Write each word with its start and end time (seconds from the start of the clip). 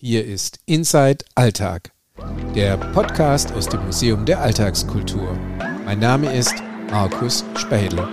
Hier 0.00 0.24
ist 0.24 0.60
Inside 0.64 1.24
Alltag, 1.34 1.90
der 2.54 2.76
Podcast 2.76 3.50
aus 3.50 3.68
dem 3.68 3.84
Museum 3.84 4.24
der 4.24 4.40
Alltagskultur. 4.40 5.36
Mein 5.84 5.98
Name 5.98 6.32
ist 6.32 6.54
Markus 6.88 7.44
Spähle. 7.56 8.08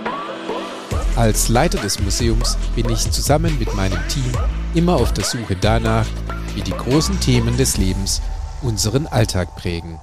Als 1.14 1.48
Leiter 1.48 1.78
des 1.78 2.00
Museums 2.00 2.58
bin 2.74 2.90
ich 2.90 3.08
zusammen 3.12 3.56
mit 3.60 3.72
meinem 3.76 4.00
Team 4.08 4.32
immer 4.74 4.96
auf 4.96 5.14
der 5.14 5.22
Suche 5.22 5.54
danach, 5.54 6.08
wie 6.56 6.62
die 6.62 6.72
großen 6.72 7.20
Themen 7.20 7.56
des 7.56 7.76
Lebens 7.76 8.20
unseren 8.62 9.06
Alltag 9.06 9.54
prägen. 9.54 10.00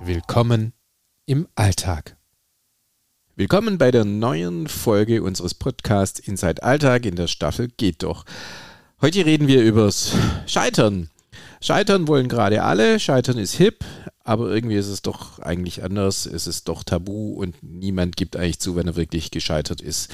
Willkommen 0.00 0.72
im 1.26 1.46
Alltag. 1.54 2.16
Willkommen 3.36 3.78
bei 3.78 3.92
der 3.92 4.04
neuen 4.04 4.66
Folge 4.66 5.22
unseres 5.22 5.54
Podcasts 5.54 6.18
Inside 6.18 6.64
Alltag 6.64 7.06
in 7.06 7.14
der 7.14 7.28
Staffel 7.28 7.68
Geht 7.76 8.02
doch. 8.02 8.24
Heute 9.00 9.24
reden 9.24 9.46
wir 9.46 9.62
übers 9.62 10.12
Scheitern. 10.48 11.08
Scheitern 11.60 12.08
wollen 12.08 12.26
gerade 12.26 12.64
alle, 12.64 12.98
Scheitern 12.98 13.38
ist 13.38 13.54
hip, 13.54 13.84
aber 14.24 14.50
irgendwie 14.50 14.74
ist 14.74 14.88
es 14.88 15.02
doch 15.02 15.38
eigentlich 15.38 15.84
anders, 15.84 16.26
es 16.26 16.48
ist 16.48 16.66
doch 16.68 16.82
tabu 16.82 17.34
und 17.34 17.54
niemand 17.62 18.16
gibt 18.16 18.34
eigentlich 18.34 18.58
zu, 18.58 18.74
wenn 18.74 18.88
er 18.88 18.96
wirklich 18.96 19.30
gescheitert 19.30 19.80
ist. 19.80 20.10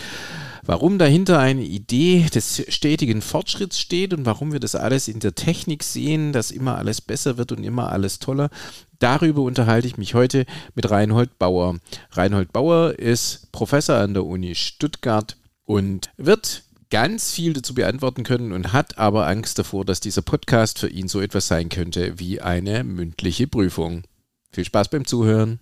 Warum 0.66 0.98
dahinter 0.98 1.38
eine 1.38 1.62
Idee 1.62 2.26
des 2.34 2.62
stetigen 2.68 3.22
Fortschritts 3.22 3.80
steht 3.80 4.12
und 4.12 4.26
warum 4.26 4.52
wir 4.52 4.60
das 4.60 4.74
alles 4.74 5.08
in 5.08 5.18
der 5.18 5.34
Technik 5.34 5.82
sehen, 5.82 6.34
dass 6.34 6.50
immer 6.50 6.76
alles 6.76 7.00
besser 7.00 7.38
wird 7.38 7.52
und 7.52 7.64
immer 7.64 7.90
alles 7.90 8.18
toller, 8.18 8.50
darüber 8.98 9.40
unterhalte 9.40 9.86
ich 9.86 9.96
mich 9.96 10.12
heute 10.12 10.44
mit 10.74 10.90
Reinhold 10.90 11.38
Bauer. 11.38 11.78
Reinhold 12.10 12.52
Bauer 12.52 12.98
ist 12.98 13.50
Professor 13.50 13.96
an 13.96 14.12
der 14.12 14.26
Uni 14.26 14.54
Stuttgart 14.54 15.38
und 15.64 16.10
wird 16.18 16.64
ganz 16.94 17.32
viel 17.32 17.54
dazu 17.54 17.74
beantworten 17.74 18.22
können 18.22 18.52
und 18.52 18.72
hat 18.72 18.98
aber 18.98 19.26
Angst 19.26 19.58
davor, 19.58 19.84
dass 19.84 19.98
dieser 19.98 20.22
Podcast 20.22 20.78
für 20.78 20.88
ihn 20.88 21.08
so 21.08 21.20
etwas 21.20 21.48
sein 21.48 21.68
könnte 21.68 22.20
wie 22.20 22.40
eine 22.40 22.84
mündliche 22.84 23.48
Prüfung. 23.48 24.04
Viel 24.52 24.64
Spaß 24.64 24.90
beim 24.90 25.04
Zuhören. 25.04 25.58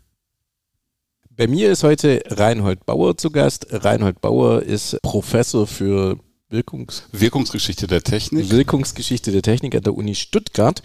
Bei 1.31 1.47
mir 1.47 1.73
ist 1.73 1.85
heute 1.85 2.23
Reinhold 2.27 2.85
Bauer 2.85 3.17
zu 3.17 3.31
Gast. 3.31 3.67
Reinhold 3.71 4.21
Bauer 4.21 4.61
ist 4.61 5.01
Professor 5.01 5.67
für 5.67 6.19
Wirkungs 6.53 7.05
Wirkungsgeschichte 7.13 7.87
der 7.87 8.03
Technik. 8.03 8.51
Wirkungsgeschichte 8.51 9.33
der 9.33 9.41
Technik 9.41 9.75
an 9.75 9.83
der 9.83 9.95
Uni 9.95 10.15
Stuttgart 10.15 10.83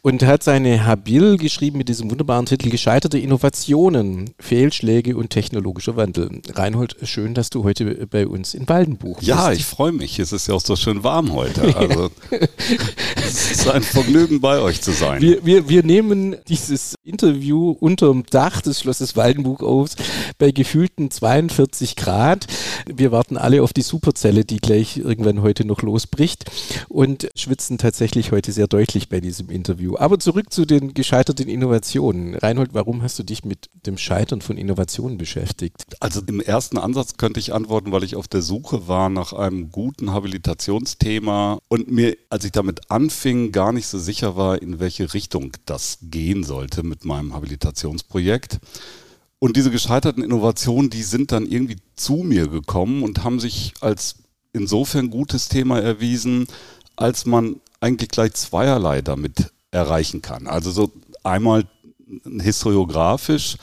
und 0.00 0.22
hat 0.22 0.42
seine 0.42 0.86
Habil 0.86 1.36
geschrieben 1.36 1.76
mit 1.76 1.90
diesem 1.90 2.10
wunderbaren 2.10 2.46
Titel 2.46 2.70
Gescheiterte 2.70 3.18
Innovationen, 3.18 4.30
Fehlschläge 4.38 5.16
und 5.16 5.30
technologischer 5.30 5.96
Wandel. 5.96 6.40
Reinhold, 6.54 6.96
schön, 7.02 7.34
dass 7.34 7.50
du 7.50 7.62
heute 7.64 8.06
bei 8.06 8.26
uns 8.26 8.54
in 8.54 8.66
Waldenbuch 8.68 9.18
bist. 9.18 9.28
Ja, 9.28 9.52
ich 9.52 9.66
freue 9.66 9.92
mich. 9.92 10.18
Es 10.18 10.32
ist 10.32 10.48
ja 10.48 10.54
auch 10.54 10.60
so 10.62 10.76
schön 10.76 11.04
warm 11.04 11.32
heute. 11.32 11.74
Also 11.76 12.10
es 13.16 13.50
ist 13.50 13.68
ein 13.68 13.82
Vergnügen, 13.82 14.40
bei 14.40 14.60
euch 14.60 14.80
zu 14.80 14.92
sein. 14.92 15.20
Wir, 15.20 15.44
wir, 15.44 15.68
wir 15.68 15.82
nehmen 15.82 16.36
dieses 16.48 16.94
Interview 17.04 17.70
unterm 17.70 18.24
Dach 18.30 18.60
des 18.60 18.80
Schlosses 18.80 19.14
Waldenbuch 19.14 19.60
auf 19.60 19.90
bei 20.38 20.52
gefühlten 20.52 21.10
42 21.10 21.96
Grad. 21.96 22.46
Wir 22.86 23.12
warten 23.12 23.36
alle 23.36 23.62
auf 23.62 23.72
die 23.72 23.82
Superzelle, 23.82 24.44
die 24.44 24.58
gleich 24.58 24.85
gleich 24.86 25.04
irgendwann 25.04 25.42
heute 25.42 25.66
noch 25.66 25.82
losbricht 25.82 26.44
und 26.88 27.28
schwitzen 27.36 27.78
tatsächlich 27.78 28.32
heute 28.32 28.52
sehr 28.52 28.66
deutlich 28.66 29.08
bei 29.08 29.20
diesem 29.20 29.50
Interview. 29.50 29.96
Aber 29.96 30.18
zurück 30.18 30.52
zu 30.52 30.64
den 30.64 30.94
gescheiterten 30.94 31.48
Innovationen. 31.48 32.34
Reinhold, 32.34 32.74
warum 32.74 33.02
hast 33.02 33.18
du 33.18 33.22
dich 33.22 33.44
mit 33.44 33.68
dem 33.86 33.98
Scheitern 33.98 34.40
von 34.40 34.56
Innovationen 34.56 35.18
beschäftigt? 35.18 35.84
Also 36.00 36.20
im 36.26 36.40
ersten 36.40 36.78
Ansatz 36.78 37.16
könnte 37.16 37.40
ich 37.40 37.52
antworten, 37.52 37.92
weil 37.92 38.04
ich 38.04 38.16
auf 38.16 38.28
der 38.28 38.42
Suche 38.42 38.88
war 38.88 39.08
nach 39.08 39.32
einem 39.32 39.70
guten 39.70 40.12
Habilitationsthema 40.12 41.58
und 41.68 41.90
mir, 41.90 42.16
als 42.30 42.44
ich 42.44 42.52
damit 42.52 42.90
anfing, 42.90 43.52
gar 43.52 43.72
nicht 43.72 43.86
so 43.86 43.98
sicher 43.98 44.36
war, 44.36 44.60
in 44.62 44.80
welche 44.80 45.12
Richtung 45.14 45.52
das 45.66 45.98
gehen 46.02 46.44
sollte 46.44 46.82
mit 46.82 47.04
meinem 47.04 47.34
Habilitationsprojekt. 47.34 48.58
Und 49.38 49.56
diese 49.56 49.70
gescheiterten 49.70 50.24
Innovationen, 50.24 50.88
die 50.88 51.02
sind 51.02 51.30
dann 51.30 51.44
irgendwie 51.46 51.76
zu 51.94 52.16
mir 52.16 52.48
gekommen 52.48 53.02
und 53.02 53.22
haben 53.22 53.38
sich 53.38 53.74
als 53.80 54.16
insofern 54.56 55.10
gutes 55.10 55.48
Thema 55.48 55.80
erwiesen, 55.80 56.46
als 56.96 57.26
man 57.26 57.60
eigentlich 57.80 58.10
gleich 58.10 58.32
zweierlei 58.34 59.02
damit 59.02 59.52
erreichen 59.70 60.22
kann. 60.22 60.46
Also 60.46 60.70
so 60.70 60.90
einmal 61.22 61.64
historiografisch 62.40 63.56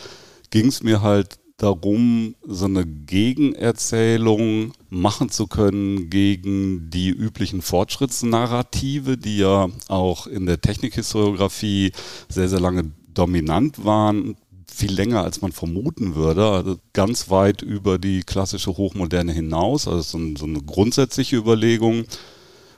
ging 0.51 0.67
es 0.67 0.83
mir 0.83 1.01
halt 1.01 1.39
darum, 1.57 2.35
so 2.45 2.65
eine 2.65 2.85
Gegenerzählung 2.85 4.73
machen 4.89 5.29
zu 5.29 5.47
können 5.47 6.09
gegen 6.09 6.89
die 6.89 7.09
üblichen 7.09 7.61
Fortschrittsnarrative, 7.61 9.17
die 9.17 9.37
ja 9.37 9.69
auch 9.87 10.27
in 10.27 10.45
der 10.45 10.61
Technikhistoriografie 10.61 11.91
sehr, 12.27 12.49
sehr 12.49 12.59
lange 12.59 12.91
dominant 13.13 13.85
waren, 13.85 14.35
viel 14.73 14.93
länger, 14.93 15.23
als 15.23 15.41
man 15.41 15.51
vermuten 15.51 16.15
würde, 16.15 16.49
also 16.49 16.77
ganz 16.93 17.29
weit 17.29 17.61
über 17.61 17.99
die 17.99 18.21
klassische 18.21 18.75
Hochmoderne 18.75 19.31
hinaus, 19.31 19.87
also 19.87 20.01
so, 20.01 20.17
ein, 20.17 20.35
so 20.35 20.45
eine 20.45 20.61
grundsätzliche 20.61 21.35
Überlegung. 21.35 22.05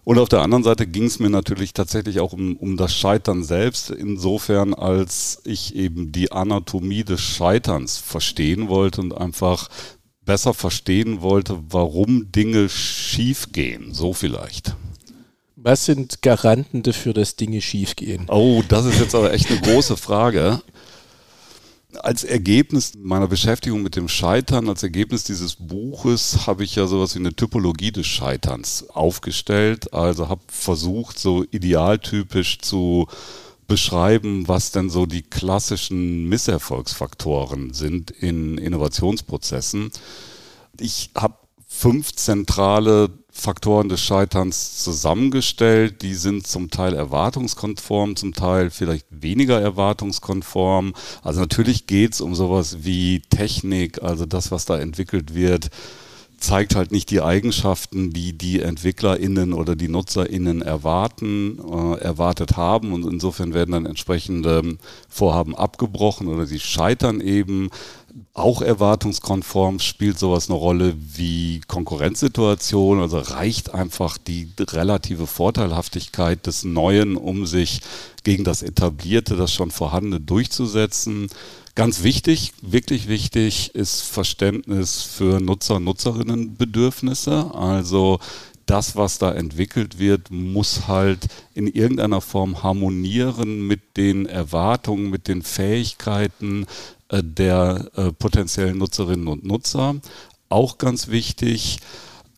Und 0.04 0.20
auf 0.20 0.30
der 0.30 0.42
anderen 0.42 0.64
Seite 0.64 0.86
ging 0.86 1.06
es 1.06 1.20
mir 1.20 1.30
natürlich 1.32 1.74
tatsächlich 1.74 2.20
auch 2.20 2.34
um, 2.34 2.58
um 2.58 2.78
das 2.78 2.94
Scheitern 2.94 3.44
selbst, 3.44 3.90
insofern 3.90 4.74
als 4.74 5.42
ich 5.46 5.76
eben 5.76 6.12
die 6.12 6.32
Anatomie 6.32 7.04
des 7.04 7.22
Scheiterns 7.22 7.98
verstehen 7.98 8.68
wollte 8.68 9.02
und 9.02 9.18
einfach 9.18 9.70
besser 10.22 10.54
verstehen 10.54 11.22
wollte, 11.22 11.58
warum 11.70 12.32
Dinge 12.32 12.70
schief 12.70 13.52
gehen. 13.52 13.94
So 13.94 14.14
vielleicht. 14.14 14.76
Was 15.56 15.86
sind 15.86 16.22
Garanten 16.22 16.84
dafür, 16.84 17.14
dass 17.14 17.36
Dinge 17.36 17.62
schief 17.62 17.96
gehen? 17.96 18.26
Oh, 18.28 18.62
das 18.68 18.86
ist 18.86 19.00
jetzt 19.00 19.16
aber 19.16 19.34
echt 19.34 19.50
eine 19.50 19.62
große 19.62 19.98
Frage 19.98 20.62
als 21.98 22.24
Ergebnis 22.24 22.94
meiner 22.98 23.28
Beschäftigung 23.28 23.84
mit 23.84 23.96
dem 23.96 24.08
Scheitern, 24.08 24.70
als 24.70 24.84
Ergebnis 24.84 25.24
dieses 25.24 25.56
Buches 25.56 26.48
habe 26.48 26.64
ich 26.64 26.76
ja 26.76 26.88
sowas 26.88 27.16
wie 27.16 27.20
eine 27.20 27.36
Typologie 27.36 27.92
des 27.92 28.08
Scheiterns 28.08 28.90
aufgestellt. 28.90 29.94
Also 29.94 30.30
habe 30.30 30.42
versucht, 30.48 31.20
so 31.20 31.44
idealtypisch 31.52 32.60
zu 32.60 33.08
beschreiben, 33.68 34.48
was 34.48 34.72
denn 34.72 34.90
so 34.90 35.06
die 35.06 35.24
klassischen 35.24 36.30
Misserfolgsfaktoren 36.30 37.74
sind 37.74 38.12
in 38.12 38.58
Innovationsprozessen. 38.58 39.92
Ich 40.80 41.12
habe 41.16 41.38
fünf 41.68 42.14
zentrale 42.14 43.10
Faktoren 43.38 43.90
des 43.90 44.02
Scheiterns 44.02 44.82
zusammengestellt. 44.82 46.02
Die 46.02 46.14
sind 46.14 46.48
zum 46.48 46.72
Teil 46.72 46.94
erwartungskonform, 46.94 48.16
zum 48.16 48.34
Teil 48.34 48.70
vielleicht 48.70 49.08
weniger 49.10 49.60
erwartungskonform. 49.60 50.94
Also 51.22 51.42
natürlich 51.42 51.86
geht 51.86 52.14
es 52.14 52.22
um 52.22 52.34
sowas 52.34 52.78
wie 52.86 53.20
Technik, 53.30 54.02
also 54.02 54.26
das, 54.26 54.52
was 54.52 54.64
da 54.64 54.80
entwickelt 54.80 55.36
wird 55.36 55.70
zeigt 56.38 56.76
halt 56.76 56.92
nicht 56.92 57.10
die 57.10 57.22
Eigenschaften, 57.22 58.12
die 58.12 58.38
die 58.38 58.62
EntwicklerInnen 58.62 59.54
oder 59.54 59.76
die 59.76 59.88
NutzerInnen 59.88 60.62
erwarten, 60.62 61.60
äh, 61.60 62.00
erwartet 62.00 62.58
haben 62.58 62.94
und 62.94 63.06
insofern 63.06 63.54
werden 63.54 63.72
dann 63.72 63.86
entsprechende 63.86 64.78
Vorhaben 65.10 65.56
abgebrochen 65.56 66.28
oder 66.28 66.46
sie 66.46 66.60
scheitern 66.60 67.22
eben. 67.22 67.70
Auch 68.34 68.62
erwartungskonform 68.62 69.80
spielt 69.80 70.18
sowas 70.18 70.50
eine 70.50 70.58
Rolle 70.58 70.96
wie 70.98 71.60
Konkurrenzsituation, 71.68 73.02
also 73.02 73.18
reicht 73.18 73.74
einfach 73.74 74.18
die 74.18 74.50
relative 74.60 75.28
Vorteilhaftigkeit 75.28 76.48
des 76.48 76.64
Neuen, 76.64 77.18
um 77.18 77.46
sich 77.46 77.82
gegen 78.24 78.46
das 78.46 78.62
Etablierte, 78.62 79.36
das 79.36 79.54
schon 79.54 79.72
vorhandene 79.72 80.22
durchzusetzen. 80.22 81.28
Ganz 81.76 82.04
wichtig, 82.04 82.54
wirklich 82.62 83.10
wichtig 83.10 83.76
ist 83.76 84.00
Verständnis 84.00 85.02
für 85.02 85.42
Nutzer- 85.42 85.76
und 85.76 85.84
Nutzerinnenbedürfnisse. 85.84 87.52
Also 87.54 88.20
das, 88.66 88.96
was 88.96 89.18
da 89.18 89.34
entwickelt 89.34 90.00
wird, 90.00 90.32
muss 90.32 90.88
halt 90.88 91.28
in 91.54 91.68
irgendeiner 91.68 92.22
Form 92.22 92.64
harmonieren 92.64 93.68
mit 93.68 93.98
den 93.98 94.26
Erwartungen, 94.26 95.10
mit 95.10 95.28
den 95.28 95.42
Fähigkeiten 95.42 96.66
äh, 97.10 97.22
der 97.22 97.92
äh, 97.96 98.14
potenziellen 98.14 98.78
Nutzerinnen 98.78 99.28
und 99.28 99.44
Nutzer. 99.44 99.96
Auch 100.48 100.78
ganz 100.78 101.10
wichtig, 101.10 101.80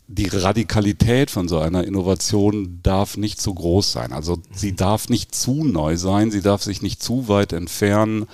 die 0.08 0.30
Radikalität 0.30 1.30
von 1.30 1.48
so 1.48 1.60
einer 1.60 1.84
Innovation 1.84 2.80
darf 2.82 3.18
nicht 3.18 3.40
zu 3.40 3.54
groß 3.54 3.92
sein. 3.92 4.14
Also 4.14 4.40
sie 4.52 4.76
darf 4.76 5.10
nicht 5.10 5.36
zu 5.36 5.64
neu 5.64 5.96
sein, 5.96 6.32
sie 6.32 6.42
darf 6.42 6.64
sich 6.64 6.82
nicht 6.82 7.04
zu 7.04 7.28
weit 7.28 7.54
entfernen 7.54 8.26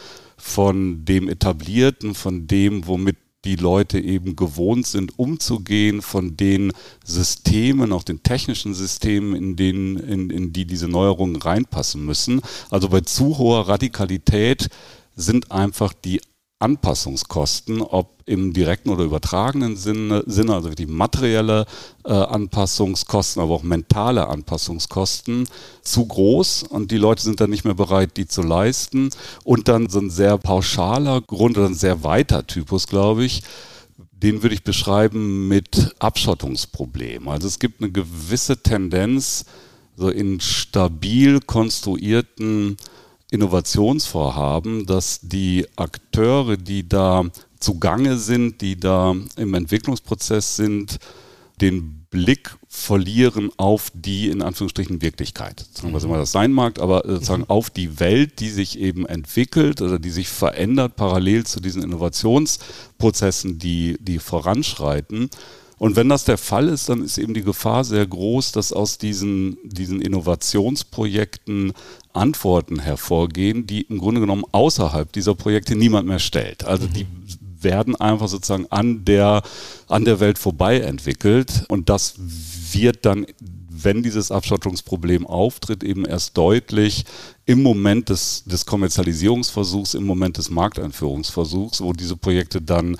von 0.44 1.06
dem 1.06 1.30
Etablierten, 1.30 2.16
von 2.16 2.48
dem, 2.48 2.86
womit 2.86 3.16
die 3.46 3.56
Leute 3.56 3.98
eben 3.98 4.36
gewohnt 4.36 4.86
sind, 4.86 5.18
umzugehen, 5.18 6.02
von 6.02 6.36
den 6.36 6.74
Systemen, 7.06 7.94
auch 7.94 8.04
den 8.04 8.24
technischen 8.24 8.74
Systemen, 8.74 9.36
in, 9.36 9.56
denen, 9.56 9.98
in, 9.98 10.30
in 10.30 10.52
die 10.52 10.66
diese 10.66 10.90
Neuerungen 10.90 11.38
reinpassen 11.38 12.06
müssen. 12.06 12.42
Also 12.70 12.90
bei 12.90 13.00
zu 13.00 13.38
hoher 13.38 13.70
Radikalität 13.70 14.68
sind 15.16 15.50
einfach 15.50 15.94
die 15.94 16.20
Anpassungskosten, 16.64 17.82
ob 17.82 18.14
im 18.26 18.54
direkten 18.54 18.90
oder 18.90 19.04
übertragenen 19.04 19.76
Sinne, 19.76 20.24
Sinne 20.26 20.54
also 20.56 20.70
die 20.70 20.86
materielle 20.86 21.66
äh, 22.06 22.14
Anpassungskosten, 22.14 23.42
aber 23.42 23.54
auch 23.54 23.64
mentale 23.64 24.30
Anpassungskosten, 24.30 25.50
zu 25.82 26.06
groß 26.06 26.64
und 26.64 26.92
die 26.92 26.98
Leute 26.98 27.22
sind 27.22 27.42
dann 27.42 27.50
nicht 27.50 27.66
mehr 27.66 27.74
bereit, 27.74 28.16
die 28.16 28.28
zu 28.28 28.42
leisten. 28.42 29.10
Und 29.44 29.68
dann 29.68 29.90
so 29.90 30.00
ein 30.00 30.10
sehr 30.10 30.38
pauschaler 30.38 31.20
Grund 31.20 31.58
oder 31.58 31.68
ein 31.68 31.76
sehr 31.76 32.04
weiter 32.04 32.48
Typus, 32.48 32.88
glaube 32.88 33.26
ich, 33.26 33.44
den 34.12 34.42
würde 34.42 34.56
ich 34.56 34.64
beschreiben 34.64 35.50
mit 35.50 35.94
Abschottungsproblemen. 36.00 37.28
Also 37.28 37.48
es 37.48 37.60
gibt 37.60 37.82
eine 37.82 37.92
gewisse 37.92 38.64
Tendenz, 38.64 39.44
so 39.98 40.08
in 40.08 40.40
stabil 40.40 41.42
konstruierten 41.42 42.78
Innovationsvorhaben, 43.34 44.86
dass 44.86 45.20
die 45.24 45.66
Akteure, 45.76 46.56
die 46.56 46.88
da 46.88 47.26
zugange 47.60 48.18
sind, 48.18 48.62
die 48.62 48.80
da 48.80 49.16
im 49.38 49.54
Entwicklungsprozess 49.56 50.56
sind, 50.56 51.00
den 51.62 52.06
Blick 52.12 52.56
verlieren 52.68 53.50
auf 53.58 53.92
die 53.96 54.30
in 54.30 54.44
Anführungsstrichen 54.44 55.02
Wirklichkeit, 55.02 55.66
was 55.82 56.04
immer 56.04 56.18
das 56.18 56.32
sein 56.32 56.52
mag, 56.52 56.80
aber 56.80 57.04
sozusagen 57.08 57.46
auf 57.48 57.72
die 57.72 58.00
Welt, 58.00 58.40
die 58.40 58.50
sich 58.50 58.78
eben 58.78 59.08
entwickelt 59.08 59.82
oder 59.82 59.98
die 59.98 60.12
sich 60.12 60.28
verändert 60.28 60.96
parallel 60.96 61.44
zu 61.46 61.60
diesen 61.60 61.82
Innovationsprozessen, 61.82 63.58
die, 63.58 63.98
die 64.00 64.20
voranschreiten. 64.20 65.32
Und 65.84 65.98
wenn 65.98 66.08
das 66.08 66.24
der 66.24 66.38
Fall 66.38 66.70
ist, 66.70 66.88
dann 66.88 67.04
ist 67.04 67.18
eben 67.18 67.34
die 67.34 67.44
Gefahr 67.44 67.84
sehr 67.84 68.08
groß, 68.08 68.54
dass 68.54 68.72
aus 68.72 69.00
diesen, 69.00 69.58
diesen 69.66 70.00
Innovationsprojekten 70.00 71.74
Antworten 72.14 72.80
hervorgehen, 72.80 73.68
die 73.68 73.82
im 73.82 73.98
Grunde 73.98 74.22
genommen 74.22 74.46
außerhalb 74.54 75.12
dieser 75.12 75.36
Projekte 75.36 75.76
niemand 75.76 76.08
mehr 76.08 76.20
stellt. 76.20 76.64
Also 76.64 76.88
die 76.88 77.06
werden 77.60 77.98
einfach 77.98 78.30
sozusagen 78.30 78.68
an 78.70 79.04
der, 79.04 79.44
an 79.90 80.06
der 80.06 80.22
Welt 80.22 80.38
vorbei 80.38 80.80
entwickelt 80.80 81.66
und 81.68 81.90
das 81.90 82.14
wird 82.18 83.06
dann 83.06 83.26
wenn 83.84 84.02
dieses 84.02 84.32
Abschottungsproblem 84.32 85.28
auftritt, 85.28 85.84
eben 85.84 86.06
erst 86.06 86.38
deutlich 86.38 87.04
im 87.46 87.62
Moment 87.62 88.08
des, 88.08 88.44
des 88.46 88.66
Kommerzialisierungsversuchs, 88.66 89.96
im 89.96 90.06
Moment 90.06 90.38
des 90.38 90.50
Markteinführungsversuchs, 90.50 91.82
wo 91.82 91.92
diese 91.92 92.16
Projekte 92.16 92.62
dann 92.62 92.96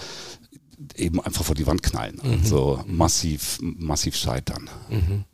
eben 0.96 1.20
einfach 1.22 1.44
vor 1.44 1.56
die 1.56 1.68
Wand 1.68 1.84
knallen 1.84 2.20
mhm. 2.24 2.34
und 2.34 2.48
so 2.48 2.80
massiv, 2.86 3.60
massiv 3.62 4.16
scheitern. 4.16 4.70
Mhm. 4.90 5.26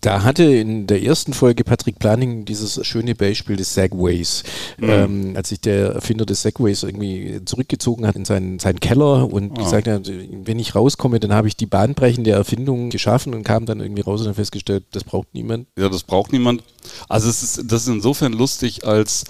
Da 0.00 0.22
hatte 0.22 0.44
in 0.44 0.86
der 0.86 1.02
ersten 1.02 1.32
Folge 1.32 1.64
Patrick 1.64 1.98
Planning 1.98 2.44
dieses 2.44 2.86
schöne 2.86 3.16
Beispiel 3.16 3.56
des 3.56 3.74
Segways. 3.74 4.44
Mhm. 4.78 4.88
Ähm, 4.88 5.32
als 5.36 5.48
sich 5.48 5.60
der 5.60 5.90
Erfinder 5.90 6.24
des 6.24 6.42
Segways 6.42 6.84
irgendwie 6.84 7.40
zurückgezogen 7.44 8.06
hat 8.06 8.14
in 8.14 8.24
seinen, 8.24 8.60
seinen 8.60 8.78
Keller 8.78 9.30
und 9.30 9.58
ja. 9.58 9.64
gesagt 9.64 9.88
hat, 9.88 10.08
wenn 10.08 10.60
ich 10.60 10.76
rauskomme, 10.76 11.18
dann 11.18 11.32
habe 11.32 11.48
ich 11.48 11.56
die 11.56 11.66
bahnbrechende 11.66 12.30
Erfindung 12.30 12.90
geschaffen 12.90 13.34
und 13.34 13.42
kam 13.42 13.66
dann 13.66 13.80
irgendwie 13.80 14.02
raus 14.02 14.24
und 14.24 14.34
festgestellt, 14.34 14.84
das 14.92 15.02
braucht 15.02 15.34
niemand. 15.34 15.66
Ja, 15.76 15.88
das 15.88 16.04
braucht 16.04 16.32
niemand. 16.32 16.62
Also 17.08 17.28
es 17.28 17.42
ist, 17.42 17.64
das 17.66 17.82
ist 17.82 17.88
insofern 17.88 18.32
lustig, 18.32 18.86
als 18.86 19.24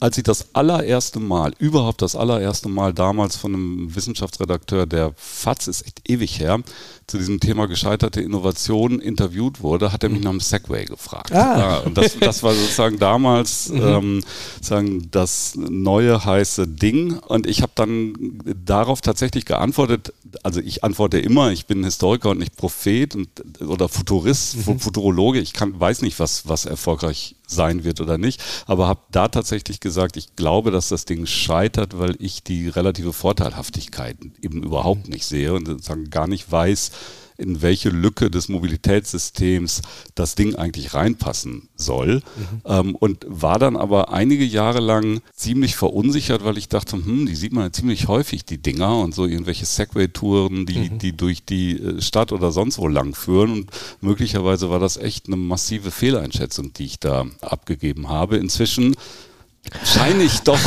als 0.00 0.16
ich 0.16 0.24
das 0.24 0.54
allererste 0.54 1.20
Mal, 1.20 1.52
überhaupt 1.58 2.02
das 2.02 2.16
allererste 2.16 2.68
Mal 2.68 2.94
damals 2.94 3.36
von 3.36 3.54
einem 3.54 3.94
Wissenschaftsredakteur 3.94 4.86
der 4.86 5.12
FAZ, 5.16 5.68
ist 5.68 5.86
echt 5.86 6.10
ewig 6.10 6.40
her, 6.40 6.60
zu 7.10 7.18
diesem 7.18 7.40
Thema 7.40 7.66
gescheiterte 7.66 8.20
Innovation 8.20 9.00
interviewt 9.00 9.62
wurde, 9.62 9.92
hat 9.92 10.04
er 10.04 10.08
mich 10.08 10.22
nach 10.22 10.30
dem 10.30 10.40
Segway 10.40 10.84
gefragt. 10.84 11.32
Ah. 11.32 11.58
Ja, 11.58 11.78
und 11.78 11.98
das, 11.98 12.16
das 12.18 12.42
war 12.42 12.54
sozusagen 12.54 12.98
damals 12.98 13.68
mhm. 13.72 13.82
ähm, 13.82 14.24
sagen, 14.60 15.08
das 15.10 15.54
neue 15.56 16.24
heiße 16.24 16.68
Ding. 16.68 17.18
Und 17.18 17.46
ich 17.46 17.62
habe 17.62 17.72
dann 17.74 18.40
darauf 18.64 19.00
tatsächlich 19.00 19.44
geantwortet, 19.44 20.12
also 20.42 20.60
ich 20.60 20.84
antworte 20.84 21.18
immer, 21.18 21.50
ich 21.50 21.66
bin 21.66 21.82
Historiker 21.82 22.30
und 22.30 22.38
nicht 22.38 22.56
Prophet 22.56 23.16
und, 23.16 23.28
oder 23.60 23.88
Futurist, 23.88 24.68
mhm. 24.68 24.78
Futurologe. 24.78 25.40
Ich 25.40 25.52
kann, 25.52 25.78
weiß 25.78 26.02
nicht, 26.02 26.20
was, 26.20 26.48
was 26.48 26.64
erfolgreich 26.64 27.34
sein 27.50 27.84
wird 27.84 28.00
oder 28.00 28.16
nicht, 28.16 28.42
aber 28.66 28.86
habe 28.86 29.00
da 29.10 29.28
tatsächlich 29.28 29.80
gesagt, 29.80 30.16
ich 30.16 30.36
glaube, 30.36 30.70
dass 30.70 30.88
das 30.88 31.04
Ding 31.04 31.26
scheitert, 31.26 31.98
weil 31.98 32.16
ich 32.18 32.42
die 32.42 32.68
relative 32.68 33.12
Vorteilhaftigkeit 33.12 34.16
eben 34.40 34.62
überhaupt 34.62 35.08
nicht 35.08 35.26
sehe 35.26 35.52
und 35.52 35.66
sozusagen 35.66 36.10
gar 36.10 36.28
nicht 36.28 36.50
weiß, 36.50 36.92
in 37.40 37.62
welche 37.62 37.88
Lücke 37.88 38.30
des 38.30 38.48
Mobilitätssystems 38.48 39.82
das 40.14 40.34
Ding 40.34 40.54
eigentlich 40.54 40.94
reinpassen 40.94 41.68
soll. 41.74 42.16
Mhm. 42.16 42.22
Ähm, 42.64 42.94
und 42.94 43.24
war 43.28 43.58
dann 43.58 43.76
aber 43.76 44.12
einige 44.12 44.44
Jahre 44.44 44.80
lang 44.80 45.20
ziemlich 45.34 45.76
verunsichert, 45.76 46.44
weil 46.44 46.58
ich 46.58 46.68
dachte, 46.68 46.96
hm, 46.96 47.26
die 47.26 47.34
sieht 47.34 47.52
man 47.52 47.64
ja 47.64 47.72
ziemlich 47.72 48.08
häufig, 48.08 48.44
die 48.44 48.58
Dinger 48.58 48.98
und 48.98 49.14
so 49.14 49.26
irgendwelche 49.26 49.66
Segway-Touren, 49.66 50.66
die, 50.66 50.90
mhm. 50.90 50.98
die 50.98 51.16
durch 51.16 51.44
die 51.44 51.78
äh, 51.78 52.00
Stadt 52.00 52.32
oder 52.32 52.52
sonst 52.52 52.78
wo 52.78 52.88
lang 52.88 53.14
führen. 53.14 53.52
Und 53.52 53.70
möglicherweise 54.00 54.70
war 54.70 54.78
das 54.78 54.96
echt 54.96 55.26
eine 55.26 55.36
massive 55.36 55.90
Fehleinschätzung, 55.90 56.72
die 56.72 56.84
ich 56.84 57.00
da 57.00 57.26
abgegeben 57.40 58.08
habe. 58.08 58.36
Inzwischen 58.36 58.96
scheine 59.84 60.24
ich 60.24 60.40
doch 60.40 60.58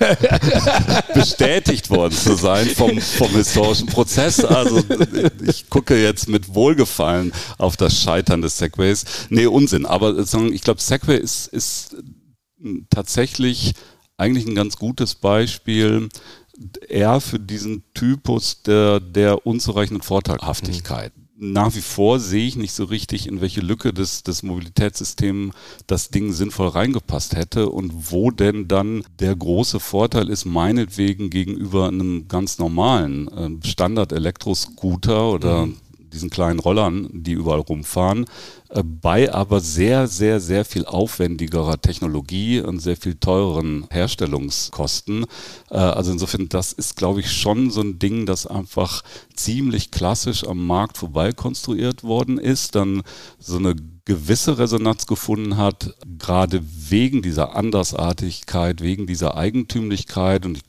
bestätigt 1.14 1.90
worden 1.90 2.14
zu 2.14 2.34
sein 2.34 2.66
vom, 2.68 3.00
vom 3.00 3.30
historischen 3.30 3.86
Prozess. 3.86 4.44
Also 4.44 4.82
ich 5.42 5.68
gucke 5.68 6.00
jetzt 6.00 6.28
mit 6.28 6.54
Wohlgefallen 6.54 7.32
auf 7.58 7.76
das 7.76 8.00
Scheitern 8.00 8.42
des 8.42 8.58
Segways. 8.58 9.04
Nee, 9.30 9.46
Unsinn. 9.46 9.86
Aber 9.86 10.16
ich 10.18 10.62
glaube, 10.62 10.80
Segway 10.80 11.18
ist, 11.18 11.48
ist 11.48 11.96
tatsächlich 12.90 13.72
eigentlich 14.16 14.46
ein 14.46 14.54
ganz 14.54 14.76
gutes 14.76 15.14
Beispiel 15.14 16.08
eher 16.88 17.20
für 17.20 17.38
diesen 17.38 17.84
Typus 17.94 18.62
der, 18.62 19.00
der 19.00 19.46
unzureichenden 19.46 20.02
Vorteilhaftigkeit. 20.02 21.16
Mhm 21.16 21.27
nach 21.40 21.74
wie 21.74 21.80
vor 21.80 22.18
sehe 22.18 22.46
ich 22.46 22.56
nicht 22.56 22.72
so 22.72 22.84
richtig, 22.84 23.28
in 23.28 23.40
welche 23.40 23.60
Lücke 23.60 23.92
des, 23.92 24.22
des 24.22 24.42
Mobilitätssystems 24.42 25.54
das 25.86 26.10
Ding 26.10 26.32
sinnvoll 26.32 26.68
reingepasst 26.68 27.36
hätte 27.36 27.68
und 27.68 28.10
wo 28.10 28.30
denn 28.30 28.66
dann 28.68 29.04
der 29.20 29.36
große 29.36 29.80
Vorteil 29.80 30.28
ist, 30.28 30.44
meinetwegen 30.44 31.30
gegenüber 31.30 31.88
einem 31.88 32.26
ganz 32.28 32.58
normalen 32.58 33.28
äh, 33.28 33.66
Standard-Elektroscooter 33.66 35.30
oder 35.30 35.66
mhm 35.66 35.76
diesen 36.12 36.30
kleinen 36.30 36.58
Rollern, 36.58 37.08
die 37.12 37.32
überall 37.32 37.60
rumfahren, 37.60 38.26
äh, 38.70 38.82
bei 38.82 39.32
aber 39.32 39.60
sehr, 39.60 40.06
sehr, 40.06 40.40
sehr 40.40 40.64
viel 40.64 40.84
aufwendigerer 40.84 41.80
Technologie 41.80 42.60
und 42.60 42.80
sehr 42.80 42.96
viel 42.96 43.14
teureren 43.14 43.86
Herstellungskosten. 43.90 45.26
Äh, 45.70 45.76
also 45.76 46.12
insofern, 46.12 46.48
das 46.48 46.72
ist, 46.72 46.96
glaube 46.96 47.20
ich, 47.20 47.32
schon 47.32 47.70
so 47.70 47.80
ein 47.80 47.98
Ding, 47.98 48.26
das 48.26 48.46
einfach 48.46 49.02
ziemlich 49.34 49.90
klassisch 49.90 50.44
am 50.44 50.66
Markt 50.66 50.98
vorbei 50.98 51.32
konstruiert 51.32 52.04
worden 52.04 52.38
ist, 52.38 52.74
dann 52.74 53.02
so 53.38 53.56
eine 53.56 53.74
gewisse 54.04 54.58
Resonanz 54.58 55.06
gefunden 55.06 55.58
hat, 55.58 55.94
gerade 56.18 56.62
wegen 56.64 57.20
dieser 57.20 57.54
Andersartigkeit, 57.54 58.80
wegen 58.80 59.06
dieser 59.06 59.36
Eigentümlichkeit. 59.36 60.46
Und 60.46 60.56
ich 60.56 60.62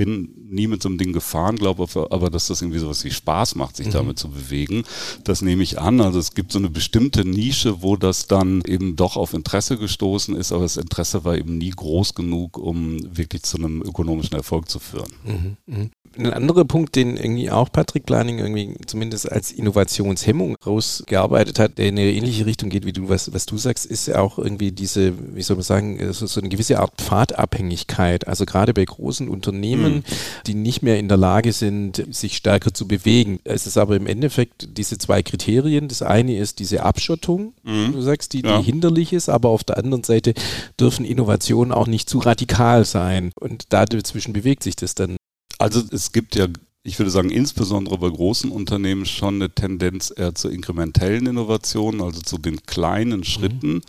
bin 0.00 0.30
nie 0.48 0.66
mit 0.66 0.82
so 0.82 0.88
einem 0.88 0.96
Ding 0.96 1.12
gefahren, 1.12 1.56
glaube 1.56 1.86
aber, 2.10 2.30
dass 2.30 2.46
das 2.46 2.62
irgendwie 2.62 2.78
sowas 2.78 3.04
wie 3.04 3.10
Spaß 3.10 3.54
macht, 3.54 3.76
sich 3.76 3.88
mhm. 3.88 3.92
damit 3.92 4.18
zu 4.18 4.30
bewegen. 4.30 4.84
Das 5.24 5.42
nehme 5.42 5.62
ich 5.62 5.78
an. 5.78 6.00
Also 6.00 6.18
es 6.18 6.32
gibt 6.32 6.52
so 6.52 6.58
eine 6.58 6.70
bestimmte 6.70 7.26
Nische, 7.26 7.82
wo 7.82 7.96
das 7.96 8.26
dann 8.26 8.62
eben 8.66 8.96
doch 8.96 9.18
auf 9.18 9.34
Interesse 9.34 9.76
gestoßen 9.76 10.34
ist, 10.34 10.52
aber 10.52 10.62
das 10.62 10.78
Interesse 10.78 11.24
war 11.24 11.36
eben 11.36 11.58
nie 11.58 11.68
groß 11.68 12.14
genug, 12.14 12.56
um 12.56 13.14
wirklich 13.14 13.42
zu 13.42 13.58
einem 13.58 13.82
ökonomischen 13.82 14.38
Erfolg 14.38 14.70
zu 14.70 14.78
führen. 14.78 15.12
Mhm. 15.22 15.56
Mhm. 15.66 15.90
Ein 16.18 16.32
anderer 16.32 16.64
Punkt, 16.64 16.96
den 16.96 17.16
irgendwie 17.16 17.50
auch 17.50 17.70
Patrick 17.70 18.06
Planning 18.06 18.38
irgendwie 18.38 18.76
zumindest 18.86 19.30
als 19.30 19.52
Innovationshemmung 19.52 20.56
rausgearbeitet 20.64 21.58
hat, 21.58 21.78
der 21.78 21.86
in 21.88 21.98
eine 21.98 22.12
ähnliche 22.12 22.46
Richtung 22.46 22.70
geht, 22.70 22.86
wie 22.86 22.92
du, 22.92 23.08
was, 23.08 23.32
was 23.32 23.46
du 23.46 23.58
sagst, 23.58 23.86
ist 23.86 24.06
ja 24.06 24.18
auch 24.18 24.38
irgendwie 24.38 24.72
diese, 24.72 25.12
wie 25.34 25.42
soll 25.42 25.56
man 25.56 25.64
sagen, 25.64 26.12
so, 26.12 26.26
so 26.26 26.40
eine 26.40 26.48
gewisse 26.48 26.78
Art 26.78 26.92
Pfadabhängigkeit. 27.00 28.26
Also 28.26 28.46
gerade 28.46 28.74
bei 28.74 28.84
großen 28.84 29.28
Unternehmen, 29.28 29.50
Unternehmen, 29.50 30.04
die 30.46 30.54
nicht 30.54 30.82
mehr 30.82 30.98
in 30.98 31.08
der 31.08 31.16
Lage 31.16 31.52
sind, 31.52 32.04
sich 32.10 32.36
stärker 32.36 32.72
zu 32.72 32.86
bewegen. 32.86 33.40
Es 33.44 33.66
ist 33.66 33.76
aber 33.76 33.96
im 33.96 34.06
Endeffekt 34.06 34.76
diese 34.76 34.98
zwei 34.98 35.22
Kriterien. 35.22 35.88
Das 35.88 36.02
eine 36.02 36.36
ist 36.36 36.58
diese 36.58 36.82
Abschottung, 36.82 37.54
mhm. 37.62 37.92
du 37.92 38.02
sagst, 38.02 38.32
die, 38.32 38.42
die 38.42 38.48
ja. 38.48 38.62
hinderlich 38.62 39.12
ist, 39.12 39.28
aber 39.28 39.48
auf 39.48 39.64
der 39.64 39.78
anderen 39.78 40.04
Seite 40.04 40.34
dürfen 40.78 41.04
Innovationen 41.04 41.72
auch 41.72 41.86
nicht 41.86 42.08
zu 42.08 42.18
radikal 42.18 42.84
sein. 42.84 43.32
Und 43.38 43.72
dazwischen 43.72 44.32
bewegt 44.32 44.62
sich 44.62 44.76
das 44.76 44.94
dann. 44.94 45.16
Also 45.60 45.82
es 45.92 46.12
gibt 46.12 46.34
ja 46.36 46.48
ich 46.82 46.98
würde 46.98 47.10
sagen, 47.10 47.30
insbesondere 47.30 47.98
bei 47.98 48.08
großen 48.08 48.50
Unternehmen 48.50 49.04
schon 49.04 49.34
eine 49.34 49.54
Tendenz 49.54 50.12
eher 50.16 50.34
zu 50.34 50.48
inkrementellen 50.48 51.26
Innovationen, 51.26 52.00
also 52.00 52.20
zu 52.20 52.38
den 52.38 52.62
kleinen 52.62 53.22
Schritten. 53.22 53.74
Mhm. 53.74 53.82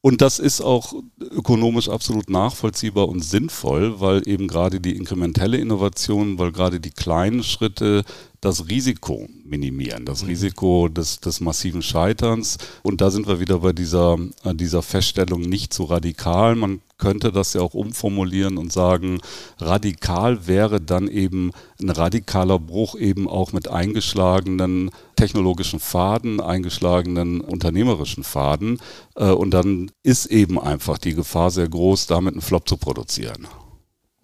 Und 0.00 0.20
das 0.20 0.40
ist 0.40 0.60
auch 0.60 0.94
ökonomisch 1.20 1.88
absolut 1.88 2.28
nachvollziehbar 2.28 3.08
und 3.08 3.20
sinnvoll, 3.20 4.00
weil 4.00 4.26
eben 4.26 4.48
gerade 4.48 4.80
die 4.80 4.96
inkrementelle 4.96 5.58
Innovation, 5.58 6.38
weil 6.38 6.50
gerade 6.50 6.80
die 6.80 6.90
kleinen 6.90 7.44
Schritte 7.44 8.02
das 8.42 8.68
Risiko 8.68 9.28
minimieren, 9.44 10.04
das 10.04 10.22
mhm. 10.22 10.28
Risiko 10.28 10.88
des, 10.88 11.20
des 11.20 11.40
massiven 11.40 11.80
Scheiterns. 11.80 12.58
Und 12.82 13.00
da 13.00 13.10
sind 13.10 13.26
wir 13.28 13.40
wieder 13.40 13.60
bei 13.60 13.72
dieser, 13.72 14.18
äh, 14.44 14.54
dieser 14.54 14.82
Feststellung 14.82 15.42
nicht 15.42 15.72
zu 15.72 15.84
radikal. 15.84 16.56
Man 16.56 16.80
könnte 16.98 17.30
das 17.30 17.54
ja 17.54 17.60
auch 17.60 17.74
umformulieren 17.74 18.58
und 18.58 18.72
sagen, 18.72 19.20
radikal 19.58 20.46
wäre 20.48 20.80
dann 20.80 21.06
eben 21.06 21.52
ein 21.80 21.90
radikaler 21.90 22.58
Bruch 22.58 22.96
eben 22.96 23.28
auch 23.28 23.52
mit 23.52 23.68
eingeschlagenen 23.68 24.90
technologischen 25.14 25.78
Faden, 25.78 26.40
eingeschlagenen 26.40 27.40
unternehmerischen 27.40 28.24
Faden. 28.24 28.78
Äh, 29.14 29.30
und 29.30 29.52
dann 29.52 29.92
ist 30.02 30.26
eben 30.26 30.58
einfach 30.60 30.98
die 30.98 31.14
Gefahr 31.14 31.52
sehr 31.52 31.68
groß, 31.68 32.08
damit 32.08 32.34
einen 32.34 32.42
Flop 32.42 32.68
zu 32.68 32.76
produzieren. 32.76 33.46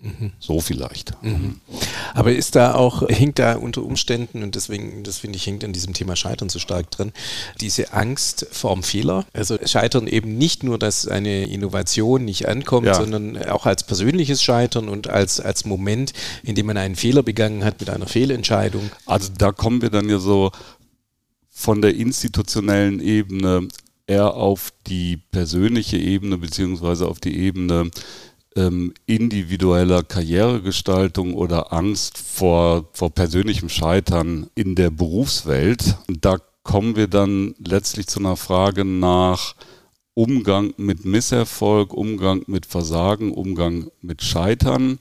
Mhm. 0.00 0.32
So 0.38 0.60
vielleicht. 0.60 1.20
Mhm. 1.22 1.60
Aber 2.14 2.32
ist 2.32 2.54
da 2.54 2.74
auch, 2.74 3.06
hinkt 3.08 3.40
da 3.40 3.56
unter 3.56 3.82
Umständen, 3.82 4.44
und 4.44 4.54
deswegen, 4.54 5.02
das 5.02 5.18
finde 5.18 5.36
ich, 5.36 5.46
hängt 5.46 5.64
an 5.64 5.72
diesem 5.72 5.92
Thema 5.92 6.14
Scheitern 6.14 6.48
so 6.48 6.60
stark 6.60 6.90
drin, 6.92 7.12
diese 7.60 7.92
Angst 7.92 8.46
vorm 8.52 8.84
Fehler. 8.84 9.26
Also 9.32 9.58
Scheitern 9.64 10.06
eben 10.06 10.38
nicht 10.38 10.62
nur, 10.62 10.78
dass 10.78 11.08
eine 11.08 11.48
Innovation 11.48 12.24
nicht 12.24 12.46
ankommt, 12.46 12.86
ja. 12.86 12.94
sondern 12.94 13.36
auch 13.48 13.66
als 13.66 13.82
persönliches 13.82 14.40
Scheitern 14.40 14.88
und 14.88 15.08
als, 15.08 15.40
als 15.40 15.64
Moment, 15.64 16.12
in 16.44 16.54
dem 16.54 16.66
man 16.66 16.76
einen 16.76 16.96
Fehler 16.96 17.24
begangen 17.24 17.64
hat 17.64 17.80
mit 17.80 17.90
einer 17.90 18.06
Fehlentscheidung. 18.06 18.90
Also 19.04 19.30
da 19.36 19.50
kommen 19.50 19.82
wir 19.82 19.90
dann 19.90 20.08
ja 20.08 20.18
so 20.18 20.52
von 21.50 21.82
der 21.82 21.96
institutionellen 21.96 23.00
Ebene 23.00 23.66
eher 24.06 24.34
auf 24.34 24.72
die 24.86 25.16
persönliche 25.16 25.98
Ebene 25.98 26.38
beziehungsweise 26.38 27.08
auf 27.08 27.18
die 27.18 27.36
Ebene 27.36 27.90
ähm, 28.58 28.92
individueller 29.06 30.02
Karrieregestaltung 30.02 31.34
oder 31.34 31.72
Angst 31.72 32.18
vor, 32.18 32.88
vor 32.92 33.10
persönlichem 33.10 33.68
Scheitern 33.68 34.50
in 34.54 34.74
der 34.74 34.90
Berufswelt. 34.90 35.96
Da 36.08 36.38
kommen 36.64 36.96
wir 36.96 37.06
dann 37.06 37.54
letztlich 37.64 38.08
zu 38.08 38.18
einer 38.18 38.36
Frage 38.36 38.84
nach 38.84 39.54
Umgang 40.14 40.74
mit 40.76 41.04
Misserfolg, 41.04 41.94
Umgang 41.94 42.42
mit 42.46 42.66
Versagen, 42.66 43.32
Umgang 43.32 43.90
mit 44.00 44.22
Scheitern. 44.22 44.98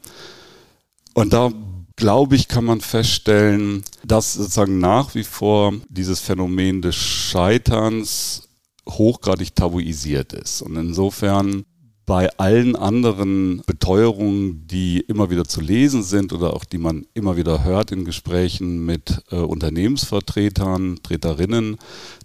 Und 1.16 1.34
da 1.34 1.52
glaube 1.96 2.36
ich, 2.36 2.48
kann 2.48 2.66
man 2.66 2.82
feststellen, 2.82 3.84
dass 4.06 4.34
sozusagen 4.34 4.78
nach 4.78 5.16
wie 5.16 5.24
vor 5.24 5.74
dieses 5.90 6.20
Phänomen 6.20 6.84
des 6.84 6.96
Scheiterns 6.96 8.48
hochgradig 8.88 9.56
tabuisiert 9.56 10.34
ist. 10.34 10.62
Und 10.62 10.76
insofern 10.76 11.66
bei 12.08 12.30
allen 12.38 12.78
anderen 12.78 13.62
Beteuerungen, 13.66 14.66
die 14.66 15.02
immer 15.02 15.30
wieder 15.30 15.44
zu 15.44 15.60
lesen 15.60 16.04
sind 16.04 16.32
oder 16.32 16.54
auch 16.54 16.64
die 16.64 16.78
man 16.78 17.06
immer 17.14 17.36
wieder 17.36 17.66
hört 17.66 17.92
in 17.92 18.06
Gesprächen 18.06 18.86
mit 18.86 19.22
äh, 19.30 19.36
Unternehmensvertretern, 19.36 21.00
Treterinnen, 21.04 21.78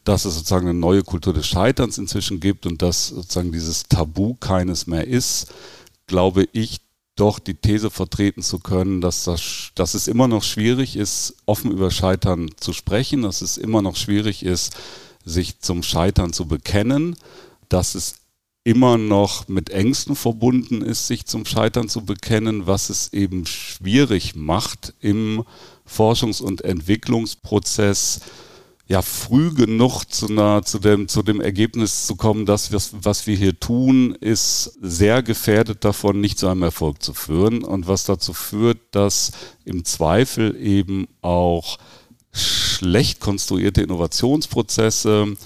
dass 0.05 0.25
es 0.25 0.37
sozusagen 0.37 0.69
eine 0.69 0.79
neue 0.79 1.03
Kultur 1.03 1.35
des 1.35 1.49
Scheiterns 1.49 1.99
inzwischen 1.99 2.39
gibt 2.39 2.65
und 2.65 2.81
dass 2.81 3.09
sozusagen 3.09 3.51
dieses 3.51 3.83
Tabu 3.83 4.35
keines 4.35 4.87
mehr 4.87 5.05
ist, 5.09 5.53
glaube 6.07 6.47
ich, 6.53 6.81
doch 7.17 7.41
die 7.41 7.55
These 7.55 7.91
vertreten 7.91 8.43
zu 8.43 8.61
können, 8.61 9.01
dass, 9.01 9.25
das, 9.25 9.73
dass 9.75 9.95
es 9.95 10.07
immer 10.07 10.29
noch 10.29 10.45
schwierig 10.45 10.95
ist, 10.95 11.35
offen 11.45 11.73
über 11.73 11.91
Scheitern 11.91 12.53
zu 12.57 12.73
sprechen, 12.73 13.23
dass 13.23 13.43
es 13.43 13.59
immer 13.59 13.83
noch 13.83 13.97
schwierig 13.97 14.45
ist, 14.45 14.77
sich 15.25 15.59
zum 15.59 15.83
Scheitern 15.83 16.33
zu 16.33 16.47
bekennen, 16.47 17.17
dass 17.69 17.97
es 17.97 18.22
immer 18.65 18.97
noch 18.97 19.49
mit 19.49 19.71
Ängsten 19.71 20.15
verbunden 20.15 20.83
ist, 20.83 21.09
sich 21.09 21.27
zum 21.27 21.45
Scheitern 21.45 21.89
zu 21.89 22.05
bekennen, 22.05 22.67
was 22.67 22.91
es 22.91 23.13
eben 23.13 23.45
schwierig 23.45 24.37
macht 24.37 24.95
im 25.01 25.45
Forschungs- 25.87 26.41
und 26.41 26.63
Entwicklungsprozess, 26.63 28.21
ja, 28.87 29.01
früh 29.01 29.55
genug 29.55 30.05
zu, 30.05 30.29
einer, 30.29 30.63
zu, 30.63 30.79
dem, 30.79 31.09
zu 31.09 31.23
dem 31.23 31.41
Ergebnis 31.41 32.07
zu 32.07 32.15
kommen, 32.15 32.47
dass 32.47 32.73
wir, 32.73 32.81
was 33.03 33.27
wir 33.27 33.37
hier 33.37 33.59
tun, 33.59 34.15
ist 34.21 34.77
sehr 34.83 35.23
gefährdet 35.23 35.85
davon, 35.85 36.21
nicht 36.21 36.39
zu 36.39 36.49
einem 36.49 36.65
Erfolg 36.65 37.03
zu 37.03 37.15
führen. 37.15 37.65
Und 37.65 37.89
was 37.89 38.05
dazu 38.05 38.35
führt, 38.35 38.79
dass 38.91 39.33
im 39.65 39.85
Zweifel 39.85 40.57
eben 40.57 41.07
auch 41.23 41.79
schlecht 42.33 43.21
konstruierte 43.21 43.83
Innovationsprozesse 43.83 45.37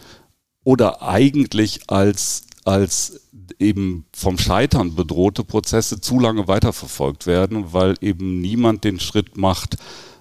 oder 0.65 1.03
eigentlich 1.03 1.83
als 1.87 2.46
als 2.67 3.21
eben 3.61 4.05
vom 4.13 4.39
Scheitern 4.39 4.97
bedrohte 4.97 5.45
Prozesse 5.45 6.01
zu 6.01 6.19
lange 6.19 6.49
weiterverfolgt 6.49 7.27
werden, 7.27 7.73
weil 7.73 7.95
eben 8.01 8.41
niemand 8.41 8.83
den 8.83 8.99
Schritt 8.99 9.37
macht, 9.37 9.77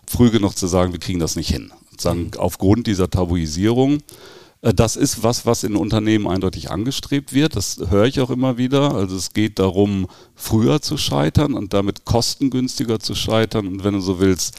früh 0.08 0.30
genug 0.30 0.56
zu 0.56 0.68
sagen, 0.68 0.92
wir 0.92 1.00
kriegen 1.00 1.20
das 1.20 1.36
nicht 1.36 1.50
hin. 1.50 1.72
Sagen, 1.98 2.26
mhm. 2.26 2.32
Aufgrund 2.38 2.88
dieser 2.88 3.10
Tabuisierung. 3.10 3.98
Äh, 4.62 4.76
das 4.76 4.96
ist 4.96 5.24
was, 5.24 5.48
was 5.48 5.64
in 5.64 5.76
Unternehmen 5.76 6.28
eindeutig 6.28 6.70
angestrebt 6.70 7.34
wird. 7.34 7.56
Das 7.56 7.80
höre 7.90 8.06
ich 8.06 8.20
auch 8.22 8.30
immer 8.30 8.58
wieder. 8.58 8.94
Also 8.94 9.16
es 9.16 9.34
geht 9.34 9.58
darum, 9.58 10.06
früher 10.36 10.82
zu 10.82 10.98
scheitern 10.98 11.56
und 11.56 11.74
damit 11.74 12.06
kostengünstiger 12.06 13.00
zu 13.00 13.16
scheitern 13.16 13.68
und 13.68 13.84
wenn 13.84 13.96
du 13.96 14.02
so 14.02 14.20
willst, 14.20 14.56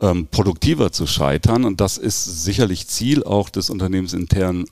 ähm, 0.00 0.28
produktiver 0.30 0.92
zu 0.92 1.08
scheitern. 1.08 1.64
Und 1.64 1.80
das 1.80 1.98
ist 1.98 2.44
sicherlich 2.44 2.86
Ziel 2.86 3.24
auch 3.24 3.48
des 3.48 3.70
unternehmensinternen 3.70 4.66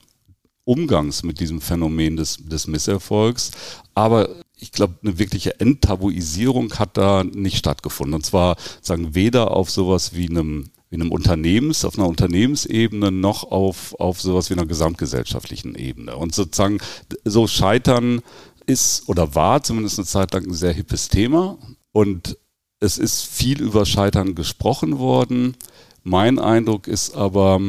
Umgangs 0.71 1.23
mit 1.23 1.39
diesem 1.39 1.59
Phänomen 1.59 2.15
des, 2.15 2.37
des 2.37 2.67
Misserfolgs. 2.67 3.51
Aber 3.93 4.29
ich 4.55 4.71
glaube, 4.71 4.95
eine 5.03 5.19
wirkliche 5.19 5.59
Enttabuisierung 5.59 6.73
hat 6.75 6.95
da 6.95 7.23
nicht 7.23 7.57
stattgefunden. 7.57 8.13
Und 8.15 8.25
zwar 8.25 8.55
sagen 8.81 9.13
weder 9.15 9.51
auf 9.51 9.69
sowas 9.69 10.15
wie 10.15 10.29
einem 10.29 10.69
wie 10.91 10.95
einem 10.95 11.11
Unternehmens, 11.13 11.85
auf 11.85 11.97
einer 11.97 12.07
Unternehmensebene 12.07 13.13
noch 13.13 13.49
auf, 13.49 13.95
auf 13.97 14.21
sowas 14.21 14.49
wie 14.49 14.55
einer 14.55 14.65
gesamtgesellschaftlichen 14.65 15.75
Ebene. 15.75 16.17
Und 16.17 16.35
sozusagen 16.35 16.79
so 17.23 17.47
Scheitern 17.47 18.21
ist 18.65 19.07
oder 19.07 19.33
war 19.33 19.63
zumindest 19.63 19.99
eine 19.99 20.05
Zeit 20.05 20.33
lang 20.33 20.47
ein 20.47 20.53
sehr 20.53 20.73
hippes 20.73 21.07
Thema. 21.07 21.57
Und 21.93 22.37
es 22.81 22.97
ist 22.97 23.23
viel 23.25 23.61
über 23.61 23.85
Scheitern 23.85 24.35
gesprochen 24.35 24.99
worden. 24.99 25.55
Mein 26.03 26.39
Eindruck 26.39 26.87
ist 26.87 27.15
aber, 27.15 27.61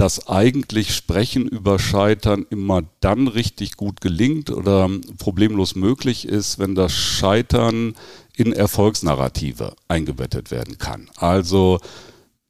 dass 0.00 0.28
eigentlich 0.28 0.94
Sprechen 0.94 1.46
über 1.46 1.78
Scheitern 1.78 2.46
immer 2.48 2.84
dann 3.00 3.28
richtig 3.28 3.76
gut 3.76 4.00
gelingt 4.00 4.48
oder 4.48 4.88
problemlos 5.18 5.74
möglich 5.74 6.26
ist, 6.26 6.58
wenn 6.58 6.74
das 6.74 6.94
Scheitern 6.94 7.94
in 8.34 8.54
Erfolgsnarrative 8.54 9.74
eingebettet 9.88 10.50
werden 10.50 10.78
kann. 10.78 11.10
Also 11.16 11.80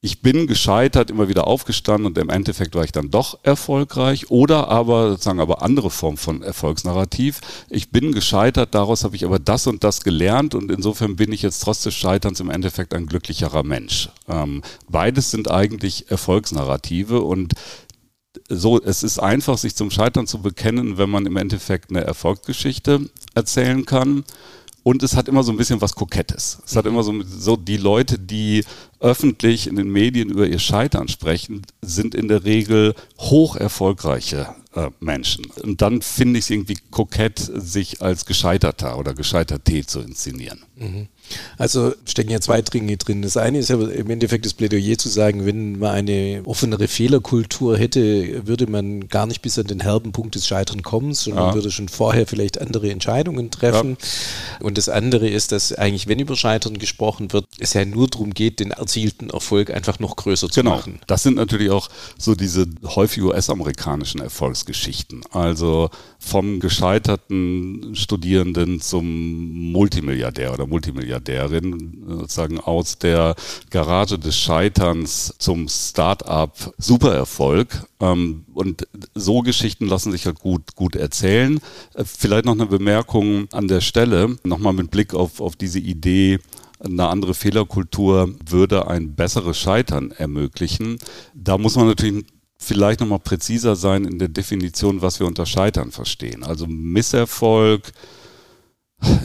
ich 0.02 0.23
bin 0.23 0.47
gescheitert, 0.47 1.11
immer 1.11 1.28
wieder 1.28 1.47
aufgestanden 1.47 2.07
und 2.07 2.16
im 2.16 2.30
Endeffekt 2.30 2.75
war 2.75 2.85
ich 2.85 2.92
dann 2.92 3.11
doch 3.11 3.38
erfolgreich 3.42 4.30
oder 4.30 4.69
aber 4.69 5.11
sozusagen 5.11 5.40
aber 5.40 5.62
andere 5.62 5.90
Form 5.90 6.16
von 6.16 6.42
Erfolgsnarrativ. 6.42 7.40
Ich 7.69 7.90
bin 7.90 8.12
gescheitert, 8.12 8.75
daraus 8.75 9.04
habe 9.04 9.16
ich 9.16 9.26
aber 9.26 9.38
das 9.38 9.66
und 9.66 9.85
das 9.85 10.02
gelernt 10.02 10.54
und 10.54 10.71
insofern 10.71 11.16
bin 11.16 11.33
ich 11.33 11.42
jetzt 11.42 11.61
trotz 11.61 11.83
des 11.83 11.95
Scheiterns 11.95 12.40
im 12.40 12.49
Endeffekt 12.49 12.95
ein 12.95 13.07
glücklicherer 13.07 13.62
Mensch. 13.62 14.09
Ähm, 14.26 14.62
beides 14.88 15.30
sind 15.30 15.50
eigentlich 15.50 16.11
Erfolgsnarrative 16.11 17.21
und 17.21 17.52
so, 18.49 18.80
es 18.80 19.02
ist 19.02 19.19
einfach, 19.19 19.59
sich 19.59 19.75
zum 19.76 19.90
Scheitern 19.90 20.26
zu 20.26 20.40
bekennen, 20.40 20.99
wenn 20.99 21.11
man 21.11 21.26
im 21.26 21.37
Endeffekt 21.37 21.90
eine 21.90 22.04
Erfolgsgeschichte 22.04 23.11
erzählen 23.35 23.85
kann. 23.85 24.25
Und 24.83 25.03
es 25.03 25.15
hat 25.17 25.29
immer 25.29 25.43
so 25.43 25.53
ein 25.53 25.59
bisschen 25.59 25.81
was 25.81 25.95
Kokettes. 25.95 26.59
Es 26.65 26.75
hat 26.75 26.87
immer 26.87 27.03
so, 27.03 27.23
so 27.23 27.57
die 27.57 27.77
Leute, 27.77 28.19
die 28.19 28.65
öffentlich 28.99 29.67
in 29.67 29.77
den 29.77 29.91
Medien 29.91 30.31
über 30.31 30.47
ihr 30.47 30.59
Scheitern 30.59 31.09
sprechen, 31.09 31.63
sind 31.83 32.15
in 32.15 32.29
der 32.29 32.45
Regel 32.45 32.95
hoch 33.19 33.57
erfolgreiche 33.57 34.55
äh, 34.75 34.91
Menschen. 35.01 35.47
Und 35.63 35.83
dann 35.83 36.01
finde 36.03 36.39
ich 36.39 36.47
es 36.47 36.51
irgendwie 36.51 36.79
kokett, 36.91 37.39
sich 37.39 38.01
als 38.03 38.25
Gescheiterter 38.25 38.99
oder 38.99 39.15
Gescheiterte 39.15 39.87
zu 39.87 40.01
inszenieren. 40.01 40.65
Mhm. 40.77 41.09
Also 41.59 41.95
stecken 42.05 42.31
ja 42.31 42.41
zwei 42.41 42.63
Dinge 42.63 42.97
drin. 42.97 43.23
Das 43.23 43.37
eine 43.37 43.59
ist 43.59 43.71
ja 43.71 43.81
im 43.81 44.11
Endeffekt 44.11 44.47
das 44.47 44.55
Plädoyer 44.55 44.99
zu 44.99 45.09
sagen, 45.09 45.47
wenn 45.47 45.79
man 45.79 45.91
eine 45.91 46.43
offenere 46.45 46.89
Fehlerkultur 46.89 47.77
hätte, 47.77 48.47
würde 48.47 48.67
man 48.67 49.09
gar 49.09 49.27
nicht 49.27 49.43
bis 49.43 49.59
an 49.59 49.67
den 49.67 49.81
herben 49.81 50.13
Punkt 50.13 50.35
des 50.35 50.47
Scheitern 50.47 50.83
kommen, 50.83 51.15
sondern 51.15 51.49
ja. 51.49 51.55
würde 51.55 51.71
schon 51.71 51.89
vorher 51.89 52.27
vielleicht 52.27 52.61
andere 52.61 52.91
Entscheidungen 52.91 53.51
treffen. 53.51 53.97
Ja. 54.01 54.67
Und 54.67 54.79
das 54.79 54.89
andere 54.89 55.29
ist, 55.29 55.53
dass 55.53 55.73
eigentlich, 55.73 56.07
wenn 56.07 56.19
über 56.19 56.37
Scheitern 56.37 56.79
gesprochen 56.79 57.33
wird, 57.33 57.47
es 57.59 57.75
ja 57.75 57.85
nur 57.85 58.09
darum 58.09 58.33
geht, 58.33 58.61
den 58.61 58.71
erzielten 58.71 59.31
Erfolg 59.31 59.71
einfach 59.71 59.99
noch 59.99 60.17
größer 60.17 60.49
zu 60.49 60.61
genau. 60.61 60.77
machen. 60.77 61.01
Das 61.07 61.23
sind 61.23 61.37
natürlich 61.37 61.71
auch 61.71 61.89
so 62.19 62.35
diese 62.35 62.67
häufig 62.85 63.23
US-amerikanischen 63.23 64.21
Erfolgsgeschichten. 64.21 65.23
Also 65.31 65.91
vom 66.21 66.61
gescheiterten 66.61 67.95
Studierenden 67.95 68.81
zum 68.81 69.73
Multimilliardär 69.73 70.53
oder 70.53 70.67
Multimilliardärin, 70.67 72.05
sozusagen 72.07 72.61
aus 72.61 72.99
der 72.99 73.35
Garage 73.71 74.19
des 74.19 74.37
Scheiterns 74.37 75.35
zum 75.39 75.67
Start-up 75.69 76.75
Supererfolg. 76.79 77.87
Ähm, 78.00 78.45
und 78.53 78.87
so 79.15 79.41
Geschichten 79.41 79.87
lassen 79.87 80.12
sich 80.12 80.27
halt 80.27 80.39
gut, 80.39 80.77
gut 80.77 80.95
erzählen. 80.95 81.59
Äh, 81.95 82.05
vielleicht 82.05 82.45
noch 82.45 82.53
eine 82.53 82.67
Bemerkung 82.67 83.49
an 83.53 83.67
der 83.67 83.81
Stelle, 83.81 84.37
nochmal 84.45 84.75
mit 84.75 84.91
Blick 84.91 85.15
auf, 85.15 85.41
auf 85.41 85.57
diese 85.57 85.79
Idee, 85.79 86.39
eine 86.83 87.09
andere 87.09 87.35
Fehlerkultur 87.35 88.35
würde 88.47 88.89
ein 88.89 89.15
besseres 89.15 89.59
Scheitern 89.59 90.12
ermöglichen. 90.12 90.99
Da 91.35 91.59
muss 91.59 91.77
man 91.77 91.87
natürlich 91.87 92.25
vielleicht 92.61 93.00
nochmal 93.00 93.19
präziser 93.19 93.75
sein 93.75 94.05
in 94.05 94.19
der 94.19 94.29
Definition, 94.29 95.02
was 95.02 95.19
wir 95.19 95.26
unter 95.26 95.47
Scheitern 95.47 95.90
verstehen. 95.90 96.45
Also 96.45 96.67
Misserfolg, 96.67 97.93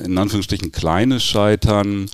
in 0.04 0.18
Anführungsstrichen 0.18 0.72
kleines 0.72 1.24
Scheitern, 1.24 2.10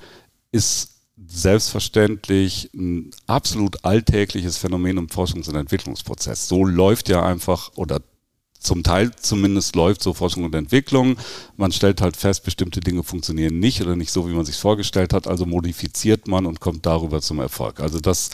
ist 0.52 0.90
selbstverständlich 1.28 2.72
ein 2.74 3.12
absolut 3.28 3.86
alltägliches 3.86 4.58
Phänomen 4.58 4.98
im 4.98 5.08
Forschungs- 5.08 5.48
und 5.48 5.56
Entwicklungsprozess. 5.56 6.48
So 6.48 6.66
läuft 6.66 7.08
ja 7.08 7.24
einfach 7.24 7.72
oder 7.76 8.02
zum 8.60 8.84
Teil 8.84 9.12
zumindest 9.16 9.76
läuft 9.76 10.04
so 10.04 10.14
Forschung 10.14 10.44
und 10.44 10.54
Entwicklung. 10.54 11.18
Man 11.58 11.72
stellt 11.72 12.02
halt 12.02 12.18
fest, 12.18 12.44
bestimmte 12.44 12.80
Dinge 12.80 13.04
funktionieren 13.04 13.60
nicht 13.60 13.82
oder 13.82 13.96
nicht 13.96 14.12
so, 14.12 14.28
wie 14.28 14.34
man 14.34 14.46
sich 14.46 14.58
vorgestellt 14.58 15.14
hat. 15.14 15.28
Also 15.28 15.46
modifiziert 15.46 16.28
man 16.28 16.46
und 16.46 16.60
kommt 16.60 16.86
darüber 16.86 17.22
zum 17.22 17.40
Erfolg. 17.40 17.80
Also 17.80 18.00
das 18.00 18.30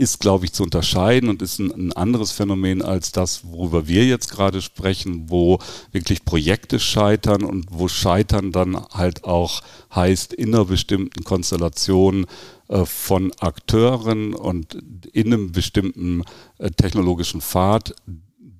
ist, 0.00 0.18
glaube 0.18 0.46
ich, 0.46 0.52
zu 0.52 0.62
unterscheiden 0.62 1.28
und 1.28 1.42
ist 1.42 1.58
ein, 1.58 1.70
ein, 1.72 1.92
anderes 1.92 2.32
Phänomen 2.32 2.80
als 2.80 3.12
das, 3.12 3.42
worüber 3.44 3.86
wir 3.86 4.06
jetzt 4.06 4.30
gerade 4.30 4.62
sprechen, 4.62 5.28
wo 5.28 5.58
wirklich 5.92 6.24
Projekte 6.24 6.80
scheitern 6.80 7.44
und 7.44 7.66
wo 7.70 7.86
Scheitern 7.86 8.50
dann 8.50 8.82
halt 8.92 9.24
auch 9.24 9.60
heißt, 9.94 10.32
in 10.32 10.54
einer 10.54 10.64
bestimmten 10.64 11.22
Konstellation 11.22 12.24
äh, 12.68 12.86
von 12.86 13.30
Akteuren 13.40 14.32
und 14.32 14.74
in 15.12 15.26
einem 15.26 15.52
bestimmten 15.52 16.22
äh, 16.56 16.70
technologischen 16.70 17.42
Pfad 17.42 17.94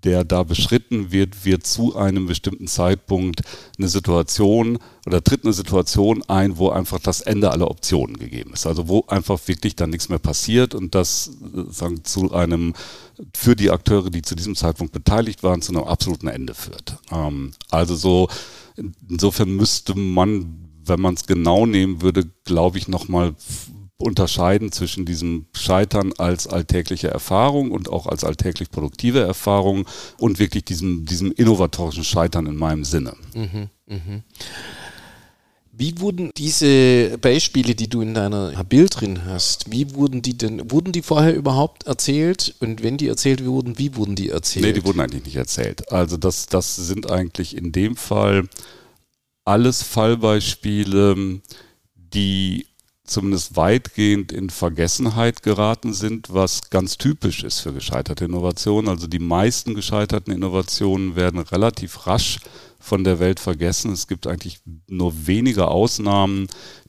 der 0.05 0.25
da 0.25 0.43
beschritten 0.43 1.13
wird, 1.13 1.45
wird 1.45 1.67
zu 1.67 1.97
einem 1.97 2.27
bestimmten 2.27 2.67
Zeitpunkt 2.67 3.43
eine 3.79 3.89
Situation 3.89 4.79
oder 5.07 5.23
tritt 5.23 5.45
eine 5.45 5.53
Situation 5.53 6.23
ein, 6.29 6.59
wo 6.59 6.71
einfach 6.71 6.99
das 6.99 7.21
Ende 7.21 7.51
aller 7.51 7.71
Optionen 7.71 8.17
gegeben 8.19 8.53
ist. 8.53 8.67
Also 8.67 8.89
wo 8.89 9.05
einfach 9.09 9.39
wirklich 9.47 9.77
dann 9.77 9.91
nichts 9.91 10.09
mehr 10.09 10.19
passiert 10.19 10.75
und 10.75 10.95
das 10.95 11.31
sagen, 11.69 12.05
zu 12.05 12.33
einem 12.33 12.75
für 13.35 13.57
die 13.57 13.71
Akteure, 13.71 14.11
die 14.11 14.23
zu 14.23 14.35
diesem 14.35 14.57
Zeitpunkt 14.57 14.93
beteiligt 14.93 15.43
waren, 15.43 15.63
zu 15.63 15.73
einem 15.73 15.85
absoluten 15.85 16.29
Ende 16.29 16.55
führt. 16.55 16.97
Ähm, 17.13 17.53
also 17.71 17.95
so 17.95 18.29
insofern 19.09 19.51
müsste 19.51 19.95
man, 19.95 20.69
wenn 20.85 21.01
man 21.01 21.15
es 21.15 21.27
genau 21.27 21.67
nehmen 21.67 22.03
würde, 22.03 22.31
glaube 22.45 22.79
ich, 22.79 22.89
nochmal 22.89 23.35
unterscheiden 24.01 24.73
zwischen 24.73 25.05
diesem 25.05 25.47
Scheitern 25.55 26.13
als 26.19 26.47
alltägliche 26.47 27.09
Erfahrung 27.09 27.71
und 27.71 27.89
auch 27.89 28.07
als 28.07 28.25
alltäglich 28.25 28.71
produktive 28.71 29.21
Erfahrung 29.21 29.87
und 30.19 30.39
wirklich 30.39 30.65
diesem, 30.65 31.05
diesem 31.07 31.33
innovatorischen 31.33 32.05
Scheitern 32.05 32.47
in 32.47 32.57
meinem 32.57 32.85
Sinne. 32.85 33.15
Mhm, 33.35 33.69
mh. 33.87 34.23
Wie 35.73 35.99
wurden 35.99 36.31
diese 36.37 37.17
Beispiele, 37.23 37.75
die 37.75 37.89
du 37.89 38.03
in 38.03 38.13
deiner 38.13 38.65
Bild 38.65 39.01
drin 39.01 39.25
hast, 39.25 39.73
wie 39.73 39.95
wurden 39.95 40.21
die 40.21 40.37
denn, 40.37 40.71
wurden 40.71 40.93
die 40.93 41.01
vorher 41.01 41.35
überhaupt 41.35 41.87
erzählt? 41.87 42.55
Und 42.61 42.83
wenn 42.83 42.99
die 42.99 43.09
erzählt 43.09 43.43
wurden, 43.47 43.79
wie 43.79 43.97
wurden 43.97 44.15
die 44.15 44.29
erzählt? 44.29 44.67
Nee, 44.67 44.73
die 44.75 44.85
wurden 44.85 45.01
eigentlich 45.01 45.25
nicht 45.25 45.37
erzählt. 45.37 45.91
Also 45.91 46.19
das, 46.19 46.49
das 46.49 46.77
sind 46.77 47.11
eigentlich 47.11 47.57
in 47.57 47.73
dem 47.73 47.97
Fall 47.97 48.47
alles 49.47 49.83
Fallbeispiele, 49.83 51.41
die 51.95 52.67
zumindest 53.11 53.57
weitgehend 53.57 54.33
in 54.33 54.51
Vergessenheit 54.51 55.43
geraten 55.43 55.93
sind, 55.93 56.33
was 56.33 56.71
ganz 56.71 56.97
typisch 56.97 57.45
ist 57.45 57.61
für 57.61 57.73
gescheiterte 57.73 58.25
Innovationen. 58.25 58.89
Also 58.89 59.07
die 59.07 59.19
meisten 59.19 59.75
gescheiterten 59.75 60.33
Innovationen 60.33 61.17
werden 61.17 61.41
relativ 61.41 62.07
rasch 62.07 62.39
von 62.79 63.05
der 63.05 63.19
Welt 63.19 63.41
vergessen. 63.41 63.93
Es 63.93 64.07
gibt 64.07 64.27
eigentlich 64.27 64.61
nur 64.87 65.27
wenige 65.27 65.69
Ausnahmen, 65.69 66.47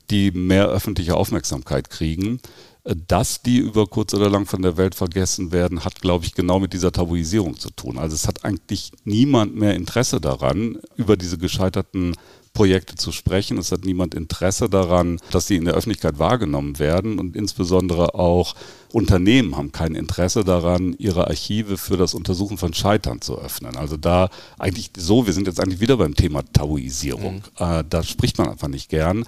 die 0.09 0.31
mehr 0.31 0.67
öffentliche 0.67 1.15
Aufmerksamkeit 1.15 1.89
kriegen. 1.89 2.39
Dass 2.83 3.43
die 3.43 3.59
über 3.59 3.85
kurz 3.85 4.13
oder 4.15 4.27
lang 4.27 4.47
von 4.47 4.63
der 4.63 4.75
Welt 4.75 4.95
vergessen 4.95 5.51
werden, 5.51 5.85
hat, 5.85 6.01
glaube 6.01 6.25
ich, 6.25 6.33
genau 6.33 6.59
mit 6.59 6.73
dieser 6.73 6.91
Tabuisierung 6.91 7.55
zu 7.59 7.69
tun. 7.69 7.99
Also 7.99 8.15
es 8.15 8.27
hat 8.27 8.43
eigentlich 8.43 8.91
niemand 9.03 9.55
mehr 9.55 9.75
Interesse 9.75 10.19
daran, 10.19 10.79
über 10.95 11.15
diese 11.15 11.37
gescheiterten 11.37 12.15
Projekte 12.53 12.95
zu 12.95 13.11
sprechen. 13.11 13.57
Es 13.57 13.71
hat 13.71 13.85
niemand 13.85 14.13
Interesse 14.13 14.69
daran, 14.69 15.19
dass 15.31 15.47
sie 15.47 15.55
in 15.55 15.65
der 15.65 15.73
Öffentlichkeit 15.73 16.19
wahrgenommen 16.19 16.79
werden 16.79 17.17
und 17.17 17.35
insbesondere 17.35 18.15
auch 18.15 18.55
Unternehmen 18.91 19.55
haben 19.55 19.71
kein 19.71 19.95
Interesse 19.95 20.43
daran, 20.43 20.93
ihre 20.97 21.27
Archive 21.27 21.77
für 21.77 21.95
das 21.95 22.13
Untersuchen 22.13 22.57
von 22.57 22.73
Scheitern 22.73 23.21
zu 23.21 23.37
öffnen. 23.37 23.77
Also 23.77 23.95
da 23.95 24.29
eigentlich 24.59 24.91
so, 24.97 25.25
wir 25.25 25.33
sind 25.33 25.47
jetzt 25.47 25.61
eigentlich 25.61 25.79
wieder 25.79 25.95
beim 25.97 26.15
Thema 26.15 26.43
Tabuisierung. 26.51 27.35
Mhm. 27.35 27.65
Äh, 27.65 27.83
da 27.89 28.03
spricht 28.03 28.37
man 28.37 28.49
einfach 28.49 28.67
nicht 28.67 28.89
gern 28.89 29.25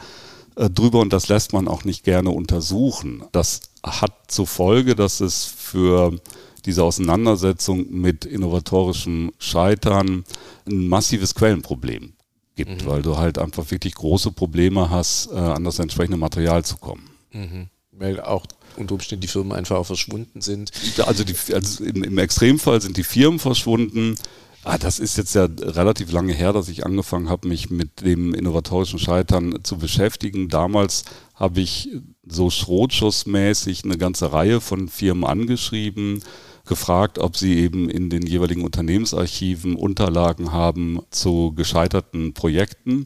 äh, 0.56 0.70
drüber 0.70 1.00
und 1.00 1.14
das 1.14 1.30
lässt 1.30 1.54
man 1.54 1.70
auch 1.70 1.86
nicht 1.86 2.04
gerne 2.04 2.30
untersuchen. 2.30 3.24
Das 3.32 3.62
hat 3.84 4.14
zur 4.28 4.48
Folge, 4.48 4.96
dass 4.96 5.22
es 5.22 5.46
für 5.46 6.20
diese 6.66 6.84
Auseinandersetzung 6.84 7.90
mit 7.90 8.26
innovatorischem 8.26 9.32
Scheitern 9.38 10.26
ein 10.66 10.88
massives 10.88 11.36
Quellenproblem 11.36 12.14
gibt, 12.56 12.84
mhm. 12.84 12.86
weil 12.88 13.02
du 13.02 13.18
halt 13.18 13.38
einfach 13.38 13.70
wirklich 13.72 13.96
große 13.96 14.32
Probleme 14.32 14.90
hast, 14.90 15.32
äh, 15.32 15.36
an 15.36 15.64
das 15.64 15.80
entsprechende 15.80 16.18
Material 16.18 16.64
zu 16.64 16.78
kommen. 16.78 17.10
Mhm. 17.32 17.68
Weil 17.92 18.20
auch 18.20 18.46
unter 18.76 18.96
Umständen 18.96 19.22
die 19.22 19.28
Firmen 19.28 19.52
einfach 19.52 19.78
auch 19.78 19.86
verschwunden 19.86 20.42
sind. 20.42 20.72
Also, 21.06 21.24
die, 21.24 21.36
also 21.54 21.84
im, 21.84 22.04
im, 22.04 22.18
Extremfall 22.18 22.82
sind 22.82 22.98
die 22.98 23.04
Firmen 23.04 23.40
verschwunden. 23.40 24.16
Ah, 24.64 24.78
das 24.78 25.00
ist 25.00 25.18
jetzt 25.18 25.36
ja 25.36 25.46
relativ 25.46 26.12
lange 26.12 26.34
her, 26.34 26.54
dass 26.54 26.70
ich 26.70 26.86
angefangen 26.86 27.30
habe, 27.30 27.48
mich 27.48 27.70
mit 27.70 28.02
dem 28.02 28.34
innovatorischen 28.34 28.98
Scheitern 28.98 29.60
zu 29.64 29.78
beschäftigen. 29.78 30.48
Damals 30.48 31.04
habe 31.36 31.60
ich 31.60 31.90
so 32.26 32.50
schrotschussmäßig 32.50 33.84
eine 33.84 33.98
ganze 33.98 34.32
Reihe 34.32 34.62
von 34.62 34.88
Firmen 34.88 35.26
angeschrieben 35.26 36.24
gefragt, 36.66 37.20
ob 37.20 37.38
sie 37.38 37.60
eben 37.60 37.90
in 37.90 38.10
den 38.10 38.26
jeweiligen 38.26 38.64
Unternehmensarchiven 38.64 39.76
Unterlagen 39.76 40.52
haben 40.52 41.02
zu 41.10 41.54
gescheiterten 41.54 42.34
Projekten. 42.34 43.06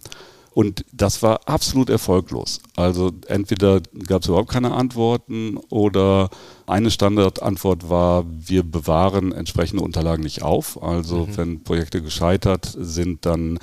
Und 0.54 0.86
das 0.92 1.22
war 1.22 1.42
absolut 1.48 1.90
erfolglos. 1.90 2.62
Also 2.76 3.12
entweder 3.28 3.80
gab 4.08 4.24
es 4.24 4.28
überhaupt 4.28 4.50
keine 4.50 4.72
Antworten 4.72 5.58
oder 5.70 6.32
eine 6.66 6.90
Standardantwort 6.90 7.90
war, 7.90 8.26
wir 8.28 8.64
bewahren 8.64 9.34
entsprechende 9.34 9.84
Unterlagen 9.84 10.24
nicht 10.24 10.42
auf. 10.42 10.82
Also 10.82 11.28
mhm. 11.28 11.38
wenn 11.38 11.64
Projekte 11.64 12.02
gescheitert 12.02 12.76
sind, 12.76 13.28
dann 13.28 13.60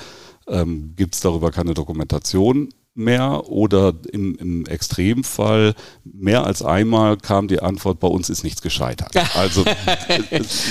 ähm, 0.46 0.94
gibt 0.94 1.16
es 1.16 1.20
darüber 1.20 1.50
keine 1.50 1.74
Dokumentation 1.74 2.68
mehr 2.94 3.48
oder 3.48 3.92
im, 4.12 4.36
im 4.36 4.66
Extremfall 4.66 5.74
mehr 6.04 6.44
als 6.44 6.62
einmal 6.62 7.16
kam 7.16 7.48
die 7.48 7.60
Antwort, 7.60 7.98
bei 7.98 8.08
uns 8.08 8.30
ist 8.30 8.44
nichts 8.44 8.62
gescheitert. 8.62 9.12
Also 9.34 9.64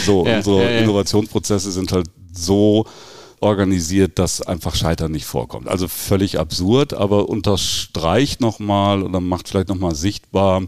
so, 0.05 0.25
ja, 0.25 0.37
unsere 0.37 0.63
ja, 0.63 0.69
ja. 0.69 0.79
Innovationsprozesse 0.79 1.71
sind 1.71 1.91
halt 1.91 2.07
so 2.31 2.85
organisiert, 3.41 4.19
dass 4.19 4.41
einfach 4.41 4.73
Scheitern 4.73 5.11
nicht 5.11 5.25
vorkommt. 5.25 5.67
Also 5.67 5.87
völlig 5.89 6.39
absurd, 6.39 6.93
aber 6.93 7.27
unterstreicht 7.27 8.39
nochmal 8.39 9.03
oder 9.03 9.19
macht 9.19 9.49
vielleicht 9.49 9.67
nochmal 9.67 9.95
sichtbar, 9.95 10.63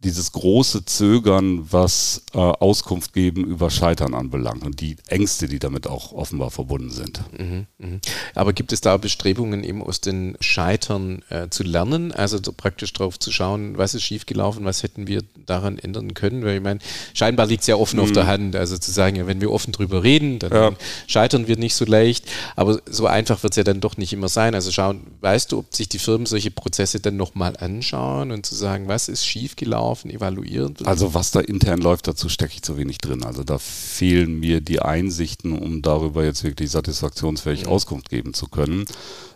dieses 0.00 0.30
große 0.30 0.84
Zögern, 0.84 1.72
was 1.72 2.22
äh, 2.32 2.38
Auskunft 2.38 3.12
geben 3.12 3.44
über 3.44 3.68
Scheitern 3.68 4.14
anbelangt 4.14 4.64
und 4.64 4.80
die 4.80 4.96
Ängste, 5.08 5.48
die 5.48 5.58
damit 5.58 5.88
auch 5.88 6.12
offenbar 6.12 6.52
verbunden 6.52 6.90
sind. 6.90 7.20
Mhm, 7.36 7.66
mh. 7.78 7.98
Aber 8.36 8.52
gibt 8.52 8.72
es 8.72 8.80
da 8.80 8.96
Bestrebungen, 8.96 9.64
eben 9.64 9.82
aus 9.82 10.00
den 10.00 10.36
Scheitern 10.38 11.22
äh, 11.30 11.48
zu 11.48 11.64
lernen, 11.64 12.12
also 12.12 12.38
praktisch 12.52 12.92
darauf 12.92 13.18
zu 13.18 13.32
schauen, 13.32 13.76
was 13.76 13.94
ist 13.94 14.04
schiefgelaufen, 14.04 14.64
was 14.64 14.84
hätten 14.84 15.08
wir 15.08 15.22
daran 15.46 15.80
ändern 15.80 16.14
können? 16.14 16.44
Weil 16.44 16.58
ich 16.58 16.62
meine, 16.62 16.78
scheinbar 17.12 17.46
liegt 17.46 17.62
es 17.62 17.66
ja 17.66 17.74
offen 17.74 17.96
mhm. 17.96 18.02
auf 18.04 18.12
der 18.12 18.24
mhm. 18.24 18.28
Hand, 18.28 18.56
also 18.56 18.78
zu 18.78 18.92
sagen, 18.92 19.16
ja, 19.16 19.26
wenn 19.26 19.40
wir 19.40 19.50
offen 19.50 19.72
drüber 19.72 20.04
reden, 20.04 20.38
dann 20.38 20.52
ja. 20.52 20.72
scheitern 21.08 21.48
wir 21.48 21.56
nicht 21.56 21.74
so 21.74 21.84
leicht, 21.84 22.24
aber 22.54 22.80
so 22.86 23.08
einfach 23.08 23.42
wird 23.42 23.54
es 23.54 23.56
ja 23.56 23.64
dann 23.64 23.80
doch 23.80 23.96
nicht 23.96 24.12
immer 24.12 24.28
sein. 24.28 24.54
Also 24.54 24.70
schauen, 24.70 25.00
weißt 25.22 25.50
du, 25.50 25.58
ob 25.58 25.74
sich 25.74 25.88
die 25.88 25.98
Firmen 25.98 26.26
solche 26.26 26.52
Prozesse 26.52 27.00
dann 27.00 27.16
nochmal 27.16 27.56
anschauen 27.56 28.30
und 28.30 28.46
zu 28.46 28.54
sagen, 28.54 28.86
was 28.86 29.08
ist 29.08 29.26
schiefgelaufen? 29.26 29.87
Laufen, 29.88 30.10
evaluiert? 30.10 30.86
Also 30.86 31.14
was 31.14 31.30
da 31.30 31.40
intern 31.40 31.80
läuft, 31.80 32.06
dazu 32.06 32.28
stecke 32.28 32.54
ich 32.54 32.62
zu 32.62 32.76
wenig 32.76 32.98
drin. 32.98 33.24
Also 33.24 33.42
da 33.42 33.58
fehlen 33.58 34.38
mir 34.40 34.60
die 34.60 34.80
Einsichten, 34.80 35.52
um 35.52 35.82
darüber 35.82 36.24
jetzt 36.24 36.44
wirklich 36.44 36.70
satisfaktionsfähig 36.70 37.64
mhm. 37.64 37.68
Auskunft 37.68 38.08
geben 38.08 38.34
zu 38.34 38.48
können. 38.48 38.84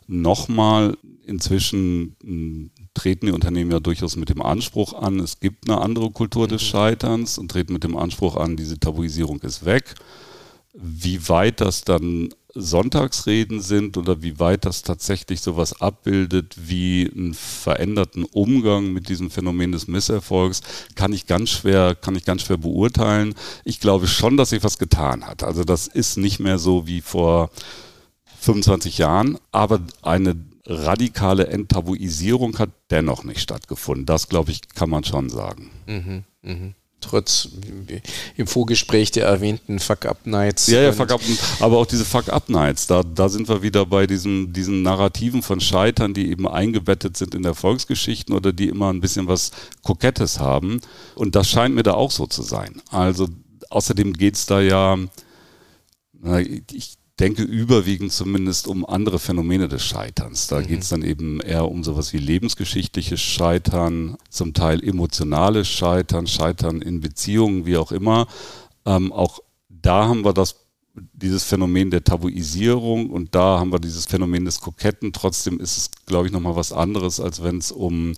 Nochmal, 0.06 0.96
inzwischen 1.26 2.16
hm, 2.22 2.70
treten 2.94 3.26
die 3.26 3.32
Unternehmen 3.32 3.70
ja 3.70 3.80
durchaus 3.80 4.16
mit 4.16 4.28
dem 4.28 4.42
Anspruch 4.42 4.92
an, 4.92 5.20
es 5.20 5.40
gibt 5.40 5.68
eine 5.68 5.80
andere 5.80 6.10
Kultur 6.10 6.48
des 6.48 6.62
mhm. 6.62 6.66
Scheiterns 6.66 7.38
und 7.38 7.50
treten 7.50 7.72
mit 7.72 7.84
dem 7.84 7.96
Anspruch 7.96 8.36
an, 8.36 8.56
diese 8.56 8.78
Tabuisierung 8.78 9.40
ist 9.40 9.64
weg. 9.64 9.94
Wie 10.74 11.28
weit 11.28 11.60
das 11.60 11.82
dann 11.82 12.30
Sonntagsreden 12.54 13.60
sind 13.60 13.96
oder 13.96 14.22
wie 14.22 14.38
weit 14.38 14.64
das 14.64 14.82
tatsächlich 14.82 15.40
sowas 15.40 15.80
abbildet 15.80 16.54
wie 16.56 17.10
einen 17.14 17.34
veränderten 17.34 18.24
Umgang 18.24 18.92
mit 18.92 19.08
diesem 19.08 19.30
Phänomen 19.30 19.72
des 19.72 19.88
Misserfolgs, 19.88 20.60
kann 20.94 21.12
ich 21.12 21.26
ganz 21.26 21.50
schwer, 21.50 21.94
kann 21.94 22.16
ich 22.16 22.24
ganz 22.24 22.42
schwer 22.42 22.58
beurteilen. 22.58 23.34
Ich 23.64 23.80
glaube 23.80 24.06
schon, 24.06 24.36
dass 24.36 24.50
sich 24.50 24.62
was 24.62 24.78
getan 24.78 25.26
hat. 25.26 25.42
Also 25.42 25.64
das 25.64 25.86
ist 25.86 26.18
nicht 26.18 26.40
mehr 26.40 26.58
so 26.58 26.86
wie 26.86 27.00
vor 27.00 27.50
25 28.40 28.98
Jahren, 28.98 29.38
aber 29.50 29.80
eine 30.02 30.36
radikale 30.66 31.46
Enttabuisierung 31.46 32.58
hat 32.58 32.70
dennoch 32.90 33.24
nicht 33.24 33.40
stattgefunden. 33.40 34.06
Das, 34.06 34.28
glaube 34.28 34.50
ich, 34.52 34.68
kann 34.74 34.90
man 34.90 35.04
schon 35.04 35.28
sagen. 35.28 35.70
Mhm, 35.86 36.24
mh 36.42 36.74
trotz 37.02 37.48
im 38.36 38.46
Vorgespräch 38.46 39.10
der 39.10 39.26
erwähnten 39.26 39.78
Fuck-Up-Nights. 39.78 40.68
Ja, 40.68 40.82
ja, 40.82 40.92
Fuck-Up, 40.92 41.20
aber 41.60 41.78
auch 41.78 41.86
diese 41.86 42.04
Fuck-Up-Nights, 42.04 42.86
da, 42.86 43.02
da 43.02 43.28
sind 43.28 43.48
wir 43.48 43.62
wieder 43.62 43.84
bei 43.86 44.06
diesen, 44.06 44.52
diesen 44.52 44.82
Narrativen 44.82 45.42
von 45.42 45.60
Scheitern, 45.60 46.14
die 46.14 46.30
eben 46.30 46.48
eingebettet 46.48 47.16
sind 47.16 47.34
in 47.34 47.44
Erfolgsgeschichten 47.44 48.34
oder 48.34 48.52
die 48.52 48.68
immer 48.68 48.92
ein 48.92 49.00
bisschen 49.00 49.26
was 49.26 49.50
Kokettes 49.82 50.40
haben. 50.40 50.80
Und 51.14 51.34
das 51.34 51.50
scheint 51.50 51.74
mir 51.74 51.82
da 51.82 51.94
auch 51.94 52.10
so 52.10 52.26
zu 52.26 52.42
sein. 52.42 52.80
Also 52.90 53.28
außerdem 53.70 54.14
geht 54.14 54.36
es 54.36 54.46
da 54.46 54.60
ja, 54.60 54.96
ich 56.70 56.96
denke 57.20 57.42
überwiegend 57.42 58.12
zumindest 58.12 58.66
um 58.66 58.86
andere 58.86 59.18
Phänomene 59.18 59.68
des 59.68 59.84
Scheiterns. 59.84 60.46
Da 60.46 60.60
mhm. 60.60 60.66
geht 60.66 60.82
es 60.82 60.88
dann 60.88 61.02
eben 61.02 61.40
eher 61.40 61.68
um 61.68 61.84
sowas 61.84 62.12
wie 62.12 62.18
lebensgeschichtliches 62.18 63.20
Scheitern, 63.20 64.16
zum 64.30 64.54
Teil 64.54 64.82
emotionales 64.82 65.68
Scheitern, 65.68 66.26
Scheitern 66.26 66.80
in 66.80 67.00
Beziehungen, 67.00 67.66
wie 67.66 67.76
auch 67.76 67.92
immer. 67.92 68.26
Ähm, 68.86 69.12
auch 69.12 69.40
da 69.68 70.08
haben 70.08 70.24
wir 70.24 70.32
das 70.32 70.56
dieses 70.94 71.44
Phänomen 71.44 71.90
der 71.90 72.04
Tabuisierung 72.04 73.10
und 73.10 73.34
da 73.34 73.58
haben 73.58 73.72
wir 73.72 73.78
dieses 73.78 74.06
Phänomen 74.06 74.44
des 74.44 74.60
Koketten. 74.60 75.12
Trotzdem 75.12 75.58
ist 75.58 75.76
es, 75.76 75.90
glaube 76.06 76.26
ich, 76.26 76.32
nochmal 76.32 76.56
was 76.56 76.72
anderes, 76.72 77.18
als 77.18 77.42
wenn 77.42 77.58
es 77.58 77.72
um 77.72 78.12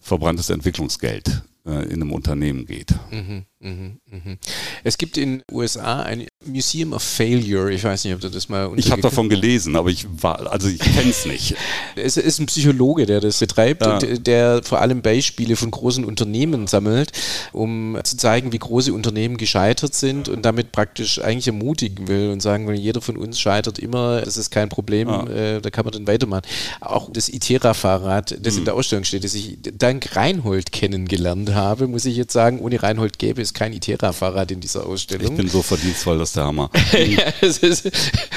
verbranntes 0.00 0.48
Entwicklungsgeld 0.48 1.42
äh, 1.66 1.84
in 1.84 2.00
einem 2.00 2.12
Unternehmen 2.12 2.64
geht. 2.64 2.94
Mhm, 3.10 3.44
mh, 3.60 3.90
mh. 4.10 4.36
Es 4.84 4.98
gibt 4.98 5.16
in 5.16 5.38
den 5.38 5.42
USA 5.50 6.02
ein 6.02 6.26
Museum 6.44 6.92
of 6.92 7.02
Failure. 7.02 7.72
Ich 7.72 7.84
weiß 7.84 8.04
nicht, 8.04 8.14
ob 8.14 8.20
du 8.20 8.28
das 8.28 8.48
mal. 8.48 8.70
Ich 8.76 8.90
habe 8.90 9.02
davon 9.02 9.28
gelesen, 9.28 9.76
aber 9.76 9.90
ich 9.90 10.06
war, 10.22 10.50
also 10.50 10.68
ich 10.68 10.78
kenne 10.78 11.10
es 11.10 11.26
nicht. 11.26 11.56
Es 11.96 12.16
ist 12.16 12.38
ein 12.38 12.46
Psychologe, 12.46 13.06
der 13.06 13.20
das 13.20 13.40
betreibt 13.40 13.84
ja. 13.84 13.98
und 13.98 14.26
der 14.26 14.62
vor 14.62 14.80
allem 14.80 15.02
Beispiele 15.02 15.56
von 15.56 15.70
großen 15.70 16.04
Unternehmen 16.04 16.66
sammelt, 16.66 17.12
um 17.52 17.98
zu 18.04 18.16
zeigen, 18.16 18.52
wie 18.52 18.58
große 18.58 18.92
Unternehmen 18.92 19.36
gescheitert 19.36 19.94
sind 19.94 20.28
und 20.28 20.44
damit 20.44 20.70
praktisch 20.70 21.20
eigentlich 21.20 21.48
ermutigen 21.48 22.08
will 22.08 22.30
und 22.30 22.40
sagen 22.40 22.68
will, 22.68 22.76
jeder 22.76 23.00
von 23.00 23.16
uns 23.16 23.40
scheitert 23.40 23.78
immer, 23.78 24.20
das 24.20 24.36
ist 24.36 24.50
kein 24.50 24.68
Problem, 24.68 25.08
ja. 25.08 25.26
äh, 25.26 25.60
da 25.60 25.70
kann 25.70 25.84
man 25.84 25.92
dann 25.92 26.06
weitermachen. 26.06 26.42
Auch 26.80 27.10
das 27.12 27.28
Itera-Fahrrad, 27.28 28.38
das 28.40 28.54
mhm. 28.54 28.60
in 28.60 28.64
der 28.66 28.74
Ausstellung 28.74 29.04
steht, 29.04 29.24
das 29.24 29.34
ich 29.34 29.58
dank 29.60 30.14
Reinhold 30.14 30.72
kennengelernt 30.72 31.54
habe, 31.54 31.88
muss 31.88 32.04
ich 32.04 32.16
jetzt 32.16 32.32
sagen, 32.32 32.60
ohne 32.60 32.82
Reinhold 32.82 33.18
gäbe 33.18 33.42
es 33.42 33.47
kein 33.54 33.72
Itera-Fahrrad 33.72 34.50
in 34.50 34.60
dieser 34.60 34.86
Ausstellung. 34.86 35.32
Ich 35.32 35.36
bin 35.36 35.48
so 35.48 35.62
verdienstvoll, 35.62 36.18
dass 36.18 36.32
der 36.32 36.44
Hammer. 36.44 36.70
ja, 36.92 37.32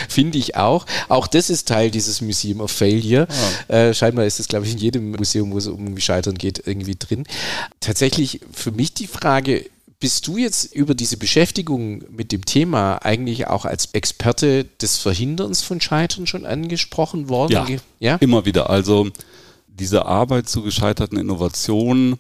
Finde 0.10 0.38
ich 0.38 0.56
auch. 0.56 0.86
Auch 1.10 1.28
das 1.28 1.50
ist 1.50 1.68
Teil 1.68 1.92
dieses 1.92 2.22
Museum 2.22 2.62
of 2.62 2.72
Failure. 2.72 3.28
Ah. 3.70 3.74
Äh, 3.74 3.94
scheinbar 3.94 4.26
ist 4.26 4.40
das, 4.40 4.48
glaube 4.48 4.66
ich, 4.66 4.74
in 4.74 4.78
jedem 4.78 5.12
Museum, 5.12 5.52
wo 5.52 5.58
es 5.58 5.68
um 5.68 5.98
Scheitern 5.98 6.38
geht, 6.38 6.64
irgendwie 6.66 6.96
drin. 6.98 7.26
Tatsächlich 7.80 8.42
für 8.52 8.72
mich 8.72 8.94
die 8.94 9.08
Frage, 9.08 9.66
bist 10.02 10.28
du 10.28 10.38
jetzt 10.38 10.76
über 10.76 10.96
diese 10.96 11.16
Beschäftigung 11.16 12.04
mit 12.10 12.32
dem 12.32 12.44
Thema 12.44 12.96
eigentlich 12.98 13.48
auch 13.48 13.66
als 13.66 13.90
Experte 13.94 14.66
des 14.82 14.98
Verhinderns 14.98 15.62
von 15.62 15.80
Scheitern 15.80 16.28
schon 16.28 16.46
angesprochen 16.46 17.30
worden? 17.30 17.52
Ja, 17.52 17.78
ja? 18.00 18.16
immer 18.16 18.46
wieder. 18.46 18.70
Also 18.70 19.10
diese 19.68 20.06
Arbeit 20.06 20.50
zu 20.50 20.64
gescheiterten 20.64 21.18
Innovationen 21.18 22.18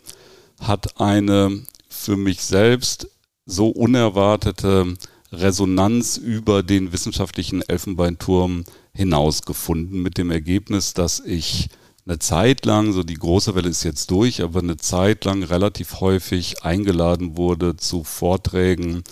hat 0.62 1.02
eine 1.02 1.64
für 2.02 2.18
mich 2.18 2.42
selbst 2.42 3.08
so 3.46 3.70
unerwartete 3.70 4.96
Resonanz 5.32 6.18
über 6.18 6.64
den 6.64 6.92
wissenschaftlichen 6.92 7.62
Elfenbeinturm 7.62 8.66
hinausgefunden 8.94 10.02
mit 10.02 10.18
dem 10.18 10.32
Ergebnis, 10.32 10.94
dass 10.94 11.20
ich 11.20 11.70
eine 12.06 12.20
Zeit 12.20 12.66
lang, 12.66 12.92
so 12.94 13.04
die 13.04 13.16
große 13.16 13.56
Welle 13.56 13.70
ist 13.70 13.84
jetzt 13.84 14.12
durch, 14.12 14.42
aber 14.42 14.60
eine 14.60 14.78
Zeit 14.78 15.24
lang 15.26 15.44
relativ 15.44 16.02
häufig 16.02 16.64
eingeladen 16.64 17.38
wurde 17.38 17.78
zu 17.78 18.04
Vorträgen 18.04 19.04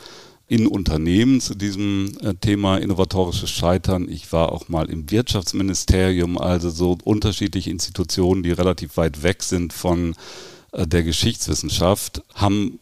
in 0.48 0.66
Unternehmen 0.66 1.40
zu 1.40 1.54
diesem 1.54 2.12
äh, 2.22 2.34
Thema 2.34 2.78
innovatorisches 2.78 3.52
Scheitern. 3.52 4.10
Ich 4.10 4.34
war 4.34 4.52
auch 4.52 4.68
mal 4.68 4.90
im 4.90 5.12
Wirtschaftsministerium, 5.12 6.40
also 6.40 6.72
so 6.72 6.98
unterschiedliche 7.04 7.70
Institutionen, 7.70 8.42
die 8.42 8.52
relativ 8.52 8.98
weit 8.98 9.22
weg 9.22 9.44
sind 9.44 9.72
von 9.74 10.16
der 10.74 11.04
Geschichtswissenschaft, 11.04 12.24
haben 12.34 12.80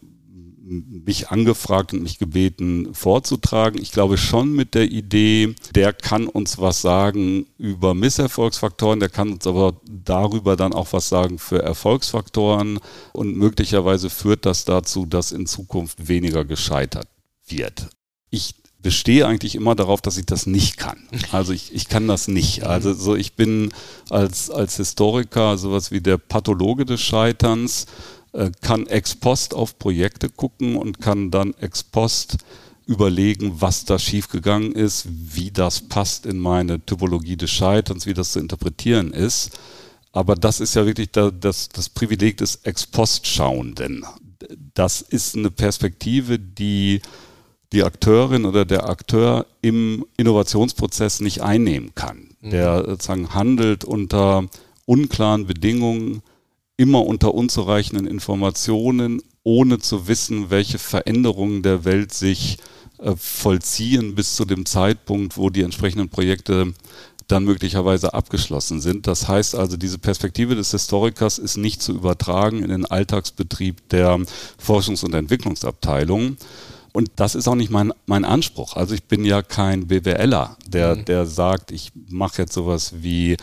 mich 0.68 1.30
angefragt 1.30 1.92
und 1.92 2.02
mich 2.02 2.18
gebeten 2.18 2.94
vorzutragen. 2.94 3.80
Ich 3.80 3.90
glaube 3.90 4.18
schon 4.18 4.52
mit 4.52 4.74
der 4.74 4.90
Idee, 4.90 5.54
der 5.74 5.92
kann 5.92 6.26
uns 6.26 6.58
was 6.58 6.82
sagen 6.82 7.46
über 7.56 7.94
Misserfolgsfaktoren, 7.94 9.00
der 9.00 9.08
kann 9.08 9.32
uns 9.32 9.46
aber 9.46 9.80
darüber 9.90 10.56
dann 10.56 10.74
auch 10.74 10.92
was 10.92 11.08
sagen 11.08 11.38
für 11.38 11.62
Erfolgsfaktoren 11.62 12.80
und 13.12 13.36
möglicherweise 13.36 14.10
führt 14.10 14.44
das 14.44 14.64
dazu, 14.66 15.06
dass 15.06 15.32
in 15.32 15.46
Zukunft 15.46 16.08
weniger 16.08 16.44
gescheitert 16.44 17.08
wird. 17.46 17.88
Ich 18.30 18.57
bestehe 18.82 19.26
eigentlich 19.26 19.54
immer 19.54 19.74
darauf, 19.74 20.00
dass 20.00 20.18
ich 20.18 20.26
das 20.26 20.46
nicht 20.46 20.76
kann. 20.76 21.08
Also 21.32 21.52
ich, 21.52 21.74
ich 21.74 21.88
kann 21.88 22.06
das 22.08 22.28
nicht. 22.28 22.64
Also 22.64 22.94
so 22.94 23.16
ich 23.16 23.34
bin 23.34 23.70
als, 24.08 24.50
als 24.50 24.76
Historiker 24.76 25.58
sowas 25.58 25.90
wie 25.90 26.00
der 26.00 26.16
Pathologe 26.18 26.84
des 26.84 27.00
Scheiterns 27.00 27.86
äh, 28.32 28.50
kann 28.60 28.86
ex 28.86 29.14
post 29.14 29.54
auf 29.54 29.78
Projekte 29.78 30.28
gucken 30.28 30.76
und 30.76 31.00
kann 31.00 31.30
dann 31.30 31.54
ex 31.54 31.82
post 31.82 32.38
überlegen, 32.86 33.60
was 33.60 33.84
da 33.84 33.98
schiefgegangen 33.98 34.72
ist, 34.72 35.06
wie 35.10 35.50
das 35.50 35.82
passt 35.82 36.24
in 36.24 36.38
meine 36.38 36.84
Typologie 36.84 37.36
des 37.36 37.50
Scheiterns, 37.50 38.06
wie 38.06 38.14
das 38.14 38.32
zu 38.32 38.38
interpretieren 38.38 39.12
ist. 39.12 39.58
Aber 40.12 40.34
das 40.34 40.60
ist 40.60 40.74
ja 40.74 40.86
wirklich 40.86 41.10
das, 41.10 41.68
das 41.68 41.88
Privileg 41.90 42.38
des 42.38 42.56
Ex-Post-Schauenden. 42.62 44.06
Das 44.72 45.02
ist 45.02 45.36
eine 45.36 45.50
Perspektive, 45.50 46.38
die 46.38 47.02
die 47.72 47.84
Akteurin 47.84 48.44
oder 48.44 48.64
der 48.64 48.88
Akteur 48.88 49.46
im 49.60 50.04
Innovationsprozess 50.16 51.20
nicht 51.20 51.42
einnehmen 51.42 51.94
kann. 51.94 52.30
Mhm. 52.40 52.50
Der 52.50 52.84
sozusagen 52.84 53.34
handelt 53.34 53.84
unter 53.84 54.48
unklaren 54.86 55.46
Bedingungen, 55.46 56.22
immer 56.76 57.04
unter 57.04 57.34
unzureichenden 57.34 58.06
Informationen, 58.06 59.20
ohne 59.42 59.78
zu 59.78 60.08
wissen, 60.08 60.50
welche 60.50 60.78
Veränderungen 60.78 61.62
der 61.62 61.84
Welt 61.84 62.12
sich 62.12 62.58
äh, 62.98 63.14
vollziehen 63.16 64.14
bis 64.14 64.36
zu 64.36 64.44
dem 64.44 64.64
Zeitpunkt, 64.64 65.36
wo 65.36 65.50
die 65.50 65.62
entsprechenden 65.62 66.08
Projekte 66.08 66.72
dann 67.28 67.44
möglicherweise 67.44 68.14
abgeschlossen 68.14 68.80
sind. 68.80 69.06
Das 69.06 69.28
heißt 69.28 69.54
also, 69.54 69.76
diese 69.76 69.98
Perspektive 69.98 70.54
des 70.54 70.70
Historikers 70.70 71.38
ist 71.38 71.58
nicht 71.58 71.82
zu 71.82 71.92
übertragen 71.92 72.62
in 72.62 72.70
den 72.70 72.86
Alltagsbetrieb 72.86 73.88
der 73.90 74.18
Forschungs- 74.58 75.04
und 75.04 75.14
Entwicklungsabteilung. 75.14 76.38
Und 76.92 77.10
das 77.16 77.34
ist 77.34 77.48
auch 77.48 77.54
nicht 77.54 77.70
mein, 77.70 77.92
mein 78.06 78.24
Anspruch. 78.24 78.76
Also 78.76 78.94
ich 78.94 79.04
bin 79.04 79.24
ja 79.24 79.42
kein 79.42 79.86
BWLer, 79.86 80.56
der, 80.66 80.96
mhm. 80.96 81.04
der 81.04 81.26
sagt, 81.26 81.70
ich 81.70 81.92
mache 82.08 82.42
jetzt 82.42 82.52
sowas 82.52 82.94
wie 83.00 83.36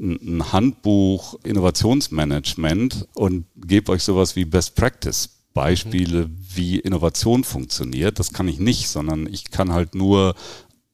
ein 0.00 0.52
Handbuch 0.52 1.38
Innovationsmanagement 1.44 3.08
und 3.14 3.44
gebe 3.56 3.92
euch 3.92 4.02
sowas 4.02 4.36
wie 4.36 4.44
Best 4.44 4.74
Practice 4.74 5.28
Beispiele, 5.54 6.28
mhm. 6.28 6.38
wie 6.54 6.78
Innovation 6.78 7.44
funktioniert. 7.44 8.18
Das 8.18 8.32
kann 8.32 8.48
ich 8.48 8.58
nicht, 8.58 8.88
sondern 8.88 9.26
ich 9.26 9.50
kann 9.50 9.72
halt 9.72 9.94
nur 9.94 10.34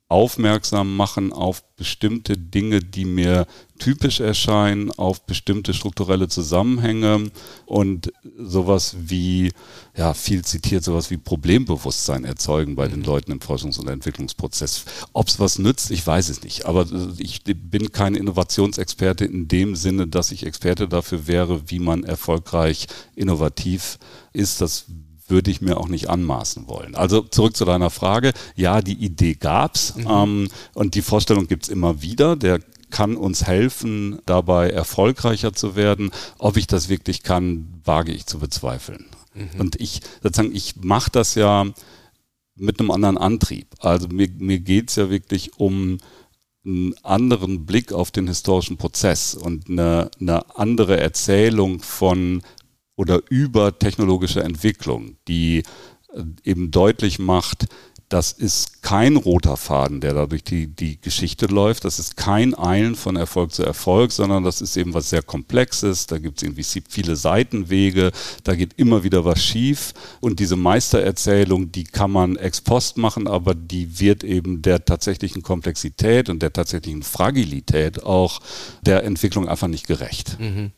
aufmerksam 0.08 0.96
machen 0.96 1.34
auf 1.34 1.62
bestimmte 1.76 2.38
Dinge, 2.38 2.80
die 2.80 3.04
mir 3.04 3.46
typisch 3.78 4.20
erscheinen, 4.20 4.90
auf 4.90 5.26
bestimmte 5.26 5.74
strukturelle 5.74 6.28
Zusammenhänge 6.28 7.30
und 7.66 8.10
sowas 8.38 8.96
wie, 8.98 9.52
ja, 9.96 10.14
viel 10.14 10.44
zitiert, 10.44 10.82
sowas 10.82 11.10
wie 11.10 11.18
Problembewusstsein 11.18 12.24
erzeugen 12.24 12.74
bei 12.74 12.88
den 12.88 13.00
mhm. 13.00 13.04
Leuten 13.04 13.32
im 13.32 13.40
Forschungs- 13.40 13.78
und 13.78 13.88
Entwicklungsprozess. 13.88 14.86
Ob 15.12 15.28
es 15.28 15.38
was 15.38 15.58
nützt, 15.58 15.90
ich 15.90 16.04
weiß 16.04 16.30
es 16.30 16.42
nicht. 16.42 16.64
Aber 16.64 16.86
ich 17.18 17.44
bin 17.44 17.92
kein 17.92 18.14
Innovationsexperte 18.14 19.26
in 19.26 19.46
dem 19.46 19.76
Sinne, 19.76 20.06
dass 20.06 20.32
ich 20.32 20.46
Experte 20.46 20.88
dafür 20.88 21.26
wäre, 21.26 21.70
wie 21.70 21.80
man 21.80 22.02
erfolgreich 22.02 22.86
innovativ 23.14 23.98
ist. 24.32 24.62
Das 24.62 24.86
würde 25.28 25.50
ich 25.50 25.60
mir 25.60 25.76
auch 25.76 25.88
nicht 25.88 26.08
anmaßen 26.08 26.68
wollen. 26.68 26.94
Also 26.94 27.22
zurück 27.22 27.56
zu 27.56 27.64
deiner 27.64 27.90
Frage. 27.90 28.32
Ja, 28.54 28.80
die 28.80 28.94
Idee 29.04 29.34
gab's 29.34 29.94
mhm. 29.96 30.06
ähm, 30.08 30.48
und 30.74 30.94
die 30.94 31.02
Vorstellung 31.02 31.46
gibt's 31.46 31.68
immer 31.68 32.02
wieder. 32.02 32.36
Der 32.36 32.60
kann 32.90 33.16
uns 33.16 33.46
helfen, 33.46 34.18
dabei 34.26 34.70
erfolgreicher 34.70 35.52
zu 35.52 35.76
werden. 35.76 36.10
Ob 36.38 36.56
ich 36.56 36.66
das 36.66 36.88
wirklich 36.88 37.22
kann, 37.22 37.80
wage 37.84 38.12
ich 38.12 38.26
zu 38.26 38.38
bezweifeln. 38.38 39.06
Mhm. 39.34 39.60
Und 39.60 39.80
ich 39.80 40.00
sozusagen, 40.22 40.54
ich 40.54 40.76
mache 40.76 41.10
das 41.10 41.34
ja 41.34 41.66
mit 42.56 42.80
einem 42.80 42.90
anderen 42.90 43.18
Antrieb. 43.18 43.68
Also 43.80 44.08
mir, 44.08 44.28
mir 44.38 44.58
geht's 44.58 44.96
ja 44.96 45.10
wirklich 45.10 45.58
um 45.58 45.98
einen 46.64 46.94
anderen 47.02 47.66
Blick 47.66 47.92
auf 47.92 48.10
den 48.10 48.26
historischen 48.26 48.76
Prozess 48.76 49.34
und 49.34 49.68
eine, 49.68 50.10
eine 50.20 50.58
andere 50.58 50.98
Erzählung 50.98 51.80
von 51.80 52.42
oder 52.98 53.20
über 53.30 53.78
technologische 53.78 54.42
Entwicklung, 54.42 55.16
die 55.28 55.62
äh, 56.12 56.22
eben 56.42 56.72
deutlich 56.72 57.20
macht, 57.20 57.68
das 58.08 58.32
ist 58.32 58.82
kein 58.82 59.16
roter 59.16 59.58
Faden, 59.58 60.00
der 60.00 60.14
da 60.14 60.26
durch 60.26 60.42
die, 60.42 60.66
die 60.66 60.98
Geschichte 60.98 61.44
läuft. 61.46 61.84
Das 61.84 61.98
ist 61.98 62.16
kein 62.16 62.58
Eilen 62.58 62.96
von 62.96 63.16
Erfolg 63.16 63.52
zu 63.52 63.62
Erfolg, 63.62 64.12
sondern 64.12 64.44
das 64.44 64.62
ist 64.62 64.78
eben 64.78 64.94
was 64.94 65.10
sehr 65.10 65.22
Komplexes. 65.22 66.06
Da 66.06 66.18
gibt 66.18 66.38
es 66.38 66.42
irgendwie 66.42 66.64
viele 66.88 67.16
Seitenwege, 67.16 68.10
da 68.44 68.54
geht 68.54 68.72
immer 68.78 69.04
wieder 69.04 69.26
was 69.26 69.44
schief. 69.44 69.92
Und 70.20 70.40
diese 70.40 70.56
Meistererzählung, 70.56 71.70
die 71.70 71.84
kann 71.84 72.10
man 72.10 72.36
ex 72.36 72.62
post 72.62 72.96
machen, 72.96 73.28
aber 73.28 73.54
die 73.54 74.00
wird 74.00 74.24
eben 74.24 74.62
der 74.62 74.86
tatsächlichen 74.86 75.42
Komplexität 75.42 76.30
und 76.30 76.40
der 76.40 76.54
tatsächlichen 76.54 77.02
Fragilität 77.02 78.02
auch 78.02 78.40
der 78.80 79.04
Entwicklung 79.04 79.48
einfach 79.48 79.68
nicht 79.68 79.86
gerecht. 79.86 80.40
Mhm. 80.40 80.72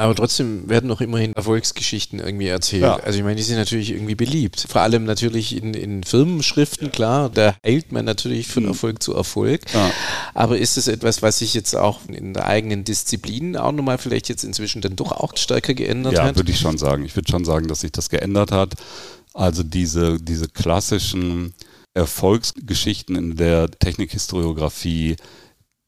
Aber 0.00 0.14
trotzdem 0.14 0.66
werden 0.66 0.86
noch 0.86 1.02
immerhin 1.02 1.34
Erfolgsgeschichten 1.34 2.20
irgendwie 2.20 2.46
erzählt. 2.46 2.82
Ja. 2.82 2.96
Also 2.96 3.18
ich 3.18 3.24
meine, 3.24 3.36
die 3.36 3.42
sind 3.42 3.56
natürlich 3.56 3.90
irgendwie 3.90 4.14
beliebt. 4.14 4.64
Vor 4.66 4.80
allem 4.80 5.04
natürlich 5.04 5.54
in, 5.54 5.74
in 5.74 6.04
Firmenschriften, 6.04 6.90
klar, 6.90 7.28
da 7.28 7.54
eilt 7.62 7.92
man 7.92 8.06
natürlich 8.06 8.48
von 8.48 8.62
mhm. 8.62 8.70
Erfolg 8.70 9.02
zu 9.02 9.14
Erfolg. 9.14 9.60
Ja. 9.74 9.90
Aber 10.32 10.56
ist 10.56 10.78
es 10.78 10.88
etwas, 10.88 11.20
was 11.20 11.40
sich 11.40 11.52
jetzt 11.52 11.76
auch 11.76 12.00
in 12.08 12.32
der 12.32 12.46
eigenen 12.46 12.82
Disziplin 12.82 13.58
auch 13.58 13.72
nochmal 13.72 13.98
vielleicht 13.98 14.30
jetzt 14.30 14.42
inzwischen 14.42 14.80
dann 14.80 14.96
doch 14.96 15.12
auch 15.12 15.36
stärker 15.36 15.74
geändert 15.74 16.14
ja, 16.14 16.22
hat? 16.22 16.30
Ja, 16.30 16.36
würde 16.36 16.50
ich 16.50 16.58
schon 16.58 16.78
sagen. 16.78 17.04
Ich 17.04 17.14
würde 17.14 17.30
schon 17.30 17.44
sagen, 17.44 17.68
dass 17.68 17.80
sich 17.80 17.92
das 17.92 18.08
geändert 18.08 18.52
hat. 18.52 18.76
Also 19.34 19.62
diese, 19.62 20.18
diese 20.18 20.48
klassischen 20.48 21.52
Erfolgsgeschichten 21.92 23.16
in 23.16 23.36
der 23.36 23.70
Technikhistoriografie, 23.70 25.16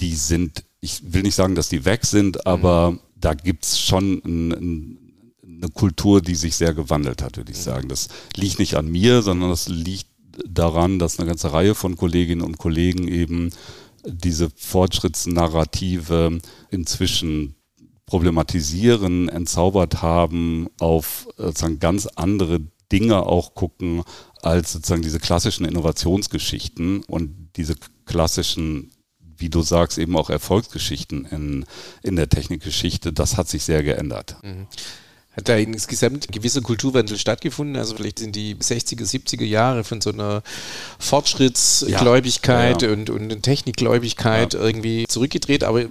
die 0.03 0.15
sind, 0.15 0.65
ich 0.83 1.01
will 1.15 1.23
nicht 1.23 1.35
sagen, 1.35 1.55
dass 1.55 1.71
die 1.71 1.87
weg 1.87 2.05
sind, 2.05 2.47
aber 2.47 2.91
mhm 2.91 3.01
da 3.23 3.35
gibt 3.35 3.65
es 3.65 3.81
schon 3.81 4.21
ein, 4.25 4.53
ein, 4.53 4.99
eine 5.43 5.69
Kultur, 5.69 6.21
die 6.21 6.35
sich 6.35 6.57
sehr 6.57 6.75
gewandelt 6.75 7.23
hat, 7.23 7.37
würde 7.37 7.53
ich 7.53 7.59
sagen. 7.59 7.89
Das 7.89 8.09
liegt 8.37 8.59
nicht 8.59 8.75
an 8.75 8.91
mir, 8.91 9.23
sondern 9.23 9.51
das 9.51 9.69
liegt 9.69 10.09
daran, 10.47 10.99
dass 10.99 11.19
eine 11.19 11.29
ganze 11.29 11.53
Reihe 11.53 11.75
von 11.75 11.97
Kolleginnen 11.97 12.43
und 12.43 12.59
Kollegen 12.59 13.09
eben 13.09 13.51
diese 14.05 14.51
Fortschrittsnarrative 14.57 16.41
inzwischen 16.71 17.55
problematisieren, 18.07 19.29
entzaubert 19.29 20.03
haben, 20.03 20.67
auf 20.81 21.29
sozusagen 21.37 21.79
ganz 21.79 22.07
andere 22.07 22.61
Dinge 22.91 23.23
auch 23.23 23.55
gucken 23.55 24.03
als 24.43 24.73
sozusagen 24.73 25.03
diese 25.03 25.21
klassischen 25.21 25.65
Innovationsgeschichten 25.65 27.05
und 27.05 27.51
diese 27.57 27.75
klassischen 28.05 28.91
wie 29.43 29.51
du 29.51 29.61
sagst, 29.61 29.99
eben 29.99 30.17
auch 30.17 30.31
Erfolgsgeschichten 30.31 31.27
in, 31.27 31.67
in 32.03 32.17
der 32.17 32.31
Technikgeschichte, 32.31 33.13
das 33.13 33.37
hat 33.37 33.49
sich 33.49 33.65
sehr 33.65 33.83
geändert. 33.83 34.37
Mhm. 34.43 34.67
Hat 35.37 35.49
da 35.49 35.57
insgesamt 35.57 36.31
gewisser 36.31 36.61
Kulturwandel 36.61 37.19
stattgefunden? 37.19 37.77
Also 37.77 37.97
vielleicht 37.97 38.19
sind 38.19 38.37
die 38.37 38.55
60er, 38.55 39.03
70er 39.03 39.45
Jahre 39.45 39.83
von 39.83 40.03
so 40.03 40.13
einer 40.13 40.43
Fortschrittsgläubigkeit 40.99 42.83
ja, 42.83 42.89
ja, 42.89 42.95
ja. 42.95 43.01
Und, 43.01 43.09
und 43.09 43.43
Technikgläubigkeit 43.43 44.53
irgendwie 44.53 45.07
zurückgedreht, 45.09 45.65
aber 45.65 45.85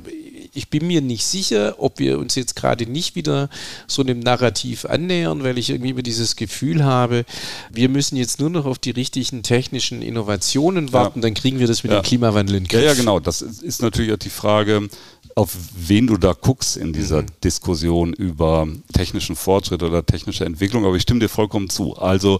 ich 0.53 0.69
bin 0.69 0.87
mir 0.87 1.01
nicht 1.01 1.25
sicher, 1.25 1.75
ob 1.77 1.99
wir 1.99 2.19
uns 2.19 2.35
jetzt 2.35 2.55
gerade 2.55 2.85
nicht 2.85 3.15
wieder 3.15 3.49
so 3.87 4.01
einem 4.01 4.19
Narrativ 4.19 4.85
annähern, 4.85 5.43
weil 5.43 5.57
ich 5.57 5.69
irgendwie 5.69 5.91
immer 5.91 6.01
dieses 6.01 6.35
Gefühl 6.35 6.83
habe, 6.83 7.25
wir 7.71 7.87
müssen 7.87 8.17
jetzt 8.17 8.39
nur 8.39 8.49
noch 8.49 8.65
auf 8.65 8.77
die 8.77 8.91
richtigen 8.91 9.43
technischen 9.43 10.01
Innovationen 10.01 10.91
warten, 10.91 11.19
ja. 11.19 11.23
dann 11.23 11.33
kriegen 11.35 11.59
wir 11.59 11.67
das 11.67 11.83
mit 11.83 11.91
ja. 11.91 11.99
dem 11.99 12.03
Klimawandel 12.03 12.57
in 12.57 12.63
den 12.63 12.67
Griff. 12.67 12.81
Ja, 12.81 12.89
ja, 12.89 12.93
genau. 12.93 13.19
Das 13.19 13.41
ist 13.41 13.81
natürlich 13.81 14.11
auch 14.11 14.17
die 14.17 14.29
Frage, 14.29 14.89
auf 15.35 15.55
wen 15.75 16.07
du 16.07 16.17
da 16.17 16.33
guckst 16.33 16.75
in 16.75 16.91
dieser 16.91 17.21
mhm. 17.21 17.27
Diskussion 17.43 18.13
über 18.13 18.67
technischen 18.93 19.37
Fortschritt 19.37 19.83
oder 19.83 20.05
technische 20.05 20.43
Entwicklung. 20.43 20.85
Aber 20.85 20.95
ich 20.95 21.03
stimme 21.03 21.21
dir 21.21 21.29
vollkommen 21.29 21.69
zu. 21.69 21.95
Also 21.95 22.39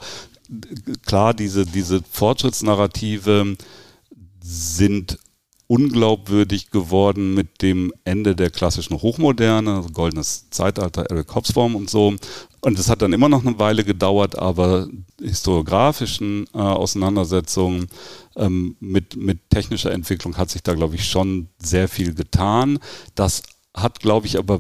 klar, 1.06 1.34
diese, 1.34 1.66
diese 1.66 2.02
Fortschrittsnarrative 2.12 3.56
sind 4.44 5.18
unglaubwürdig 5.72 6.70
geworden 6.70 7.34
mit 7.34 7.62
dem 7.62 7.94
Ende 8.04 8.36
der 8.36 8.50
klassischen 8.50 9.02
Hochmoderne, 9.02 9.76
also 9.76 9.88
goldenes 9.88 10.50
Zeitalter, 10.50 11.06
Eric 11.10 11.34
Hobsbawm 11.34 11.78
und 11.78 11.90
so. 11.90 12.14
Und 12.60 12.78
es 12.78 12.90
hat 12.90 13.02
dann 13.02 13.14
immer 13.14 13.30
noch 13.30 13.46
eine 13.46 13.58
Weile 13.58 13.86
gedauert, 13.86 14.38
aber 14.38 14.90
historiografischen 15.22 16.46
äh, 16.54 16.58
Auseinandersetzungen 16.58 17.88
ähm, 18.36 18.76
mit, 18.82 19.16
mit 19.16 19.50
technischer 19.50 19.94
Entwicklung 19.94 20.36
hat 20.36 20.50
sich 20.50 20.62
da, 20.62 20.74
glaube 20.74 20.96
ich, 20.96 21.10
schon 21.10 21.48
sehr 21.58 21.88
viel 21.88 22.16
getan. 22.16 22.78
Das 23.16 23.42
hat, 23.74 24.02
glaube 24.02 24.28
ich, 24.28 24.38
aber 24.38 24.60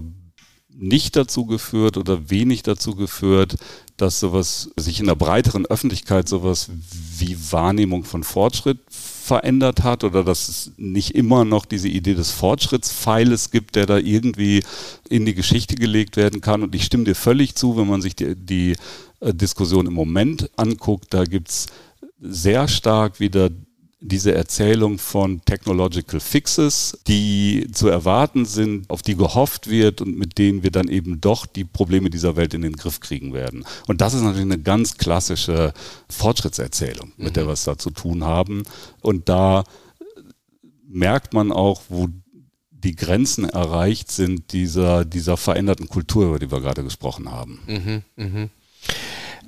nicht 0.73 1.17
dazu 1.17 1.45
geführt 1.45 1.97
oder 1.97 2.29
wenig 2.29 2.63
dazu 2.63 2.95
geführt, 2.95 3.57
dass 3.97 4.21
sowas 4.21 4.71
sich 4.77 5.01
in 5.01 5.07
der 5.07 5.15
breiteren 5.15 5.65
Öffentlichkeit 5.65 6.29
sowas 6.29 6.69
wie 7.17 7.37
Wahrnehmung 7.51 8.05
von 8.05 8.23
Fortschritt 8.23 8.79
verändert 9.31 9.83
hat 9.83 10.03
oder 10.03 10.25
dass 10.25 10.49
es 10.49 10.71
nicht 10.75 11.15
immer 11.15 11.45
noch 11.45 11.65
diese 11.65 11.87
Idee 11.87 12.15
des 12.15 12.31
Fortschrittspfeiles 12.31 13.49
gibt, 13.49 13.77
der 13.77 13.85
da 13.85 13.97
irgendwie 13.97 14.61
in 15.07 15.25
die 15.25 15.33
Geschichte 15.33 15.75
gelegt 15.75 16.17
werden 16.17 16.41
kann. 16.41 16.63
Und 16.63 16.75
ich 16.75 16.83
stimme 16.83 17.05
dir 17.05 17.15
völlig 17.15 17.55
zu, 17.55 17.77
wenn 17.77 17.87
man 17.87 18.01
sich 18.01 18.13
die, 18.13 18.35
die 18.35 18.75
äh, 19.21 19.33
Diskussion 19.33 19.87
im 19.87 19.93
Moment 19.93 20.49
anguckt, 20.57 21.13
da 21.13 21.23
gibt 21.23 21.47
es 21.47 21.67
sehr 22.19 22.67
stark 22.67 23.21
wieder 23.21 23.49
diese 24.03 24.33
Erzählung 24.33 24.97
von 24.97 25.41
Technological 25.45 26.19
Fixes, 26.19 26.97
die 27.07 27.67
zu 27.71 27.87
erwarten 27.87 28.45
sind, 28.45 28.89
auf 28.89 29.03
die 29.03 29.15
gehofft 29.15 29.69
wird 29.69 30.01
und 30.01 30.17
mit 30.17 30.39
denen 30.39 30.63
wir 30.63 30.71
dann 30.71 30.87
eben 30.87 31.21
doch 31.21 31.45
die 31.45 31.63
Probleme 31.63 32.09
dieser 32.09 32.35
Welt 32.35 32.55
in 32.55 32.63
den 32.63 32.75
Griff 32.75 32.99
kriegen 32.99 33.31
werden. 33.31 33.63
Und 33.87 34.01
das 34.01 34.15
ist 34.15 34.23
natürlich 34.23 34.51
eine 34.51 34.59
ganz 34.59 34.97
klassische 34.97 35.73
Fortschrittserzählung, 36.09 37.13
mit 37.15 37.29
mhm. 37.29 37.33
der 37.33 37.47
wir 37.47 37.53
es 37.53 37.63
da 37.63 37.77
zu 37.77 37.91
tun 37.91 38.23
haben. 38.23 38.63
Und 39.01 39.29
da 39.29 39.63
merkt 40.89 41.33
man 41.33 41.51
auch, 41.51 41.83
wo 41.89 42.09
die 42.71 42.95
Grenzen 42.95 43.47
erreicht 43.47 44.11
sind 44.11 44.51
dieser, 44.51 45.05
dieser 45.05 45.37
veränderten 45.37 45.87
Kultur, 45.87 46.25
über 46.25 46.39
die 46.39 46.51
wir 46.51 46.61
gerade 46.61 46.83
gesprochen 46.83 47.31
haben. 47.31 47.59
Mhm, 47.67 48.03
mh. 48.15 48.49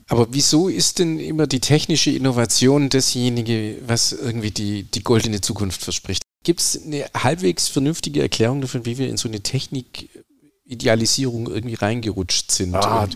Aber 0.08 0.28
wieso 0.32 0.68
ist 0.68 0.98
denn 1.00 1.20
immer 1.20 1.48
die 1.48 1.60
technische 1.60 2.12
Innovation 2.12 2.90
dasjenige, 2.90 3.78
was 3.86 4.12
irgendwie 4.12 4.52
die, 4.52 4.84
die 4.84 5.04
goldene 5.04 5.42
Zukunft 5.42 5.82
verspricht? 5.82 6.22
Gibt 6.44 6.60
es 6.60 6.80
eine 6.84 7.06
halbwegs 7.16 7.70
vernünftige 7.70 8.22
Erklärung 8.22 8.62
davon, 8.62 8.86
wie 8.86 8.98
wir 8.98 9.08
in 9.08 9.16
so 9.18 9.30
eine 9.30 9.42
Technik-Idealisierung 9.42 11.50
irgendwie 11.50 11.76
reingerutscht 11.76 12.52
sind? 12.52 12.76
Ah, 12.76 13.08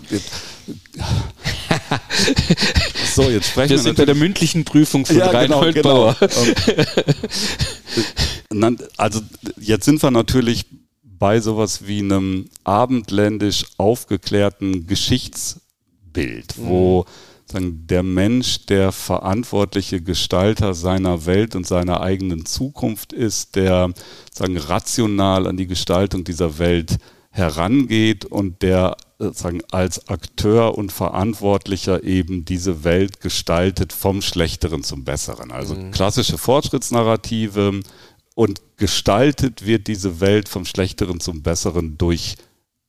so, 3.16 3.30
jetzt 3.30 3.50
sprechen 3.50 3.70
wir, 3.70 3.78
wir 3.78 3.84
sind 3.84 3.98
bei 3.98 4.06
der 4.06 4.16
mündlichen 4.16 4.64
Prüfung 4.64 5.06
von 5.06 5.18
ja, 5.18 5.28
genau, 5.28 5.60
Reinhold 5.60 5.76
genau, 5.76 5.90
Bauer. 5.90 6.16
Genau. 8.50 8.72
also 8.96 9.20
jetzt 9.60 9.84
sind 9.86 10.02
wir 10.02 10.12
natürlich 10.12 10.66
bei 11.04 11.42
sowas 11.42 11.86
wie 11.86 12.00
einem 12.00 12.50
abendländisch 12.64 13.66
aufgeklärten 13.78 14.88
Geschichts- 14.88 15.60
Bild, 16.18 16.56
wo 16.58 17.06
sagen, 17.46 17.86
der 17.88 18.04
Mensch 18.04 18.66
der 18.66 18.92
verantwortliche 18.92 20.02
Gestalter 20.02 20.74
seiner 20.74 21.26
Welt 21.26 21.56
und 21.56 21.66
seiner 21.66 22.02
eigenen 22.02 22.46
Zukunft 22.46 23.14
ist, 23.14 23.56
der 23.56 23.94
sagen, 24.32 24.58
rational 24.58 25.48
an 25.48 25.58
die 25.58 25.68
Gestaltung 25.68 26.24
dieser 26.24 26.58
Welt 26.60 26.98
herangeht 27.30 28.26
und 28.26 28.64
der 28.64 28.98
sagen, 29.20 29.62
als 29.72 30.10
Akteur 30.10 30.78
und 30.78 30.92
Verantwortlicher 30.92 32.04
eben 32.04 32.46
diese 32.46 32.84
Welt 32.84 33.22
gestaltet 33.22 33.94
vom 33.94 34.22
Schlechteren 34.22 34.84
zum 34.84 35.04
Besseren. 35.04 35.52
Also 35.52 35.76
mhm. 35.76 35.92
klassische 35.92 36.38
Fortschrittsnarrative 36.38 37.82
und 38.36 38.62
gestaltet 38.78 39.66
wird 39.66 39.88
diese 39.88 40.20
Welt 40.20 40.50
vom 40.50 40.66
Schlechteren 40.66 41.20
zum 41.20 41.42
Besseren 41.44 41.98
durch 41.98 42.36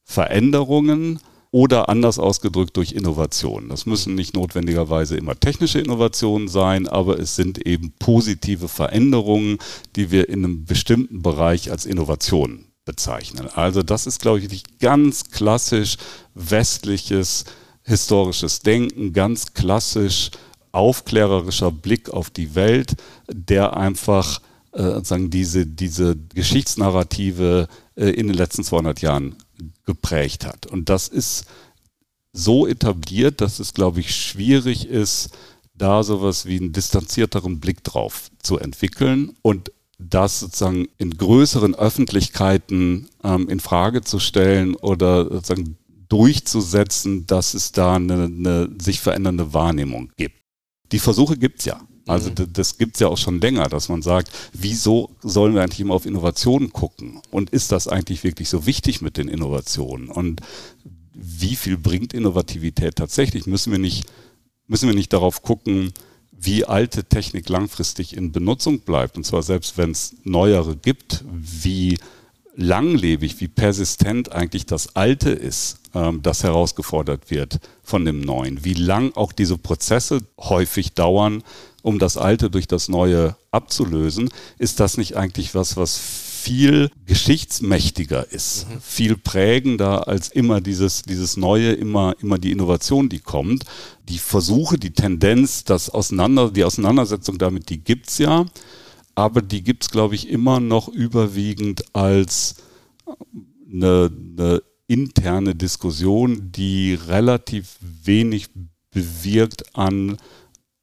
Veränderungen, 0.05 1.21
oder 1.51 1.89
anders 1.89 2.19
ausgedrückt 2.19 2.77
durch 2.77 2.93
Innovation. 2.93 3.69
Das 3.69 3.87
müssen 3.87 4.15
nicht 4.15 4.35
notwendigerweise 4.35 5.17
immer 5.17 5.39
technische 5.39 5.81
Innovationen 5.81 6.49
sein, 6.49 6.87
aber 6.87 7.19
es 7.19 7.37
sind 7.37 7.67
eben 7.67 7.93
positive 7.99 8.69
Veränderungen, 8.69 9.59
die 9.97 10.11
wir 10.11 10.29
in 10.29 10.45
einem 10.45 10.65
bestimmten 10.65 11.23
Bereich 11.23 11.71
als 11.71 11.87
Innovation 11.87 12.67
bezeichnen. 12.85 13.49
Also 13.55 13.83
das 13.83 14.07
ist, 14.07 14.21
glaube 14.21 14.41
ich, 14.41 14.63
ganz 14.79 15.31
klassisch 15.31 15.97
westliches 16.35 17.45
historisches 17.83 18.61
Denken, 18.61 19.13
ganz 19.15 19.55
klassisch 19.55 20.31
aufklärerischer 20.73 21.71
Blick 21.73 22.11
auf 22.11 22.29
die 22.31 22.55
Welt, 22.55 22.97
der 23.33 23.77
einfach 23.77 24.41
äh, 24.73 25.03
sagen, 25.03 25.31
diese, 25.31 25.67
diese 25.67 26.17
Geschichtsnarrative 26.35 27.69
in 28.05 28.29
den 28.29 28.37
letzten 28.37 28.65
200 28.65 29.01
Jahren 29.01 29.37
geprägt 29.85 30.47
hat. 30.47 30.67
Und 30.67 30.89
das 30.89 31.09
ist 31.09 31.47
so 32.33 32.67
etabliert, 32.67 33.41
dass 33.41 33.59
es, 33.59 33.75
glaube 33.75 34.01
ich, 34.01 34.15
schwierig 34.15 34.87
ist, 34.87 35.31
da 35.75 36.03
sowas 36.03 36.47
wie 36.47 36.59
einen 36.59 36.73
distanzierteren 36.73 37.61
Blick 37.61 37.85
drauf 37.85 38.31
zu 38.43 38.59
entwickeln 38.59 39.37
und 39.43 39.73
das 39.99 40.41
sozusagen 40.41 40.87
in 40.99 41.17
größeren 41.17 41.75
Öffentlichkeiten 41.75 43.09
ähm, 43.25 43.49
in 43.49 43.61
Frage 43.61 44.03
zu 44.03 44.19
stellen 44.19 44.75
oder 44.77 45.25
sozusagen 45.25 45.77
durchzusetzen, 46.09 47.27
dass 47.27 47.55
es 47.55 47.73
da 47.73 47.97
eine, 47.97 48.25
eine 48.25 48.71
sich 48.81 49.01
verändernde 49.01 49.53
Wahrnehmung 49.53 50.13
gibt. 50.17 50.37
die 50.93 51.01
Versuche 51.01 51.37
gibt's 51.37 51.65
ja. 51.65 51.81
Also 52.09 52.31
mhm. 52.31 52.53
das 52.53 52.79
gibt's 52.79 53.01
ja 53.01 53.09
auch 53.09 53.19
schon 53.19 53.41
länger, 53.41 53.69
dass 53.69 53.89
man 53.89 54.03
sagt, 54.03 54.31
wieso 54.53 55.11
sollen 55.23 55.55
wir 55.55 55.63
eigentlich 55.63 55.81
immer 55.81 55.95
auf 55.95 56.07
Innovationen 56.07 56.73
gucken? 56.73 57.21
Und 57.31 57.51
ist 57.51 57.71
das 57.73 57.87
eigentlich 57.87 58.25
wirklich 58.25 58.49
so 58.49 58.67
wichtig 58.67 59.03
mit 59.03 59.17
den 59.17 59.29
Innovationen? 59.29 60.09
Und 60.09 60.41
wie 61.15 61.57
viel 61.57 61.77
bringt 61.77 62.15
Innovativität 62.15 62.97
tatsächlich? 62.97 63.47
Müssen 63.47 63.73
wir 63.73 63.79
nicht, 63.79 64.07
müssen 64.67 64.89
wir 64.89 64.95
nicht 64.95 65.13
darauf 65.13 65.43
gucken, 65.43 65.93
wie 66.33 66.65
alte 66.65 67.05
Technik 67.05 67.49
langfristig 67.49 68.17
in 68.17 68.33
Benutzung 68.33 68.81
bleibt? 68.81 69.17
Und 69.17 69.25
zwar 69.25 69.43
selbst 69.43 69.77
wenn 69.77 69.91
es 69.91 70.15
neuere 70.25 70.77
gibt, 70.77 71.25
wie 71.31 71.99
langlebig, 72.59 73.41
wie 73.41 73.49
persistent 73.49 74.33
eigentlich 74.33 74.67
das 74.67 74.97
Alte 74.97 75.31
ist, 75.31 75.79
ähm, 75.95 76.21
das 76.23 76.43
herausgefordert 76.43 77.31
wird 77.31 77.61
von 77.83 78.05
dem 78.05 78.21
Neuen. 78.21 78.65
Wie 78.65 78.75
lang 78.75 79.13
auch 79.15 79.33
diese 79.33 79.57
Prozesse 79.57 80.21
häufig 80.39 80.93
dauern, 80.93 81.43
um 81.83 81.99
das 81.99 82.17
Alte 82.17 82.51
durch 82.51 82.67
das 82.67 82.89
Neue 82.89 83.37
abzulösen. 83.53 84.29
Ist 84.59 84.81
das 84.81 84.99
nicht 84.99 85.17
eigentlich 85.17 85.55
was, 85.55 85.77
was 85.77 85.97
viel 85.99 86.91
geschichtsmächtiger 87.07 88.31
ist, 88.33 88.69
mhm. 88.69 88.81
viel 88.81 89.17
prägender 89.17 90.09
als 90.09 90.29
immer 90.29 90.61
dieses, 90.61 91.03
dieses 91.03 91.37
Neue, 91.37 91.73
immer, 91.73 92.15
immer 92.21 92.39
die 92.39 92.53
Innovation, 92.53 93.09
die 93.09 93.21
kommt. 93.21 93.65
Die 94.09 94.19
Versuche, 94.19 94.79
die 94.79 94.93
Tendenz, 94.93 95.65
das 95.65 95.91
Auseinander, 95.91 96.51
die 96.51 96.65
Auseinandersetzung 96.65 97.39
damit, 97.39 97.71
die 97.71 97.79
gibt's 97.79 98.19
ja, 98.19 98.47
aber 99.19 99.43
die 99.43 99.65
gibt's, 99.65 99.91
glaube 99.91 100.15
ich, 100.15 100.29
immer 100.29 100.61
noch 100.61 100.87
überwiegend 100.87 101.83
als 101.93 102.55
eine, 103.69 104.13
eine 104.39 104.63
interne 104.87 105.57
Diskussion, 105.57 106.53
die 106.53 106.95
relativ 106.95 107.79
wenig 107.81 108.51
bewirkt 108.93 109.75
an 109.77 110.19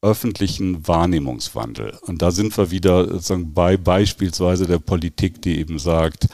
öffentlichen 0.02 0.86
Wahrnehmungswandel. 0.86 1.98
Und 2.02 2.21
da 2.21 2.32
sind 2.32 2.58
wir 2.58 2.71
wieder 2.71 3.08
sozusagen 3.08 3.54
bei 3.54 3.78
beispielsweise 3.78 4.67
der 4.67 4.80
Politik, 4.80 5.41
die 5.41 5.58
eben 5.58 5.80
sagt, 5.80 6.28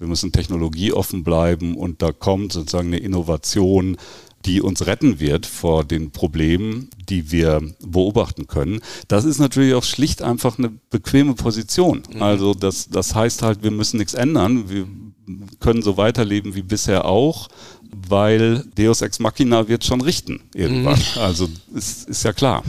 wir 0.00 0.08
müssen 0.08 0.32
technologieoffen 0.32 1.22
bleiben 1.22 1.76
und 1.76 2.02
da 2.02 2.10
kommt 2.10 2.54
sozusagen 2.54 2.88
eine 2.88 2.98
Innovation, 2.98 3.98
die 4.46 4.62
uns 4.62 4.86
retten 4.86 5.20
wird 5.20 5.44
vor 5.44 5.84
den 5.84 6.12
Problemen, 6.12 6.88
die 7.08 7.32
wir 7.32 7.60
beobachten 7.84 8.46
können. 8.46 8.80
Das 9.08 9.24
ist 9.24 9.38
natürlich 9.38 9.74
auch 9.74 9.84
schlicht 9.84 10.22
einfach 10.22 10.58
eine 10.58 10.70
bequeme 10.90 11.34
Position. 11.34 12.02
Mhm. 12.12 12.22
Also 12.22 12.54
das, 12.54 12.88
das 12.88 13.14
heißt 13.14 13.42
halt, 13.42 13.62
wir 13.62 13.70
müssen 13.70 13.98
nichts 13.98 14.14
ändern. 14.14 14.70
Wir 14.70 14.86
können 15.58 15.82
so 15.82 15.96
weiterleben 15.96 16.54
wie 16.54 16.62
bisher 16.62 17.04
auch 17.04 17.48
weil 18.08 18.64
Deus 18.76 19.00
Ex 19.02 19.18
Machina 19.20 19.68
wird 19.68 19.84
schon 19.84 20.00
richten 20.00 20.40
irgendwann. 20.54 20.98
Mhm. 20.98 21.20
Also 21.20 21.48
ist, 21.74 22.08
ist 22.08 22.24
ja 22.24 22.32
klar. 22.32 22.62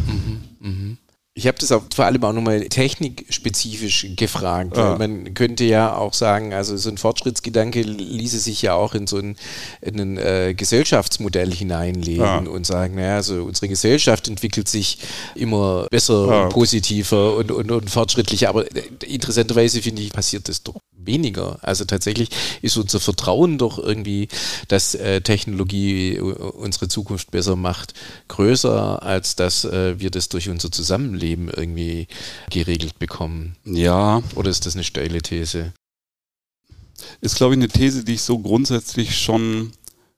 Mhm. 0.60 0.98
Ich 1.38 1.46
habe 1.46 1.60
das 1.60 1.72
auch 1.72 1.84
vor 1.94 2.06
allem 2.06 2.24
auch 2.24 2.34
nochmal 2.34 2.62
technikspezifisch 2.62 4.08
gefragt. 4.16 4.76
Ja. 4.76 4.98
Man 4.98 5.36
könnte 5.36 5.66
ja 5.66 5.96
auch 5.96 6.16
sagen, 6.16 6.52
also 6.52 6.76
so 6.78 6.90
ein 6.90 6.98
Fortschrittsgedanke 6.98 7.84
ließe 7.84 8.40
sich 8.40 8.64
ja 8.64 8.74
auch 8.74 8.96
in 8.96 9.06
so 9.06 9.18
ein, 9.18 9.36
in 9.82 10.00
ein 10.00 10.18
äh, 10.18 10.56
Gesellschaftsmodell 10.56 11.54
hineinlegen 11.54 12.24
ja. 12.24 12.40
und 12.40 12.66
sagen, 12.66 12.96
naja, 12.96 13.18
also 13.18 13.44
unsere 13.44 13.68
Gesellschaft 13.68 14.28
entwickelt 14.28 14.68
sich 14.68 14.98
immer 15.36 15.86
besser, 15.92 16.28
ja. 16.28 16.50
positiver 16.50 17.36
und, 17.36 17.52
und, 17.52 17.70
und 17.70 17.88
fortschrittlicher. 17.88 18.50
Aber 18.50 18.66
äh, 18.76 18.82
interessanterweise 19.06 19.84
finde 19.84 20.02
ich, 20.02 20.12
passiert 20.12 20.50
das 20.50 20.64
doch 20.64 20.82
weniger. 21.08 21.58
Also 21.62 21.86
tatsächlich 21.86 22.30
ist 22.62 22.78
unser 22.78 23.00
Vertrauen 23.00 23.58
doch 23.58 23.80
irgendwie, 23.80 24.28
dass 24.68 24.94
äh, 24.94 25.22
Technologie 25.22 26.20
unsere 26.20 26.88
Zukunft 26.88 27.32
besser 27.32 27.56
macht, 27.56 27.94
größer, 28.28 29.02
als 29.02 29.36
dass 29.36 29.66
äh, 29.66 30.00
wir 30.00 30.12
das 30.12 30.30
durch 30.30 30.50
unser 30.50 30.72
Zusammenleben 30.72 31.50
irgendwie 31.50 32.08
geregelt 32.52 33.00
bekommen. 33.00 33.56
Ja. 33.66 34.22
Oder 34.36 34.50
ist 34.50 34.66
das 34.66 34.76
eine 34.76 34.84
steile 34.84 35.22
These? 35.22 35.74
Ist, 37.22 37.36
glaube 37.36 37.54
ich, 37.54 37.60
eine 37.60 37.68
These, 37.68 38.04
die 38.04 38.16
ich 38.16 38.22
so 38.22 38.40
grundsätzlich 38.40 39.18
schon 39.18 39.72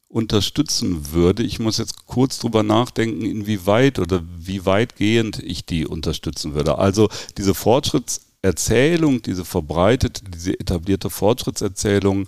unterstützen 0.10 1.12
würde. 1.12 1.43
Ich 1.43 1.60
muss 1.60 1.78
jetzt 1.78 2.08
kurz 2.08 2.39
drüber 2.39 2.63
nachdenken, 2.63 3.25
inwieweit 3.25 3.99
oder 3.99 4.23
wie 4.38 4.65
weitgehend 4.65 5.39
ich 5.41 5.65
die 5.65 5.86
unterstützen 5.86 6.56
würde. 6.56 6.80
Also 6.80 7.10
diese 7.38 7.54
Fortschritts 7.54 8.21
Erzählung, 8.41 9.21
diese 9.21 9.45
verbreitete, 9.45 10.23
diese 10.23 10.60
etablierte 10.60 11.10
Fortschrittserzählung 11.10 12.28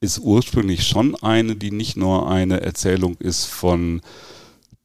ist 0.00 0.18
ursprünglich 0.18 0.86
schon 0.86 1.16
eine, 1.16 1.56
die 1.56 1.70
nicht 1.70 1.96
nur 1.96 2.28
eine 2.28 2.60
Erzählung 2.60 3.16
ist 3.18 3.46
von 3.46 4.00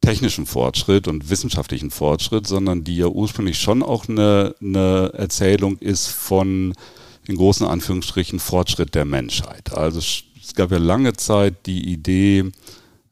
technischem 0.01 0.45
Fortschritt 0.45 1.07
und 1.07 1.29
wissenschaftlichen 1.29 1.91
Fortschritt, 1.91 2.47
sondern 2.47 2.83
die 2.83 2.97
ja 2.97 3.07
ursprünglich 3.07 3.59
schon 3.59 3.83
auch 3.83 4.07
eine, 4.07 4.55
eine 4.61 5.11
Erzählung 5.13 5.77
ist 5.77 6.07
von, 6.07 6.73
in 7.27 7.35
großen 7.35 7.67
Anführungsstrichen, 7.67 8.39
Fortschritt 8.39 8.95
der 8.95 9.05
Menschheit. 9.05 9.73
Also 9.73 9.99
es 9.99 10.55
gab 10.55 10.71
ja 10.71 10.77
lange 10.77 11.13
Zeit 11.13 11.65
die 11.65 11.91
Idee, 11.91 12.45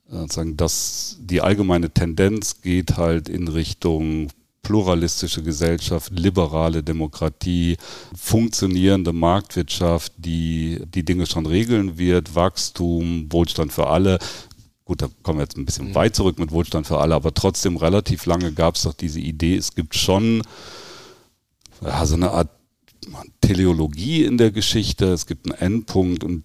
sozusagen, 0.09 0.55
dass 0.55 1.17
die 1.19 1.41
allgemeine 1.41 1.89
Tendenz 1.89 2.61
geht 2.61 2.95
halt 2.97 3.27
in 3.27 3.49
Richtung 3.49 4.29
pluralistische 4.67 5.41
Gesellschaft, 5.41 6.11
liberale 6.11 6.83
Demokratie, 6.83 7.77
funktionierende 8.13 9.13
Marktwirtschaft, 9.13 10.11
die 10.17 10.81
die 10.93 11.05
Dinge 11.05 11.25
schon 11.25 11.45
regeln 11.45 11.97
wird, 11.97 12.35
Wachstum, 12.35 13.31
Wohlstand 13.31 13.71
für 13.71 13.87
alle. 13.87 14.19
Gut, 14.83 15.01
da 15.01 15.07
kommen 15.23 15.39
wir 15.39 15.43
jetzt 15.43 15.55
ein 15.55 15.63
bisschen 15.63 15.89
mhm. 15.89 15.95
weit 15.95 16.17
zurück 16.17 16.37
mit 16.37 16.51
Wohlstand 16.51 16.85
für 16.85 16.99
alle, 16.99 17.15
aber 17.15 17.33
trotzdem 17.33 17.77
relativ 17.77 18.25
lange 18.25 18.51
gab 18.51 18.75
es 18.75 18.81
doch 18.81 18.93
diese 18.93 19.21
Idee, 19.21 19.55
es 19.55 19.73
gibt 19.73 19.95
schon 19.95 20.41
ja, 21.81 22.05
so 22.05 22.15
eine 22.15 22.31
Art 22.31 22.49
Teleologie 23.39 24.25
in 24.25 24.37
der 24.37 24.51
Geschichte, 24.51 25.13
es 25.13 25.27
gibt 25.27 25.49
einen 25.49 25.61
Endpunkt 25.61 26.25
und 26.25 26.43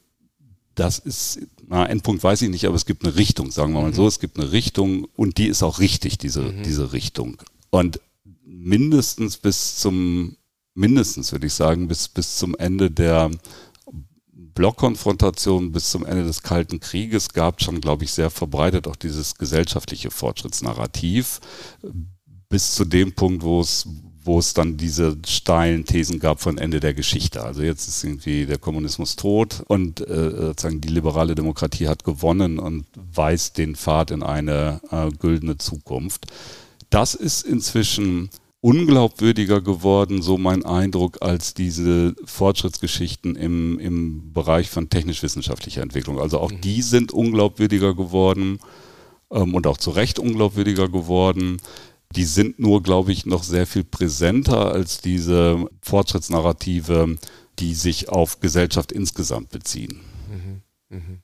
das 0.76 1.00
ist, 1.00 1.40
na, 1.66 1.86
Endpunkt 1.86 2.22
weiß 2.22 2.42
ich 2.42 2.50
nicht, 2.50 2.66
aber 2.66 2.76
es 2.76 2.86
gibt 2.86 3.04
eine 3.04 3.16
Richtung, 3.16 3.50
sagen 3.50 3.72
wir 3.72 3.80
mal 3.80 3.90
mhm. 3.90 3.94
so, 3.94 4.06
es 4.06 4.20
gibt 4.20 4.38
eine 4.38 4.52
Richtung 4.52 5.08
und 5.16 5.38
die 5.38 5.48
ist 5.48 5.64
auch 5.64 5.80
richtig, 5.80 6.18
diese, 6.18 6.42
mhm. 6.42 6.62
diese 6.62 6.92
Richtung. 6.92 7.38
Und 7.70 7.98
mindestens 8.52 9.36
bis 9.36 9.76
zum, 9.76 10.36
mindestens 10.74 11.32
würde 11.32 11.46
ich 11.46 11.54
sagen, 11.54 11.88
bis, 11.88 12.08
bis 12.08 12.36
zum 12.36 12.54
Ende 12.56 12.90
der 12.90 13.30
Blockkonfrontation, 14.54 15.72
bis 15.72 15.90
zum 15.90 16.04
Ende 16.04 16.24
des 16.24 16.42
Kalten 16.42 16.80
Krieges 16.80 17.30
gab 17.30 17.62
schon, 17.62 17.80
glaube 17.80 18.04
ich, 18.04 18.12
sehr 18.12 18.30
verbreitet 18.30 18.86
auch 18.86 18.96
dieses 18.96 19.36
gesellschaftliche 19.36 20.10
Fortschrittsnarrativ, 20.10 21.40
bis 22.48 22.74
zu 22.74 22.84
dem 22.84 23.14
Punkt, 23.14 23.42
wo 23.42 23.60
es, 23.60 23.88
wo 24.22 24.38
es 24.38 24.52
dann 24.52 24.76
diese 24.76 25.16
steilen 25.26 25.86
Thesen 25.86 26.18
gab 26.18 26.40
von 26.40 26.58
Ende 26.58 26.80
der 26.80 26.92
Geschichte. 26.92 27.42
Also 27.42 27.62
jetzt 27.62 27.88
ist 27.88 28.04
irgendwie 28.04 28.44
der 28.44 28.58
Kommunismus 28.58 29.16
tot 29.16 29.62
und 29.68 30.00
äh, 30.06 30.30
sozusagen 30.30 30.82
die 30.82 30.88
liberale 30.88 31.34
Demokratie 31.34 31.88
hat 31.88 32.04
gewonnen 32.04 32.58
und 32.58 32.84
weist 32.94 33.56
den 33.56 33.74
Pfad 33.74 34.10
in 34.10 34.22
eine 34.22 34.80
äh, 34.90 35.10
güldene 35.10 35.56
Zukunft. 35.56 36.26
Das 36.90 37.14
ist 37.14 37.42
inzwischen 37.42 38.28
unglaubwürdiger 38.62 39.60
geworden, 39.60 40.22
so 40.22 40.38
mein 40.38 40.64
Eindruck, 40.64 41.18
als 41.20 41.52
diese 41.52 42.14
Fortschrittsgeschichten 42.24 43.34
im, 43.34 43.78
im 43.80 44.32
Bereich 44.32 44.70
von 44.70 44.88
technisch-wissenschaftlicher 44.88 45.82
Entwicklung. 45.82 46.20
Also 46.20 46.38
auch 46.38 46.52
mhm. 46.52 46.60
die 46.60 46.80
sind 46.80 47.12
unglaubwürdiger 47.12 47.94
geworden 47.94 48.60
ähm, 49.30 49.54
und 49.54 49.66
auch 49.66 49.78
zu 49.78 49.90
Recht 49.90 50.20
unglaubwürdiger 50.20 50.88
geworden. 50.88 51.60
Die 52.14 52.24
sind 52.24 52.60
nur, 52.60 52.82
glaube 52.82 53.10
ich, 53.10 53.26
noch 53.26 53.42
sehr 53.42 53.66
viel 53.66 53.84
präsenter 53.84 54.70
als 54.70 55.00
diese 55.00 55.66
Fortschrittsnarrative, 55.82 57.16
die 57.58 57.74
sich 57.74 58.10
auf 58.10 58.38
Gesellschaft 58.38 58.92
insgesamt 58.92 59.50
beziehen. 59.50 60.00
Mhm. 60.30 60.96
Mhm 60.96 61.22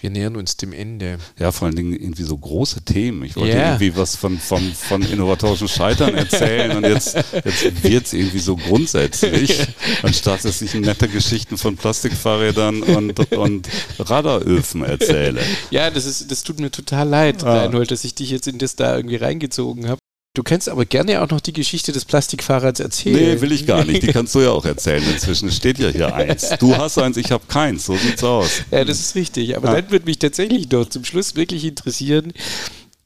wir 0.00 0.10
nähern 0.10 0.36
uns 0.36 0.56
dem 0.56 0.72
Ende. 0.72 1.18
Ja, 1.38 1.52
vor 1.52 1.66
allen 1.66 1.76
Dingen 1.76 1.92
irgendwie 1.92 2.22
so 2.22 2.36
große 2.36 2.82
Themen. 2.82 3.24
Ich 3.24 3.36
wollte 3.36 3.56
yeah. 3.56 3.72
irgendwie 3.72 3.96
was 3.96 4.16
von, 4.16 4.38
von, 4.38 4.72
von 4.72 5.02
innovatorischen 5.02 5.68
Scheitern 5.68 6.14
erzählen 6.14 6.76
und 6.76 6.84
jetzt, 6.84 7.16
jetzt 7.44 7.82
wird 7.82 8.06
es 8.06 8.12
irgendwie 8.12 8.38
so 8.38 8.56
grundsätzlich, 8.56 9.66
anstatt 10.02 10.44
dass 10.44 10.62
ich 10.62 10.74
nette 10.74 11.08
Geschichten 11.08 11.58
von 11.58 11.76
Plastikfahrrädern 11.76 12.82
und, 12.82 13.32
und 13.32 13.68
Radaröfen 13.98 14.84
erzähle. 14.84 15.40
Ja, 15.70 15.90
das, 15.90 16.06
ist, 16.06 16.30
das 16.30 16.42
tut 16.42 16.60
mir 16.60 16.70
total 16.70 17.08
leid, 17.08 17.44
ah. 17.44 17.62
Reinhold, 17.62 17.90
dass 17.90 18.04
ich 18.04 18.14
dich 18.14 18.30
jetzt 18.30 18.48
in 18.48 18.58
das 18.58 18.76
da 18.76 18.96
irgendwie 18.96 19.16
reingezogen 19.16 19.88
habe. 19.88 19.98
Du 20.38 20.44
kannst 20.44 20.68
aber 20.68 20.86
gerne 20.86 21.20
auch 21.20 21.28
noch 21.30 21.40
die 21.40 21.52
Geschichte 21.52 21.90
des 21.90 22.04
Plastikfahrrads 22.04 22.78
erzählen. 22.78 23.34
Nee, 23.34 23.40
will 23.40 23.50
ich 23.50 23.66
gar 23.66 23.84
nicht. 23.84 24.04
Die 24.04 24.06
kannst 24.12 24.36
du 24.36 24.40
ja 24.40 24.50
auch 24.50 24.64
erzählen. 24.64 25.02
Inzwischen 25.02 25.50
steht 25.50 25.80
ja 25.80 25.88
hier 25.88 26.14
eins. 26.14 26.50
Du 26.60 26.76
hast 26.76 26.96
eins, 26.96 27.16
ich 27.16 27.32
habe 27.32 27.42
keins. 27.48 27.86
So 27.86 27.96
sieht's 27.96 28.22
aus. 28.22 28.62
Ja, 28.70 28.84
das 28.84 29.00
ist 29.00 29.16
richtig. 29.16 29.56
Aber 29.56 29.70
ja. 29.70 29.80
dann 29.80 29.90
würde 29.90 30.04
mich 30.04 30.20
tatsächlich 30.20 30.70
noch 30.70 30.88
zum 30.88 31.04
Schluss 31.04 31.34
wirklich 31.34 31.64
interessieren, 31.64 32.32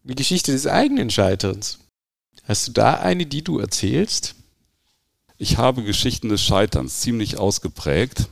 die 0.04 0.14
Geschichte 0.14 0.52
des 0.52 0.66
eigenen 0.66 1.08
Scheiterns. 1.08 1.78
Hast 2.44 2.68
du 2.68 2.72
da 2.72 2.96
eine, 2.96 3.24
die 3.24 3.42
du 3.42 3.60
erzählst? 3.60 4.34
Ich 5.38 5.56
habe 5.56 5.84
Geschichten 5.84 6.28
des 6.28 6.42
Scheiterns 6.42 7.00
ziemlich 7.00 7.38
ausgeprägt. 7.38 8.28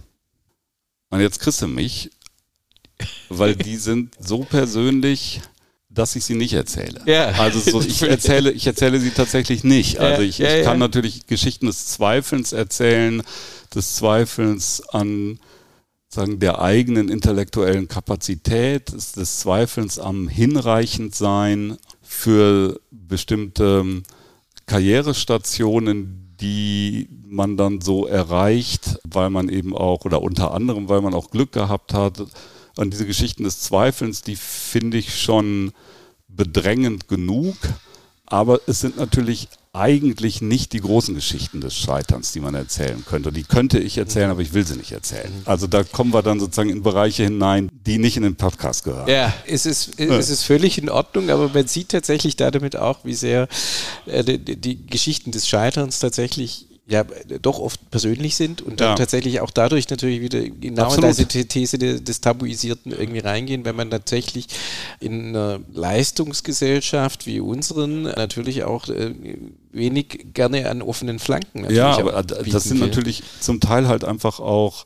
Und 1.09 1.21
jetzt 1.21 1.41
kriegst 1.41 1.63
du 1.63 1.69
mich, 1.69 2.11
weil 3.31 3.57
die 3.57 3.77
sind 3.79 4.15
so 4.21 4.41
persönlich, 4.41 5.41
dass 5.91 6.15
ich 6.17 6.25
sie 6.25 6.37
nicht 6.37 6.53
erzähle. 6.53 7.01
Ja. 7.05 7.29
Also 7.33 7.59
so, 7.59 7.81
ich 7.87 8.03
erzähle, 8.03 8.53
ich 8.53 8.67
erzähle 8.67 9.01
sie 9.01 9.11
tatsächlich 9.11 9.65
nicht. 9.65 9.99
Also 9.99 10.23
ich, 10.23 10.41
ich 10.41 10.63
kann 10.63 10.79
natürlich 10.79 11.27
Geschichten 11.27 11.67
des 11.67 11.87
Zweifelns 11.87 12.53
erzählen, 12.53 13.23
des 13.75 13.97
Zweifelns 13.97 14.83
an 14.89 15.39
sagen, 16.13 16.41
der 16.41 16.61
eigenen 16.61 17.09
intellektuellen 17.09 17.87
Kapazität, 17.87 18.93
des, 18.93 19.13
des 19.13 19.41
Zweifelns 19.41 19.99
am 19.99 20.29
Hinreichendsein 20.29 21.77
für 22.03 22.81
bestimmte 22.91 24.03
Karrierestationen, 24.67 26.35
die 26.41 27.09
man 27.25 27.57
dann 27.57 27.81
so 27.81 28.07
erreicht, 28.07 28.99
weil 29.05 29.31
man 29.31 29.49
eben 29.49 29.77
auch, 29.77 30.05
oder 30.05 30.23
unter 30.23 30.53
anderem, 30.53 30.89
weil 30.89 31.01
man 31.01 31.15
auch 31.15 31.31
Glück 31.31 31.53
gehabt 31.53 31.95
hat. 31.95 32.25
Und 32.77 32.93
diese 32.93 33.07
Geschichten 33.07 33.45
des 33.45 33.61
Zweifelns, 33.61 34.23
die 34.23 34.37
finde 34.37 34.99
ich 34.99 35.21
schon 35.21 35.73
bedrängend 36.29 37.09
genug. 37.09 37.57
Aber 38.27 38.61
es 38.67 38.81
sind 38.81 38.97
natürlich 38.97 39.49
eigentlich 39.73 40.41
nicht 40.41 40.73
die 40.73 40.81
großen 40.81 41.15
Geschichten 41.15 41.61
des 41.61 41.77
Scheiterns, 41.77 42.33
die 42.33 42.41
man 42.41 42.55
erzählen 42.55 43.05
könnte. 43.05 43.31
Die 43.31 43.45
könnte 43.45 43.79
ich 43.79 43.99
erzählen, 43.99 44.31
aber 44.31 44.41
ich 44.41 44.53
will 44.53 44.67
sie 44.67 44.77
nicht 44.77 44.91
erzählen. 44.91 45.31
Also 45.45 45.69
da 45.69 45.85
kommen 45.85 46.13
wir 46.13 46.23
dann 46.23 46.41
sozusagen 46.41 46.71
in 46.71 46.83
Bereiche 46.83 47.25
hinein, 47.25 47.71
die 47.87 47.99
nicht 47.99 48.17
in 48.17 48.25
den 48.25 48.35
Podcast 48.35 48.83
gehören. 48.85 49.09
Ja, 49.09 49.33
es 49.47 49.67
ist, 49.67 50.01
es 50.01 50.31
ist 50.31 50.43
völlig 50.43 50.79
in 50.79 50.89
Ordnung, 50.89 51.31
aber 51.31 51.49
man 51.49 51.69
sieht 51.69 51.91
tatsächlich 51.91 52.35
da 52.35 52.51
damit 52.51 52.77
auch, 52.77 53.05
wie 53.05 53.15
sehr 53.15 53.47
äh, 54.07 54.25
die, 54.25 54.57
die 54.57 54.87
Geschichten 54.87 55.31
des 55.31 55.47
Scheiterns 55.47 56.01
tatsächlich 56.01 56.67
ja 56.91 57.05
doch 57.41 57.59
oft 57.61 57.91
persönlich 57.91 58.35
sind 58.35 58.61
und 58.63 58.81
dann 58.81 58.89
Ja. 58.91 58.95
tatsächlich 58.97 59.41
auch 59.41 59.51
dadurch 59.51 59.89
natürlich 59.89 60.21
wieder 60.21 60.41
genau 60.43 60.83
Absolut. 60.87 61.19
in 61.19 61.29
diese 61.29 61.47
These 61.47 61.79
de- 61.79 62.01
des 62.01 62.21
Tabuisierten 62.21 62.93
irgendwie 62.93 63.21
reingehen, 63.21 63.65
wenn 63.65 63.77
man 63.77 63.91
tatsächlich 63.91 64.49
in 64.99 65.29
einer 65.29 65.61
Leistungsgesellschaft 65.73 67.27
wie 67.27 67.41
unseren 67.41 68.03
natürlich 68.03 68.65
auch 68.65 68.89
äh, 68.89 69.15
wenig 69.73 70.27
gerne 70.35 70.69
an 70.69 70.83
offenen 70.83 71.19
Flanken 71.19 71.61
natürlich 71.63 71.79
Ja, 71.79 71.97
aber 71.99 72.23
bieten 72.23 72.51
das 72.51 72.65
sind 72.65 72.81
will. 72.81 72.89
natürlich 72.89 73.23
zum 73.41 73.61
Teil 73.61 73.89
halt 73.89 74.05
einfach 74.05 74.41
auch 74.41 74.85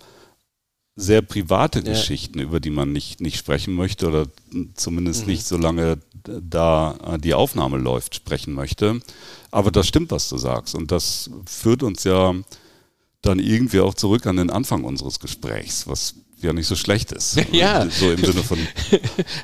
sehr 0.96 1.22
private 1.22 1.80
Ja. 1.80 1.86
Geschichten, 1.92 2.38
über 2.38 2.60
die 2.60 2.70
man 2.70 2.92
nicht, 2.92 3.20
nicht 3.20 3.36
sprechen 3.36 3.74
möchte 3.74 4.06
oder 4.08 4.26
zumindest 4.74 5.22
Mhm. 5.22 5.32
nicht, 5.32 5.44
solange 5.46 5.98
da 6.24 6.96
äh, 7.14 7.18
die 7.18 7.34
Aufnahme 7.34 7.78
läuft, 7.78 8.14
sprechen 8.14 8.54
möchte. 8.54 9.00
Aber 9.50 9.70
das 9.70 9.86
stimmt, 9.88 10.10
was 10.12 10.28
du 10.28 10.38
sagst. 10.38 10.74
Und 10.74 10.90
das 10.92 11.30
führt 11.46 11.82
uns 11.82 12.04
ja 12.04 12.34
dann 13.22 13.38
irgendwie 13.38 13.80
auch 13.80 13.94
zurück 13.94 14.26
an 14.26 14.36
den 14.36 14.50
Anfang 14.50 14.84
unseres 14.84 15.18
Gesprächs, 15.18 15.86
was 15.88 16.14
ja 16.44 16.52
nicht 16.52 16.66
so 16.66 16.76
schlecht 16.76 17.12
ist. 17.12 17.36
Ja. 17.52 17.88
So 17.90 18.10
im 18.12 18.24
Sinne 18.24 18.42
von, 18.42 18.58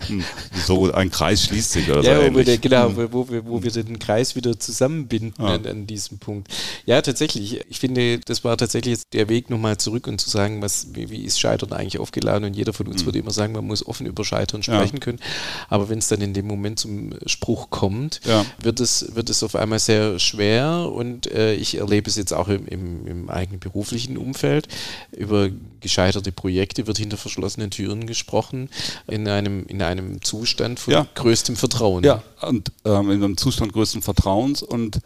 hm, 0.08 0.24
so 0.66 0.92
ein 0.92 1.10
Kreis 1.10 1.44
schließt 1.44 1.72
sich 1.72 1.90
oder 1.90 2.02
so 2.02 2.10
Ja, 2.10 2.20
ähnlich. 2.22 2.46
den- 2.46 2.60
genau, 2.60 2.94
wo, 2.96 3.12
wo, 3.12 3.28
wir, 3.30 3.44
wo 3.46 3.62
wir 3.62 3.70
den 3.70 3.98
Kreis 3.98 4.34
wieder 4.36 4.58
zusammenbinden 4.58 5.34
Ja. 5.44 5.54
an, 5.54 5.66
an 5.66 5.86
diesem 5.86 6.18
Punkt. 6.18 6.48
Ja, 6.86 7.00
tatsächlich. 7.02 7.60
Ich 7.68 7.78
finde, 7.80 8.18
das 8.20 8.44
war 8.44 8.56
tatsächlich 8.56 8.92
jetzt 8.94 9.12
der 9.12 9.28
Weg 9.28 9.50
nochmal 9.50 9.76
zurück 9.78 10.06
und 10.06 10.20
zu 10.20 10.28
sagen, 10.30 10.60
was, 10.62 10.88
wie, 10.94 11.10
wie 11.10 11.22
ist 11.24 11.38
Scheitern 11.40 11.72
eigentlich 11.72 11.98
aufgeladen? 11.98 12.44
Und 12.44 12.54
jeder 12.56 12.72
von 12.72 12.86
uns 12.88 13.04
würde 13.04 13.18
immer 13.18 13.30
sagen, 13.30 13.52
man 13.52 13.66
muss 13.66 13.86
offen 13.86 14.06
über 14.06 14.24
Scheitern 14.24 14.60
Ja. 14.62 14.74
sprechen 14.74 15.00
können. 15.00 15.18
Aber 15.68 15.88
wenn 15.88 15.98
es 15.98 16.08
dann 16.08 16.20
in 16.20 16.34
dem 16.34 16.46
Moment 16.46 16.78
zum 16.78 17.10
Spruch 17.26 17.70
kommt, 17.70 18.20
Ja. 18.26 18.44
wird, 18.62 18.80
es, 18.80 19.14
wird 19.14 19.30
es 19.30 19.42
auf 19.42 19.54
einmal 19.56 19.78
sehr 19.78 20.18
schwer. 20.18 20.90
Und 20.92 21.30
äh, 21.30 21.54
ich 21.54 21.76
erlebe 21.78 22.08
es 22.10 22.16
jetzt 22.16 22.32
auch 22.32 22.48
im, 22.48 22.66
im, 22.66 23.06
im 23.06 23.30
eigenen 23.30 23.60
beruflichen 23.60 24.16
Umfeld. 24.16 24.68
Über 25.16 25.48
gescheiterte 25.80 26.32
Projekte 26.32 26.86
wird 26.90 26.98
hinter 26.98 27.16
verschlossenen 27.16 27.70
Türen 27.70 28.06
gesprochen, 28.06 28.68
in 29.06 29.28
einem, 29.28 29.64
in 29.66 29.80
einem 29.80 30.20
Zustand 30.22 30.80
von 30.80 30.92
Ja. 30.92 31.06
größtem 31.14 31.54
Vertrauen. 31.54 32.02
Ja, 32.02 32.22
und 32.42 32.72
ähm, 32.84 33.10
in 33.12 33.22
einem 33.22 33.36
Zustand 33.36 33.72
größten 33.72 34.02
Vertrauens 34.02 34.62
und 34.62 34.98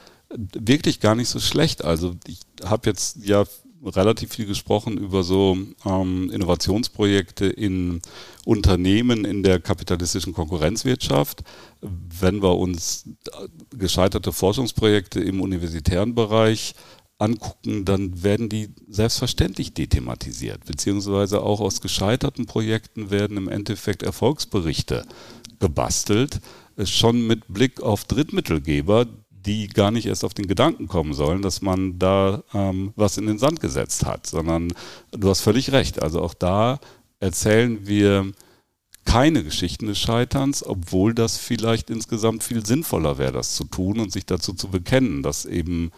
wirklich 0.59 1.01
gar 1.01 1.14
nicht 1.14 1.28
so 1.28 1.41
schlecht. 1.41 1.85
Also 1.85 2.14
ich 2.26 2.41
habe 2.64 2.89
jetzt 2.89 3.18
ja 3.22 3.45
relativ 3.85 4.32
viel 4.32 4.47
gesprochen 4.47 4.97
über 4.97 5.22
so 5.22 5.59
ähm, 5.85 6.30
Innovationsprojekte 6.30 7.45
in 7.47 8.01
Unternehmen 8.47 9.26
in 9.26 9.43
der 9.43 9.61
kapitalistischen 9.61 10.32
Konkurrenzwirtschaft. 10.32 11.45
Wenn 11.82 12.43
wir 12.43 12.57
uns 12.57 13.05
äh, 13.07 13.76
gescheiterte 13.76 14.32
Forschungsprojekte 14.32 15.20
im 15.20 15.43
universitären 15.43 16.14
Bereich 16.14 16.74
angucken, 17.19 17.85
dann 17.85 18.23
werden 18.23 18.49
die 18.49 18.71
selbstverständlich 18.89 19.75
dethematisiert, 19.75 20.65
beziehungsweise 20.65 21.43
auch 21.43 21.61
aus 21.61 21.81
gescheiterten 21.81 22.47
Projekten 22.47 23.11
werden 23.11 23.37
im 23.37 23.49
Endeffekt 23.49 24.03
Erfolgsberichte 24.03 25.07
gebastelt, 25.61 26.41
äh, 26.77 26.87
schon 26.87 27.27
mit 27.27 27.47
Blick 27.49 27.81
auf 27.81 28.05
Drittmittelgeber, 28.05 29.07
die 29.31 29.69
gar 29.69 29.91
nicht 29.91 30.07
erst 30.07 30.25
auf 30.25 30.35
den 30.35 30.47
Gedanken 30.47 30.89
kommen 30.89 31.12
sollen, 31.12 31.43
dass 31.43 31.61
man 31.61 31.99
da 31.99 32.43
ähm, 32.55 32.93
was 32.97 33.19
in 33.19 33.27
den 33.27 33.39
Sand 33.39 33.61
gesetzt 33.61 34.05
hat, 34.07 34.27
sondern 34.27 34.73
du 35.12 35.29
hast 35.29 35.43
völlig 35.43 35.73
recht. 35.73 36.03
Also 36.03 36.21
auch 36.23 36.35
da 36.35 36.81
erzählen 37.21 37.87
wir 37.87 38.33
keine 39.05 39.45
Geschichten 39.45 39.87
des 39.87 39.99
Scheiterns, 39.99 40.65
obwohl 40.65 41.15
das 41.15 41.37
vielleicht 41.37 41.91
insgesamt 41.91 42.43
viel 42.43 42.65
sinnvoller 42.65 43.19
wäre, 43.19 43.33
das 43.33 43.55
zu 43.55 43.65
tun 43.65 44.01
und 44.01 44.11
sich 44.11 44.25
dazu 44.25 44.55
zu 44.55 44.69
bekennen, 44.69 45.23
dass 45.23 45.45
eben 45.45 45.91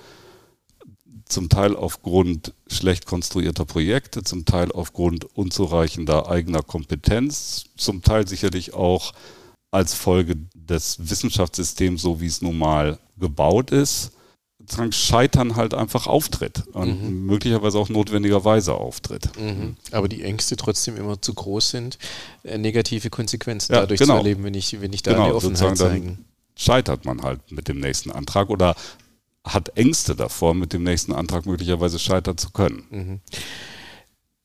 zum 1.24 1.48
Teil 1.48 1.74
aufgrund 1.76 2.52
schlecht 2.68 3.06
konstruierter 3.06 3.64
Projekte, 3.64 4.22
zum 4.22 4.44
Teil 4.44 4.70
aufgrund 4.72 5.24
unzureichender 5.36 6.28
eigener 6.28 6.62
Kompetenz, 6.62 7.64
zum 7.76 8.02
Teil 8.02 8.28
sicherlich 8.28 8.74
auch 8.74 9.12
als 9.70 9.94
Folge 9.94 10.36
des 10.54 11.10
Wissenschaftssystems, 11.10 12.02
so 12.02 12.20
wie 12.20 12.26
es 12.26 12.42
nun 12.42 12.58
mal 12.58 12.98
gebaut 13.18 13.70
ist, 13.70 14.12
sozusagen 14.58 14.92
Scheitern 14.92 15.56
halt 15.56 15.74
einfach 15.74 16.06
auftritt 16.06 16.64
und 16.72 17.26
möglicherweise 17.26 17.78
auch 17.78 17.88
notwendigerweise 17.88 18.74
auftritt. 18.74 19.30
Mhm. 19.38 19.76
Aber 19.92 20.08
die 20.08 20.22
Ängste 20.22 20.56
trotzdem 20.56 20.96
immer 20.96 21.20
zu 21.20 21.34
groß 21.34 21.70
sind, 21.70 21.98
äh, 22.42 22.58
negative 22.58 23.10
Konsequenzen 23.10 23.72
Ja, 23.74 23.80
dadurch 23.80 24.00
genau. 24.00 24.14
zu 24.14 24.18
erleben, 24.18 24.44
wenn 24.44 24.54
ich, 24.54 24.80
wenn 24.80 24.92
ich 24.92 25.02
da 25.02 25.12
Genau, 25.12 25.24
eine 25.24 25.34
Offenheit 25.34 25.58
sozusagen 25.58 25.78
dann- 25.78 25.88
zeigen. 26.16 26.24
Scheitert 26.58 27.04
man 27.04 27.22
halt 27.22 27.52
mit 27.52 27.68
dem 27.68 27.80
nächsten 27.80 28.10
Antrag 28.10 28.48
oder 28.48 28.74
hat 29.46 29.70
Ängste 29.76 30.14
davor, 30.16 30.54
mit 30.54 30.72
dem 30.72 30.82
nächsten 30.82 31.12
Antrag 31.12 31.46
möglicherweise 31.46 31.98
scheitern 31.98 32.36
zu 32.36 32.50
können. 32.50 33.20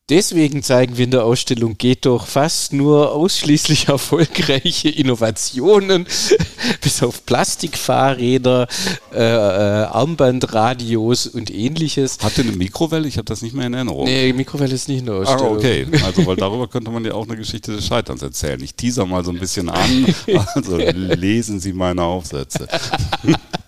Deswegen 0.09 0.61
zeigen 0.61 0.97
wir 0.97 1.05
in 1.05 1.11
der 1.11 1.23
Ausstellung 1.23 1.77
geht 1.77 2.05
doch 2.05 2.27
fast 2.27 2.73
nur 2.73 3.13
ausschließlich 3.13 3.87
erfolgreiche 3.87 4.89
Innovationen, 4.89 6.05
bis 6.81 7.01
auf 7.01 7.25
Plastikfahrräder, 7.25 8.67
äh, 9.13 9.17
äh, 9.19 9.85
Armbandradios 9.85 11.27
und 11.27 11.49
ähnliches. 11.49 12.17
Hatte 12.21 12.41
eine 12.41 12.51
Mikrowelle? 12.51 13.07
Ich 13.07 13.15
habe 13.17 13.25
das 13.25 13.41
nicht 13.41 13.55
mehr 13.55 13.67
in 13.67 13.73
Erinnerung. 13.73 14.03
Nee, 14.03 14.33
Mikrowelle 14.33 14.73
ist 14.75 14.89
nicht 14.89 14.99
in 14.99 15.05
der 15.05 15.15
Ah, 15.15 15.19
Ausstellung. 15.19 15.55
okay. 15.57 15.87
Also, 16.05 16.25
weil 16.25 16.35
darüber 16.35 16.67
könnte 16.67 16.91
man 16.91 17.05
ja 17.05 17.13
auch 17.13 17.25
eine 17.25 17.37
Geschichte 17.37 17.71
des 17.71 17.85
Scheiterns 17.87 18.21
erzählen. 18.21 18.61
Ich 18.61 18.75
teaser 18.75 19.05
mal 19.05 19.23
so 19.23 19.31
ein 19.31 19.39
bisschen 19.39 19.69
an. 19.69 20.13
Also, 20.55 20.75
lesen 20.77 21.61
Sie 21.61 21.71
meine 21.71 22.03
Aufsätze. 22.03 22.67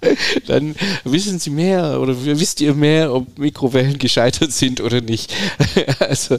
Dann 0.47 0.75
wissen 1.03 1.39
Sie 1.39 1.49
mehr 1.49 1.99
oder 2.01 2.15
wisst 2.25 2.61
ihr 2.61 2.73
mehr, 2.73 3.13
ob 3.13 3.37
Mikrowellen 3.37 3.97
gescheitert 3.97 4.51
sind 4.51 4.81
oder 4.81 5.01
nicht. 5.01 5.33
Also 5.99 6.37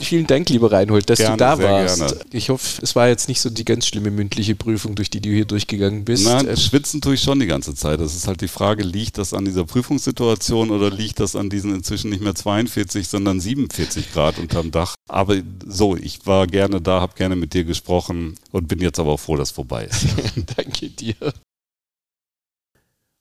vielen 0.00 0.26
Dank, 0.26 0.48
lieber 0.50 0.70
Reinhold, 0.72 1.08
dass 1.10 1.18
Gerne, 1.18 1.36
du 1.36 1.38
da 1.38 1.58
warst. 1.58 1.98
gerne. 1.98 2.16
Ich 2.32 2.50
hoffe, 2.50 2.80
es 2.82 2.94
war 2.96 3.08
jetzt 3.08 3.28
nicht 3.28 3.40
so 3.40 3.50
die 3.50 3.64
ganz 3.64 3.86
schlimme 3.86 4.10
mündliche 4.10 4.54
Prüfung, 4.54 4.94
durch 4.94 5.10
die 5.10 5.20
du 5.20 5.30
hier 5.30 5.44
durchgegangen 5.44 6.04
bist. 6.04 6.24
Nein, 6.24 6.46
Ähm, 6.48 6.56
schwitzen 6.56 7.00
tue 7.00 7.14
ich 7.14 7.22
schon 7.22 7.40
die 7.40 7.46
ganze 7.46 7.74
Zeit. 7.74 8.00
Das 8.00 8.14
ist 8.14 8.26
halt 8.26 8.40
die 8.40 8.48
Frage, 8.48 8.82
liegt 8.82 9.18
das 9.18 9.32
an 9.34 9.44
dieser 9.44 9.64
Prüfungssituation 9.64 10.70
oder 10.70 10.90
liegt 10.90 11.20
das 11.20 11.36
an 11.36 11.50
diesen 11.50 11.74
inzwischen 11.74 12.10
nicht 12.10 12.22
mehr 12.22 12.34
42, 12.34 13.08
sondern 13.08 13.40
47 13.40 14.12
Grad 14.12 14.38
unterm 14.38 14.70
Dach? 14.70 14.94
Aber 15.08 15.36
so, 15.66 15.96
ich 15.96 16.26
war 16.26 16.46
gerne 16.46 16.80
da, 16.80 17.00
habe 17.00 17.14
gerne 17.16 17.36
mit 17.36 17.54
dir 17.54 17.64
gesprochen 17.64 18.36
und 18.52 18.68
bin 18.68 18.80
jetzt 18.80 18.98
aber 18.98 19.12
auch 19.12 19.20
froh, 19.20 19.36
dass 19.36 19.48
es 19.48 19.54
vorbei 19.54 19.84
ist. 19.90 20.06
Danke 20.56 20.88
dir. 20.90 21.14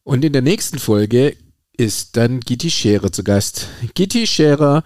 Und 0.03 0.25
in 0.25 0.33
der 0.33 0.41
nächsten 0.41 0.79
Folge 0.79 1.35
ist 1.77 2.17
dann 2.17 2.41
Gitti 2.41 2.69
Scherer 2.69 3.11
zu 3.11 3.23
Gast. 3.23 3.67
Gitti 3.93 4.27
Scherer 4.27 4.83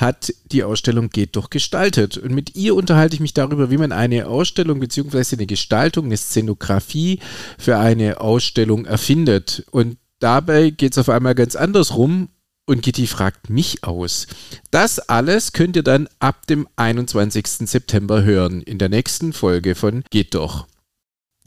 hat 0.00 0.32
die 0.50 0.64
Ausstellung 0.64 1.10
Geht 1.10 1.36
doch 1.36 1.50
gestaltet. 1.50 2.16
Und 2.16 2.32
mit 2.32 2.56
ihr 2.56 2.74
unterhalte 2.74 3.14
ich 3.14 3.20
mich 3.20 3.34
darüber, 3.34 3.70
wie 3.70 3.76
man 3.76 3.92
eine 3.92 4.26
Ausstellung 4.26 4.80
bzw. 4.80 5.36
eine 5.36 5.46
Gestaltung, 5.46 6.06
eine 6.06 6.16
Szenografie 6.16 7.20
für 7.58 7.78
eine 7.78 8.20
Ausstellung 8.20 8.86
erfindet. 8.86 9.66
Und 9.70 9.98
dabei 10.18 10.70
geht 10.70 10.92
es 10.92 10.98
auf 10.98 11.10
einmal 11.10 11.34
ganz 11.34 11.54
andersrum. 11.54 12.30
Und 12.64 12.82
Gitti 12.82 13.06
fragt 13.06 13.50
mich 13.50 13.84
aus. 13.84 14.26
Das 14.70 15.00
alles 15.00 15.52
könnt 15.52 15.76
ihr 15.76 15.82
dann 15.82 16.08
ab 16.20 16.46
dem 16.46 16.68
21. 16.76 17.68
September 17.68 18.22
hören 18.22 18.62
in 18.62 18.78
der 18.78 18.88
nächsten 18.88 19.32
Folge 19.32 19.74
von 19.74 20.04
Geht 20.10 20.34
doch. 20.34 20.66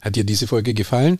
Hat 0.02 0.16
dir 0.16 0.24
diese 0.24 0.46
Folge 0.46 0.74
gefallen? 0.74 1.18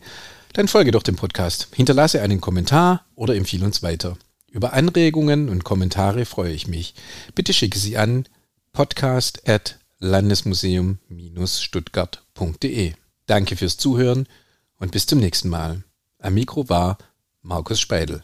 Dann 0.54 0.68
folge 0.68 0.92
doch 0.92 1.02
dem 1.02 1.16
Podcast, 1.16 1.68
hinterlasse 1.74 2.22
einen 2.22 2.40
Kommentar 2.40 3.04
oder 3.16 3.34
empfehle 3.34 3.66
uns 3.66 3.82
weiter. 3.82 4.16
Über 4.52 4.72
Anregungen 4.72 5.48
und 5.48 5.64
Kommentare 5.64 6.26
freue 6.26 6.52
ich 6.52 6.68
mich. 6.68 6.94
Bitte 7.34 7.52
schicke 7.52 7.76
sie 7.76 7.98
an 7.98 8.28
podcast 8.72 9.48
at 9.48 9.80
landesmuseum-stuttgart.de. 9.98 12.92
Danke 13.26 13.56
fürs 13.56 13.78
Zuhören 13.78 14.28
und 14.78 14.92
bis 14.92 15.06
zum 15.06 15.18
nächsten 15.18 15.48
Mal. 15.48 15.82
Am 16.20 16.34
Mikro 16.34 16.68
war 16.68 16.98
Markus 17.42 17.80
Speidel. 17.80 18.22